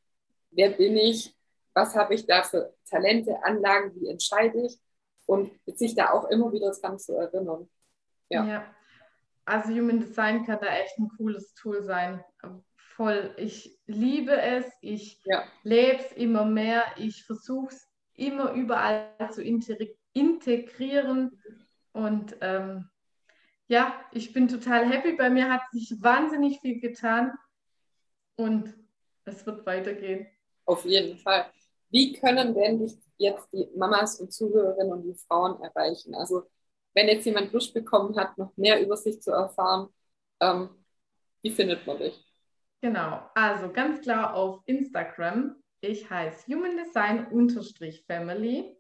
wer 0.50 0.70
bin 0.70 0.96
ich, 0.96 1.34
was 1.74 1.94
habe 1.94 2.14
ich 2.14 2.26
da 2.26 2.42
für 2.44 2.74
Talente, 2.88 3.42
Anlagen, 3.44 3.94
wie 3.94 4.08
entscheide 4.08 4.66
ich 4.66 4.78
und 5.26 5.52
sich 5.66 5.94
da 5.94 6.12
auch 6.12 6.30
immer 6.30 6.50
wieder 6.52 6.70
dran 6.72 6.98
zu 6.98 7.14
erinnern. 7.14 7.68
Ja. 8.30 8.44
ja 8.46 8.74
also 9.44 9.70
Human 9.70 10.00
Design 10.00 10.44
kann 10.44 10.58
da 10.60 10.68
echt 10.68 10.98
ein 10.98 11.08
cooles 11.16 11.54
Tool 11.54 11.82
sein. 11.82 12.22
Voll. 12.96 13.34
Ich 13.36 13.78
liebe 13.86 14.40
es, 14.40 14.66
ich 14.80 15.20
ja. 15.24 15.44
lebe 15.62 15.98
es 15.98 16.12
immer 16.12 16.44
mehr, 16.44 16.84
ich 16.96 17.24
versuche 17.24 17.74
es 17.74 17.88
immer 18.14 18.52
überall 18.52 19.08
zu 19.30 19.42
integrieren. 19.42 21.40
Und 21.92 22.36
ähm, 22.40 22.88
ja, 23.68 23.94
ich 24.12 24.32
bin 24.32 24.48
total 24.48 24.88
happy. 24.88 25.12
Bei 25.12 25.30
mir 25.30 25.50
hat 25.50 25.62
sich 25.72 25.94
wahnsinnig 26.00 26.60
viel 26.60 26.80
getan 26.80 27.32
und 28.36 28.74
es 29.24 29.44
wird 29.46 29.64
weitergehen. 29.66 30.26
Auf 30.64 30.84
jeden 30.84 31.18
Fall. 31.18 31.46
Wie 31.90 32.12
können 32.12 32.54
denn 32.54 32.78
dich 32.78 32.96
jetzt 33.18 33.48
die 33.52 33.68
Mamas 33.76 34.20
und 34.20 34.32
Zuhörerinnen 34.32 34.92
und 34.92 35.02
die 35.02 35.14
Frauen 35.14 35.60
erreichen? 35.62 36.14
Also 36.14 36.44
wenn 36.94 37.08
jetzt 37.08 37.24
jemand 37.24 37.52
Lust 37.52 37.74
bekommen 37.74 38.16
hat, 38.18 38.36
noch 38.38 38.56
mehr 38.56 38.82
über 38.82 38.96
sich 38.96 39.20
zu 39.20 39.30
erfahren, 39.30 39.88
ähm, 40.40 40.70
wie 41.42 41.50
findet 41.50 41.86
man 41.86 41.98
dich? 41.98 42.18
Genau, 42.80 43.28
also 43.34 43.70
ganz 43.72 44.00
klar 44.00 44.34
auf 44.34 44.62
Instagram 44.66 45.56
Ich 45.80 46.10
heiße 46.10 46.52
Human 46.52 46.76
Design-Family 46.76 48.76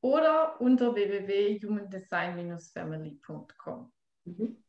oder 0.00 0.60
unter 0.60 0.94
www.humandesign-family.com. 0.94 3.92
Mhm. 4.24 4.62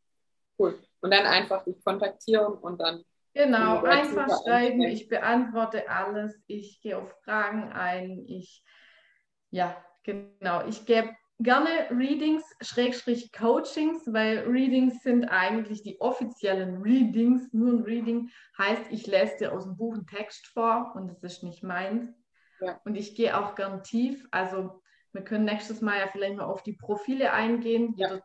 Cool. 0.57 0.79
Und 1.01 1.11
dann 1.11 1.25
einfach 1.25 1.63
dich 1.65 1.83
kontaktieren 1.83 2.53
und 2.53 2.79
dann. 2.79 3.03
Genau, 3.33 3.81
einfach 3.81 4.29
schreiben. 4.43 4.83
Ich 4.83 5.07
beantworte 5.07 5.89
alles. 5.89 6.39
Ich 6.45 6.79
gehe 6.81 6.95
auf 6.97 7.11
Fragen 7.23 7.73
ein. 7.73 8.23
Ich, 8.27 8.63
ja, 9.49 9.75
genau. 10.03 10.67
Ich 10.67 10.85
gebe 10.85 11.09
gerne 11.39 11.89
Readings, 11.91 12.43
Schrägstrich 12.61 13.31
Coachings, 13.31 14.01
weil 14.11 14.39
Readings 14.47 15.01
sind 15.03 15.25
eigentlich 15.25 15.83
die 15.83 15.99
offiziellen 15.99 16.81
Readings. 16.81 17.51
Nur 17.53 17.73
ein 17.73 17.83
Reading 17.83 18.29
heißt, 18.57 18.91
ich 18.91 19.07
lese 19.07 19.37
dir 19.39 19.53
aus 19.53 19.63
dem 19.63 19.75
Buch 19.75 19.93
einen 19.93 20.07
Text 20.07 20.47
vor 20.47 20.93
und 20.95 21.07
das 21.07 21.21
ist 21.23 21.43
nicht 21.43 21.63
meins. 21.63 22.09
Ja. 22.61 22.79
Und 22.85 22.95
ich 22.95 23.15
gehe 23.15 23.37
auch 23.37 23.55
gern 23.55 23.83
tief. 23.83 24.27
Also 24.31 24.81
wir 25.11 25.23
können 25.23 25.45
nächstes 25.45 25.81
Mal 25.81 25.99
ja 25.99 26.07
vielleicht 26.11 26.35
mal 26.35 26.45
auf 26.45 26.63
die 26.63 26.73
Profile 26.73 27.33
eingehen. 27.33 27.93
Ja. 27.97 28.19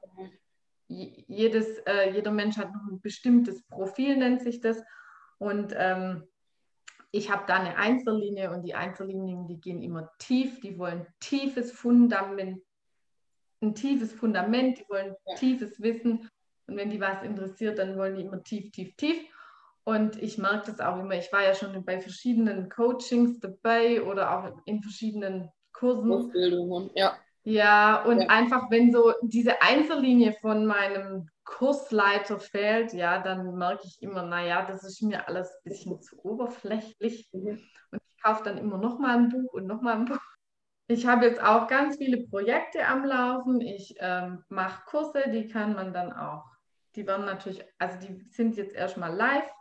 Jeder, 0.87 1.25
jedes, 1.27 1.79
äh, 1.87 2.11
jeder 2.13 2.31
Mensch 2.31 2.57
hat 2.57 2.73
noch 2.73 2.91
ein 2.91 3.01
bestimmtes 3.01 3.63
Profil, 3.67 4.17
nennt 4.17 4.41
sich 4.43 4.61
das. 4.61 4.83
Und 5.39 5.75
ähm, 5.77 6.25
ich 7.11 7.31
habe 7.31 7.45
da 7.47 7.57
eine 7.57 7.77
Einzellinie 7.77 8.51
und 8.51 8.63
die 8.63 8.75
Einzellinien, 8.75 9.47
die 9.47 9.61
gehen 9.61 9.83
immer 9.83 10.11
tief, 10.19 10.61
die 10.61 10.79
wollen 10.79 11.07
tiefes 11.21 11.73
Fundament, 11.73 12.63
ein 13.61 13.75
tiefes 13.75 14.13
Fundament, 14.13 14.79
die 14.79 14.89
wollen 14.89 15.15
ja. 15.27 15.35
tiefes 15.37 15.81
Wissen. 15.81 16.29
Und 16.67 16.77
wenn 16.77 16.91
die 16.91 17.01
was 17.01 17.23
interessiert, 17.23 17.79
dann 17.79 17.97
wollen 17.97 18.17
die 18.17 18.23
immer 18.23 18.43
tief, 18.43 18.71
tief, 18.71 18.95
tief. 18.97 19.19
Und 19.85 20.23
ich 20.23 20.37
merke 20.37 20.71
das 20.71 20.81
auch 20.81 20.99
immer. 20.99 21.15
Ich 21.15 21.33
war 21.33 21.43
ja 21.43 21.55
schon 21.55 21.85
bei 21.85 22.01
verschiedenen 22.01 22.69
Coachings 22.69 23.41
dabei 23.41 24.03
oder 24.03 24.39
auch 24.39 24.63
in 24.67 24.83
verschiedenen 24.83 25.49
Kursen. 25.73 26.13
Ausbildungen, 26.13 26.91
ja. 26.95 27.17
Ja, 27.45 28.05
und 28.05 28.21
ja. 28.21 28.29
einfach, 28.29 28.71
wenn 28.71 28.93
so 28.93 29.15
diese 29.23 29.63
Einzellinie 29.63 30.35
von 30.35 30.67
meinem 30.67 31.31
Kursleiter 31.45 32.39
fehlt, 32.39 32.93
ja, 32.93 33.23
dann 33.23 33.57
merke 33.57 33.87
ich 33.87 34.03
immer, 34.03 34.23
naja, 34.23 34.67
das 34.67 34.85
ist 34.85 35.01
mir 35.01 35.27
alles 35.27 35.49
ein 35.49 35.71
bisschen 35.71 36.03
zu 36.03 36.23
oberflächlich. 36.23 37.31
Mhm. 37.33 37.59
Und 37.91 38.03
ich 38.15 38.23
kaufe 38.23 38.45
dann 38.45 38.59
immer 38.59 38.77
noch 38.77 38.99
mal 38.99 39.17
ein 39.17 39.31
Buch 39.31 39.55
und 39.55 39.67
noch 39.67 39.81
mal 39.81 39.95
ein 39.95 40.05
Buch. 40.05 40.21
Ich 40.91 41.07
habe 41.07 41.27
jetzt 41.27 41.43
auch 41.43 41.69
ganz 41.69 41.99
viele 41.99 42.27
Projekte 42.29 42.87
am 42.87 43.05
Laufen. 43.05 43.61
Ich 43.61 43.95
ähm, 43.99 44.43
mache 44.49 44.85
Kurse, 44.87 45.25
die 45.31 45.47
kann 45.47 45.75
man 45.75 45.93
dann 45.93 46.13
auch, 46.15 46.47
die 46.97 47.07
werden 47.07 47.27
natürlich, 47.27 47.63
also 47.79 47.99
die 47.99 48.27
sind 48.31 48.57
jetzt 48.57 48.75
erstmal 48.75 49.15
live. 49.15 49.53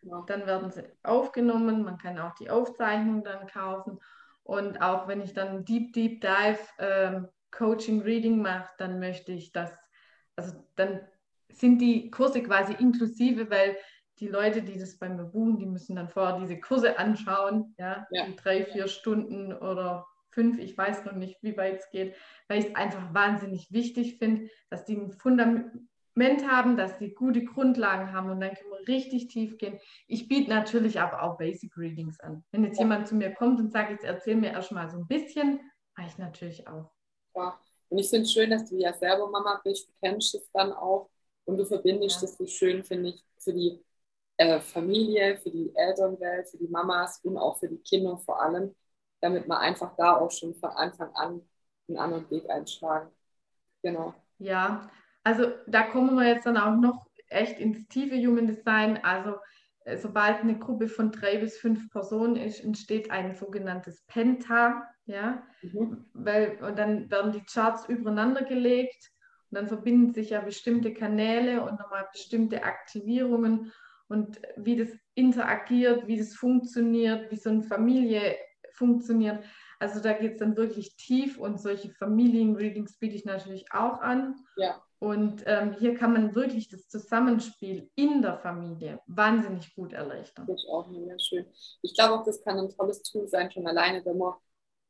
Ja. 0.00 0.24
Dann 0.26 0.46
werden 0.46 0.70
sie 0.70 0.84
aufgenommen. 1.02 1.84
Man 1.84 1.98
kann 1.98 2.18
auch 2.18 2.34
die 2.34 2.48
Aufzeichnung 2.48 3.22
dann 3.22 3.46
kaufen. 3.46 4.00
Und 4.42 4.80
auch 4.80 5.06
wenn 5.06 5.20
ich 5.20 5.34
dann 5.34 5.66
Deep, 5.66 5.92
Deep 5.92 6.22
Dive 6.22 6.58
ähm, 6.78 7.28
Coaching, 7.50 8.00
Reading 8.00 8.40
mache, 8.40 8.72
dann 8.78 8.98
möchte 8.98 9.32
ich 9.32 9.52
das, 9.52 9.70
also 10.34 10.54
dann 10.76 11.06
sind 11.50 11.78
die 11.78 12.10
Kurse 12.10 12.42
quasi 12.42 12.72
inklusive, 12.72 13.50
weil 13.50 13.76
die 14.18 14.28
Leute, 14.28 14.62
die 14.62 14.78
das 14.78 14.98
bei 14.98 15.10
mir 15.10 15.24
buchen, 15.24 15.58
die 15.58 15.66
müssen 15.66 15.96
dann 15.96 16.08
vorher 16.08 16.38
diese 16.38 16.58
Kurse 16.58 16.98
anschauen, 16.98 17.74
ja, 17.78 18.06
ja. 18.10 18.26
drei, 18.42 18.64
vier 18.64 18.88
Stunden 18.88 19.52
oder 19.52 20.06
fünf, 20.32 20.58
ich 20.58 20.76
weiß 20.76 21.04
noch 21.04 21.14
nicht, 21.14 21.42
wie 21.42 21.56
weit 21.56 21.80
es 21.80 21.90
geht, 21.90 22.14
weil 22.48 22.60
ich 22.60 22.66
es 22.66 22.74
einfach 22.74 23.14
wahnsinnig 23.14 23.70
wichtig 23.70 24.18
finde, 24.18 24.48
dass 24.70 24.84
die 24.84 24.96
ein 24.96 25.12
Fundament, 25.12 25.72
haben, 26.46 26.76
dass 26.76 26.98
sie 26.98 27.14
gute 27.14 27.42
Grundlagen 27.42 28.12
haben 28.12 28.28
und 28.28 28.40
dann 28.40 28.52
können 28.54 28.70
wir 28.70 28.86
richtig 28.86 29.28
tief 29.28 29.56
gehen. 29.56 29.78
Ich 30.06 30.28
biete 30.28 30.50
natürlich 30.50 31.00
aber 31.00 31.22
auch 31.22 31.38
Basic 31.38 31.74
Readings 31.78 32.20
an. 32.20 32.44
Wenn 32.52 32.64
jetzt 32.64 32.78
jemand 32.78 33.08
zu 33.08 33.14
mir 33.14 33.32
kommt 33.32 33.58
und 33.58 33.72
sagt, 33.72 33.90
jetzt 33.90 34.04
erzähl 34.04 34.36
mir 34.36 34.50
erstmal 34.50 34.90
so 34.90 34.98
ein 34.98 35.06
bisschen, 35.06 35.60
mache 35.96 36.08
ich 36.08 36.18
natürlich 36.18 36.68
auch. 36.68 36.90
Ja, 37.34 37.58
und 37.88 37.98
ich 37.98 38.10
finde 38.10 38.24
es 38.24 38.32
schön, 38.32 38.50
dass 38.50 38.68
du 38.68 38.76
ja 38.76 38.92
selber 38.92 39.30
Mama 39.30 39.60
bist, 39.64 39.88
du 39.88 39.92
kennst 40.02 40.34
es 40.34 40.50
dann 40.52 40.72
auch 40.72 41.08
und 41.44 41.56
du 41.56 41.64
verbindest 41.64 42.16
ja. 42.16 42.20
das 42.22 42.36
so 42.36 42.46
schön, 42.46 42.82
finde 42.82 43.10
ich, 43.10 43.24
für 43.38 43.52
die 43.52 43.82
äh, 44.36 44.60
Familie, 44.60 45.36
für 45.36 45.50
die 45.50 45.72
Elternwelt, 45.74 46.48
für 46.48 46.58
die 46.58 46.68
Mamas 46.68 47.20
und 47.22 47.36
auch 47.36 47.58
für 47.58 47.68
die 47.68 47.78
Kinder 47.78 48.16
vor 48.18 48.40
allem, 48.40 48.74
damit 49.22 49.48
man 49.48 49.58
einfach 49.58 49.96
da 49.96 50.16
auch 50.16 50.30
schon 50.30 50.54
von 50.54 50.70
Anfang 50.70 51.10
an 51.14 51.40
einen 51.88 51.98
anderen 51.98 52.30
Weg 52.30 52.50
einschlagen. 52.50 53.10
Genau. 53.82 54.14
Ja, 54.38 54.90
also 55.24 55.52
da 55.66 55.84
kommen 55.84 56.16
wir 56.16 56.26
jetzt 56.26 56.46
dann 56.46 56.56
auch 56.56 56.76
noch 56.76 57.06
echt 57.28 57.58
ins 57.58 57.86
tiefe 57.88 58.16
Human 58.16 58.46
Design. 58.46 58.98
Also 59.02 59.36
äh, 59.84 59.96
sobald 59.96 60.40
eine 60.40 60.58
Gruppe 60.58 60.88
von 60.88 61.12
drei 61.12 61.38
bis 61.38 61.58
fünf 61.58 61.90
Personen 61.90 62.36
ist, 62.36 62.62
entsteht 62.62 63.10
ein 63.10 63.34
sogenanntes 63.34 64.02
Penta, 64.06 64.82
ja, 65.06 65.42
mhm. 65.62 66.04
weil 66.12 66.58
und 66.62 66.78
dann 66.78 67.10
werden 67.10 67.32
die 67.32 67.44
Charts 67.44 67.88
übereinander 67.88 68.42
gelegt 68.42 69.10
und 69.50 69.56
dann 69.56 69.68
verbinden 69.68 70.12
sich 70.14 70.30
ja 70.30 70.40
bestimmte 70.40 70.92
Kanäle 70.92 71.62
und 71.62 71.78
nochmal 71.78 72.08
bestimmte 72.12 72.64
Aktivierungen 72.64 73.72
und 74.08 74.40
wie 74.56 74.76
das 74.76 74.88
interagiert, 75.14 76.06
wie 76.06 76.18
das 76.18 76.34
funktioniert, 76.34 77.30
wie 77.30 77.36
so 77.36 77.50
eine 77.50 77.62
Familie 77.62 78.36
funktioniert. 78.74 79.44
Also 79.78 80.00
da 80.00 80.12
geht 80.12 80.34
es 80.34 80.38
dann 80.38 80.56
wirklich 80.56 80.96
tief 80.96 81.38
und 81.38 81.60
solche 81.60 81.90
Familienreadings 81.90 82.98
biete 82.98 83.16
ich 83.16 83.24
natürlich 83.24 83.72
auch 83.72 84.00
an. 84.00 84.36
Ja. 84.56 84.80
Und 85.00 85.42
ähm, 85.46 85.72
hier 85.72 85.96
kann 85.96 86.12
man 86.12 86.36
wirklich 86.36 86.68
das 86.68 86.86
Zusammenspiel 86.88 87.90
in 87.96 88.22
der 88.22 88.38
Familie 88.38 89.00
wahnsinnig 89.06 89.74
gut 89.74 89.92
erleichtern. 89.92 90.46
Das 90.46 90.62
ist 90.62 90.68
auch 90.68 90.86
mega 90.86 91.18
schön. 91.18 91.44
Ich 91.82 91.94
glaube 91.94 92.14
auch, 92.14 92.24
das 92.24 92.40
kann 92.44 92.56
ein 92.56 92.70
tolles 92.70 93.02
Tool 93.02 93.26
sein, 93.26 93.50
schon 93.50 93.66
alleine, 93.66 94.04
wenn 94.04 94.18
man 94.18 94.34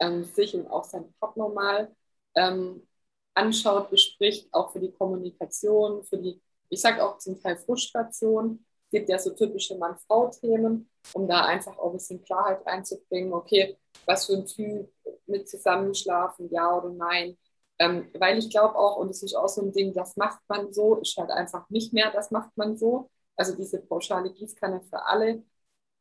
ähm, 0.00 0.24
sich 0.24 0.54
und 0.54 0.66
auch 0.66 0.84
seinen 0.84 1.14
Partner 1.14 1.48
mal 1.48 1.96
ähm, 2.34 2.86
anschaut, 3.34 3.88
bespricht, 3.90 4.52
auch 4.52 4.70
für 4.72 4.80
die 4.80 4.92
Kommunikation, 4.92 6.04
für 6.04 6.18
die, 6.18 6.42
ich 6.68 6.82
sage 6.82 7.02
auch 7.02 7.16
zum 7.16 7.40
Teil 7.40 7.56
Frustration. 7.56 8.64
Es 8.92 8.98
gibt 8.98 9.08
ja 9.08 9.18
so 9.18 9.30
typische 9.30 9.76
Mann-Frau-Themen, 9.78 10.88
um 11.14 11.28
da 11.28 11.46
einfach 11.46 11.78
auch 11.78 11.90
ein 11.90 11.94
bisschen 11.94 12.22
Klarheit 12.22 12.64
reinzubringen. 12.66 13.32
Okay, 13.32 13.78
was 14.04 14.26
für 14.26 14.34
ein 14.34 14.46
Typ 14.46 14.92
mit 15.26 15.48
Zusammenschlafen, 15.48 16.50
ja 16.50 16.76
oder 16.76 16.90
nein 16.90 17.36
ähm, 17.82 18.08
weil 18.16 18.38
ich 18.38 18.48
glaube 18.48 18.76
auch, 18.76 18.96
und 18.98 19.10
es 19.10 19.22
ist 19.24 19.34
auch 19.34 19.48
so 19.48 19.60
ein 19.62 19.72
Ding, 19.72 19.92
das 19.92 20.16
macht 20.16 20.40
man 20.48 20.72
so, 20.72 20.96
ist 20.96 21.16
halt 21.16 21.30
einfach 21.30 21.68
nicht 21.68 21.92
mehr, 21.92 22.12
das 22.12 22.30
macht 22.30 22.56
man 22.56 22.76
so. 22.76 23.10
Also 23.34 23.56
diese 23.56 23.80
pauschale 23.80 24.32
Gießkanne 24.32 24.82
für 24.82 25.04
alle, 25.04 25.42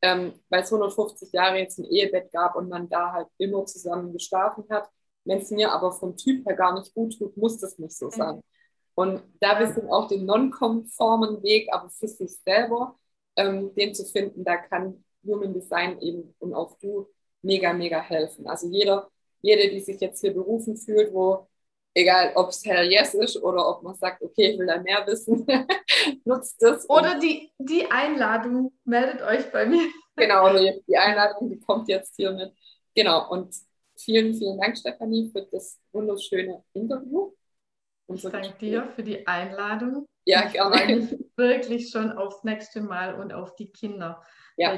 ähm, 0.02 0.32
weil 0.48 0.62
es 0.62 0.70
150 0.70 1.32
Jahre 1.32 1.58
jetzt 1.58 1.78
ein 1.78 1.84
Ehebett 1.86 2.30
gab 2.30 2.54
und 2.54 2.68
man 2.68 2.88
da 2.88 3.12
halt 3.12 3.28
immer 3.38 3.64
zusammen 3.66 4.12
geschlafen 4.12 4.64
hat. 4.70 4.88
Wenn 5.24 5.38
es 5.38 5.50
mir 5.50 5.72
aber 5.72 5.92
vom 5.92 6.16
Typ 6.16 6.46
her 6.46 6.54
gar 6.54 6.78
nicht 6.78 6.94
gut 6.94 7.18
tut, 7.18 7.36
muss 7.36 7.58
das 7.58 7.78
nicht 7.78 7.96
so 7.96 8.10
sein. 8.10 8.36
Mhm. 8.36 8.42
Und 9.02 9.20
da 9.40 9.58
wissen 9.58 9.90
auch 9.90 10.06
den 10.06 10.26
non-konformen 10.26 11.42
Weg, 11.42 11.68
aber 11.72 11.90
für 11.90 12.06
sich 12.06 12.38
selber, 12.44 12.96
ähm, 13.34 13.74
den 13.74 13.92
zu 13.94 14.04
finden, 14.04 14.44
da 14.44 14.56
kann 14.56 15.04
Human 15.26 15.52
Design 15.52 16.00
eben 16.00 16.32
und 16.38 16.54
auch 16.54 16.78
du 16.78 17.08
mega, 17.42 17.72
mega 17.72 18.00
helfen. 18.00 18.46
Also 18.46 18.68
jeder, 18.68 19.08
jede, 19.40 19.68
die 19.70 19.80
sich 19.80 20.00
jetzt 20.00 20.20
hier 20.20 20.32
berufen 20.32 20.76
fühlt, 20.76 21.12
wo 21.12 21.48
egal 21.94 22.30
ob 22.36 22.50
es 22.50 22.64
Hell 22.64 22.92
Yes 22.92 23.14
ist 23.14 23.42
oder 23.42 23.68
ob 23.68 23.82
man 23.82 23.96
sagt, 23.96 24.22
okay, 24.22 24.52
ich 24.52 24.58
will 24.58 24.66
da 24.66 24.80
mehr 24.80 25.04
wissen, 25.04 25.44
nutzt 26.24 26.62
das. 26.62 26.88
Oder 26.88 27.18
die, 27.18 27.50
die 27.58 27.90
Einladung, 27.90 28.72
meldet 28.84 29.20
euch 29.22 29.50
bei 29.50 29.66
mir. 29.66 29.82
Genau, 30.14 30.56
die, 30.56 30.80
die 30.86 30.96
Einladung, 30.96 31.50
die 31.50 31.58
kommt 31.58 31.88
jetzt 31.88 32.14
hier 32.14 32.30
mit. 32.30 32.52
Genau, 32.94 33.30
und 33.30 33.52
vielen, 33.96 34.32
vielen 34.34 34.58
Dank, 34.58 34.78
Stefanie, 34.78 35.28
für 35.32 35.42
das 35.50 35.80
wunderschöne 35.90 36.62
Interview. 36.72 37.32
Ich 38.08 38.22
danke 38.22 38.52
dir 38.58 38.88
für 38.94 39.02
die 39.02 39.26
Einladung. 39.26 40.06
Ja, 40.24 40.48
gerne. 40.48 40.76
Ich 40.76 40.82
freue 40.82 40.96
mich 40.96 41.24
wirklich 41.36 41.90
schon 41.90 42.12
aufs 42.12 42.44
nächste 42.44 42.80
Mal 42.80 43.14
und 43.14 43.32
auf 43.32 43.56
die 43.56 43.70
Kinder. 43.70 44.22
Ja. 44.56 44.76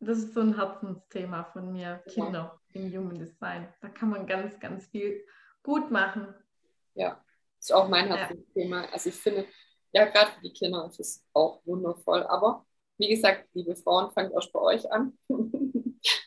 Das 0.00 0.18
ist 0.18 0.34
so 0.34 0.40
ein 0.40 0.56
Herzensthema 0.56 1.44
von 1.44 1.72
mir, 1.72 2.02
Kinder 2.08 2.60
ja. 2.72 2.80
im 2.80 2.92
Human 2.92 3.18
Design. 3.18 3.72
Da 3.80 3.88
kann 3.88 4.10
man 4.10 4.26
ganz, 4.26 4.60
ganz 4.60 4.86
viel 4.86 5.24
gut 5.62 5.90
machen. 5.90 6.34
Ja, 6.94 7.24
ist 7.58 7.72
auch 7.72 7.88
mein 7.88 8.06
Herzensthema. 8.08 8.84
Ja. 8.84 8.88
Also 8.92 9.08
ich 9.08 9.16
finde, 9.16 9.46
ja, 9.92 10.04
gerade 10.04 10.32
für 10.32 10.42
die 10.42 10.52
Kinder 10.52 10.86
ist 10.86 11.00
es 11.00 11.24
auch 11.32 11.60
wundervoll. 11.64 12.22
Aber 12.24 12.66
wie 12.98 13.08
gesagt, 13.08 13.48
liebe 13.54 13.74
Frauen, 13.76 14.10
fangt 14.12 14.34
auch 14.34 14.52
bei 14.52 14.60
euch 14.60 14.90
an. 14.90 15.16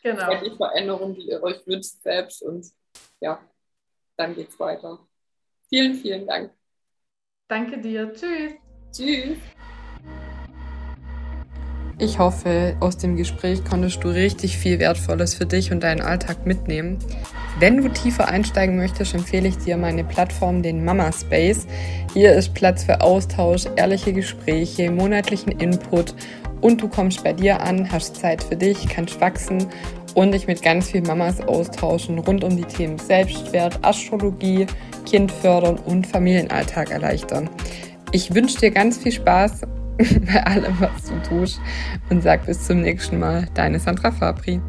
Genau. 0.02 0.40
die 0.42 0.56
Veränderung, 0.56 1.14
die 1.14 1.28
ihr 1.28 1.42
euch 1.42 1.66
wünscht 1.66 2.02
selbst. 2.02 2.42
Und 2.42 2.66
ja, 3.20 3.40
dann 4.16 4.34
geht's 4.34 4.58
weiter. 4.58 5.06
Vielen, 5.70 5.94
vielen 5.94 6.26
Dank. 6.26 6.50
Danke 7.48 7.80
dir. 7.80 8.12
Tschüss. 8.12 8.52
Tschüss. 8.92 9.38
Ich 11.98 12.18
hoffe, 12.18 12.76
aus 12.80 12.96
dem 12.96 13.16
Gespräch 13.16 13.62
konntest 13.62 14.02
du 14.02 14.08
richtig 14.08 14.56
viel 14.56 14.78
Wertvolles 14.80 15.34
für 15.34 15.46
dich 15.46 15.70
und 15.70 15.82
deinen 15.82 16.00
Alltag 16.00 16.46
mitnehmen. 16.46 16.98
Wenn 17.58 17.76
du 17.76 17.88
tiefer 17.88 18.26
einsteigen 18.26 18.76
möchtest, 18.76 19.14
empfehle 19.14 19.46
ich 19.48 19.58
dir 19.58 19.76
meine 19.76 20.02
Plattform, 20.02 20.62
den 20.62 20.84
Mama 20.84 21.12
Space. 21.12 21.66
Hier 22.14 22.32
ist 22.32 22.54
Platz 22.54 22.84
für 22.84 23.02
Austausch, 23.02 23.66
ehrliche 23.76 24.12
Gespräche, 24.12 24.90
monatlichen 24.90 25.52
Input 25.52 26.14
und 26.60 26.80
du 26.80 26.88
kommst 26.88 27.22
bei 27.22 27.32
dir 27.32 27.60
an, 27.60 27.92
hast 27.92 28.16
Zeit 28.16 28.42
für 28.42 28.56
dich, 28.56 28.88
kannst 28.88 29.20
wachsen 29.20 29.68
und 30.14 30.32
dich 30.32 30.46
mit 30.46 30.62
ganz 30.62 30.90
vielen 30.90 31.04
Mamas 31.04 31.40
austauschen 31.40 32.18
rund 32.18 32.44
um 32.44 32.56
die 32.56 32.64
Themen 32.64 32.98
Selbstwert, 32.98 33.78
Astrologie, 33.82 34.66
Kind 35.06 35.30
fördern 35.30 35.78
und 35.78 36.06
Familienalltag 36.06 36.90
erleichtern. 36.90 37.48
Ich 38.12 38.34
wünsche 38.34 38.58
dir 38.58 38.70
ganz 38.70 38.98
viel 38.98 39.12
Spaß 39.12 39.62
bei 40.32 40.44
allem, 40.44 40.80
was 40.80 41.04
du 41.08 41.28
tust 41.28 41.60
und 42.10 42.22
sag 42.22 42.46
bis 42.46 42.66
zum 42.66 42.80
nächsten 42.80 43.18
Mal, 43.18 43.46
deine 43.54 43.78
Sandra 43.78 44.10
Fabri. 44.10 44.60